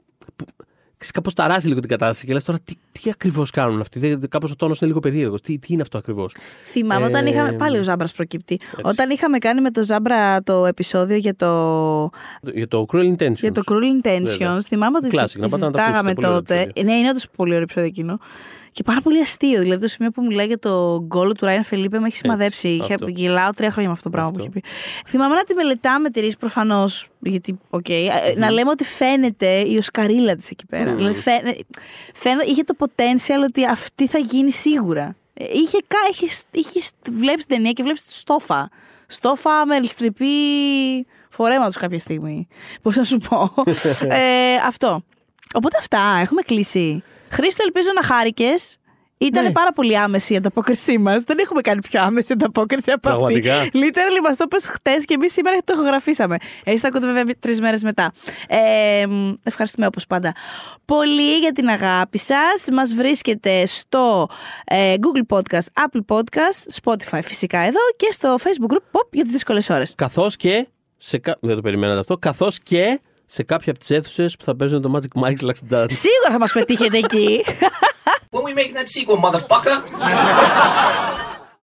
Που 0.98 1.06
κάπως 1.14 1.34
ταράζει 1.34 1.68
λίγο 1.68 1.80
την 1.80 1.90
κατάσταση 1.90 2.26
και 2.26 2.34
λες 2.34 2.44
τώρα 2.44 2.58
τι, 2.64 2.74
τι 2.92 3.10
ακριβώς 3.10 3.52
κάνουν 3.52 3.80
αυτοί. 3.82 4.18
Κάπως 4.30 4.52
ο 4.52 4.56
τόνος 4.56 4.80
είναι 4.80 4.88
λίγο 4.90 5.00
περίεργος. 5.02 5.42
Τι, 5.42 5.58
τι 5.60 5.74
είναι 5.74 5.82
αυτό 5.82 5.98
ακριβώς; 5.98 6.36
Θυμάμαι 6.72 7.06
όταν 7.06 7.26
Ε, 7.26 7.30
είχαμε. 7.30 7.52
Πάλι 7.54 7.78
ο 7.78 7.84
Ζάμπρας 7.84 8.12
προκύπτει. 8.14 8.60
Όταν 8.82 9.10
είχαμε 9.10 9.38
κάνει 9.38 9.62
με 9.62 9.72
το 9.72 9.84
Ζάμπρα 9.84 10.44
το 10.44 10.66
επεισόδιο 10.66 11.16
για 11.18 11.36
το, 11.36 12.10
Για 12.54 12.68
το 12.68 12.86
Cruel 12.94 13.16
Intentions. 13.16 13.34
για 13.36 13.52
το 13.52 13.62
Cruel 13.66 14.06
Intentions, 14.08 14.24
Βέβαια. 14.38 14.60
θυμάμαι 14.60 14.98
ότι 15.04 15.10
Classic, 15.18 15.24
συ- 15.28 15.40
να 15.40 15.50
πάτε 15.50 15.66
να 15.66 15.72
το 15.72 15.78
συζητάγαμε 15.78 15.98
ακούσετε, 15.98 16.14
πολύ 16.14 16.28
ωραίο 16.28 16.40
τότε. 16.40 16.60
επεισόδιο. 16.60 16.92
Ναι, 16.94 17.00
είναι 17.00 17.10
όντως 17.10 17.28
πολύ 17.36 17.50
ωραίο 17.52 17.64
επεισόδιο 17.64 17.90
εκείνο. 17.90 18.20
Και 18.76 18.84
πάρα 18.84 19.02
πολύ 19.02 19.22
αστείο. 19.22 19.60
Δηλαδή 19.62 19.82
το 19.82 19.88
σημείο 19.88 20.12
που 20.12 20.24
μιλάει 20.26 20.46
για 20.48 20.60
τον 20.60 21.02
κώλο 21.06 21.32
του 21.34 21.46
Ryan 21.46 21.64
Phillippe 21.64 22.00
με 22.00 22.08
έχει 22.08 22.16
σημαδέψει. 22.16 22.68
Είχε, 22.68 22.94
αυτό. 22.94 23.08
γελάω 23.08 23.50
τρία 23.52 23.70
χρόνια 23.70 23.90
με 23.90 23.96
αυτό 23.98 24.04
το 24.04 24.10
πράγμα 24.10 24.30
Αυτό. 24.30 24.44
που 24.50 24.58
είχε 24.58 24.62
πει. 25.04 25.10
Θυμάμαι 25.10 25.36
να 25.36 25.44
τη 25.44 25.54
μελετάμε 25.54 26.10
τη 26.10 26.20
Reese 26.20 26.38
προφανώς. 26.38 27.10
Γιατί, 27.20 27.60
οκ, 27.70 27.90
ε, 27.90 28.08
να 28.38 28.50
λέμε 28.52 28.70
ότι 28.70 28.84
φαίνεται 28.84 29.60
η 29.60 29.78
Οσκαρίλα 29.78 30.36
της 30.36 30.50
εκεί 30.50 30.66
πέρα. 30.66 30.90
Μμμ. 30.90 30.98
Δηλαδή 30.98 31.16
φαίνε- 31.20 31.58
φαίνε- 32.14 32.48
είχε 32.48 32.64
το 32.64 32.74
potential 32.80 33.44
ότι 33.48 33.66
αυτή 33.66 34.08
θα 34.08 34.18
γίνει 34.18 34.52
σίγουρα. 34.52 35.16
Ε, 35.34 35.46
Είχε, 35.52 35.78
κα- 35.88 35.98
έχεις, 36.10 36.44
έχεις, 36.52 36.90
βλέπεις 37.12 37.46
την 37.46 37.56
ταινία 37.56 37.72
και 37.72 37.84
βλέπεις 37.84 38.20
στόφα. 38.20 38.70
Στόφα 39.08 39.66
με 39.66 39.76
ελστρυπή 39.76 40.26
φορέματος 41.30 41.76
κάποια 41.78 42.00
στιγμή. 42.00 42.48
Πώς 42.82 42.96
να 42.96 43.04
σου 43.04 43.18
πω. 43.18 43.54
ε, 44.10 44.56
αυτό. 44.66 45.02
Οπότε 45.54 45.78
αυτά, 45.80 46.00
έχουμε 46.22 46.42
κλείσει. 46.42 47.04
Χρήστο, 47.32 47.64
ελπίζω 47.66 47.90
να 47.96 48.04
χάρηκες. 48.04 48.78
Ήταν 49.20 49.44
Ναι. 49.44 49.52
πάρα 49.52 49.72
πολύ 49.72 49.98
άμεση 49.98 50.34
η 50.34 50.36
ανταπόκρισή 50.36 50.98
μας. 50.98 51.24
Δεν 51.24 51.38
έχουμε 51.40 51.62
κάνει 51.62 51.80
πιο 51.90 52.02
άμεση 52.02 52.34
ανταπόκριση 52.34 52.92
από 52.92 53.10
αυτή. 53.10 53.40
Πραγματικά. 53.40 53.64
Literally 53.74 54.22
μας 54.24 54.38
το 54.38 54.48
πες 54.48 54.66
χτες 54.68 55.06
και 55.06 55.14
εμείς 55.14 55.34
σήμερα 55.34 55.58
το 55.64 55.74
ηχογραφήσαμε. 55.74 56.38
Εσεί 56.64 56.82
τα 56.82 56.88
ακούτε 56.88 57.06
βέβαια 57.06 57.24
τρεις 57.40 57.60
μέρες 57.62 57.84
μετά. 57.84 58.12
Ε, 58.48 59.06
μ, 59.08 59.34
ευχαριστούμε 59.44 59.86
όπως 59.86 60.06
πάντα 60.06 60.34
πολύ 60.86 61.38
για 61.40 61.52
την 61.52 61.68
αγάπη 61.70 62.18
σας. 62.18 62.66
Μας 62.72 62.94
βρίσκεται 62.96 63.66
στο 63.66 64.28
ε, 64.66 64.94
Google 65.00 65.38
Podcast, 65.38 65.84
Apple 65.86 66.16
Podcast, 66.16 66.82
Spotify 66.84 67.20
φυσικά 67.24 67.60
εδώ 67.60 67.80
και 67.96 68.08
στο 68.12 68.36
Facebook 68.44 68.74
group 68.74 68.84
Pop 69.00 69.08
για 69.12 69.24
τις 69.24 69.32
δύσκολες 69.32 69.70
ώρες. 69.70 69.94
Καθώς 69.96 70.36
και. 70.36 70.68
Σε, 70.98 71.18
κα- 71.18 71.38
δεν 71.42 71.56
το 71.56 71.62
περιμένατε 71.62 72.00
αυτό. 72.00 72.18
Καθώς 72.18 72.60
και 72.60 73.00
σε 73.26 73.44
κάποια 73.44 73.72
από 73.72 73.80
τις 73.80 73.90
αίθουσες 73.90 74.36
που 74.36 74.44
θα 74.44 74.56
παίζουν 74.56 74.82
το 74.82 74.92
Magic 74.96 75.24
Mike's 75.24 75.46
Last 75.46 75.74
Dance. 75.74 75.92
Σίγουρα 75.92 76.32
θα 76.32 76.40
μας 76.40 76.52
πετύχετε 76.52 76.98
εκεί. 76.98 77.44
When 78.32 78.44
we 78.44 78.54
making 78.54 78.76
that 78.76 78.90
sequel, 78.90 79.18
motherfucker? 79.26 79.78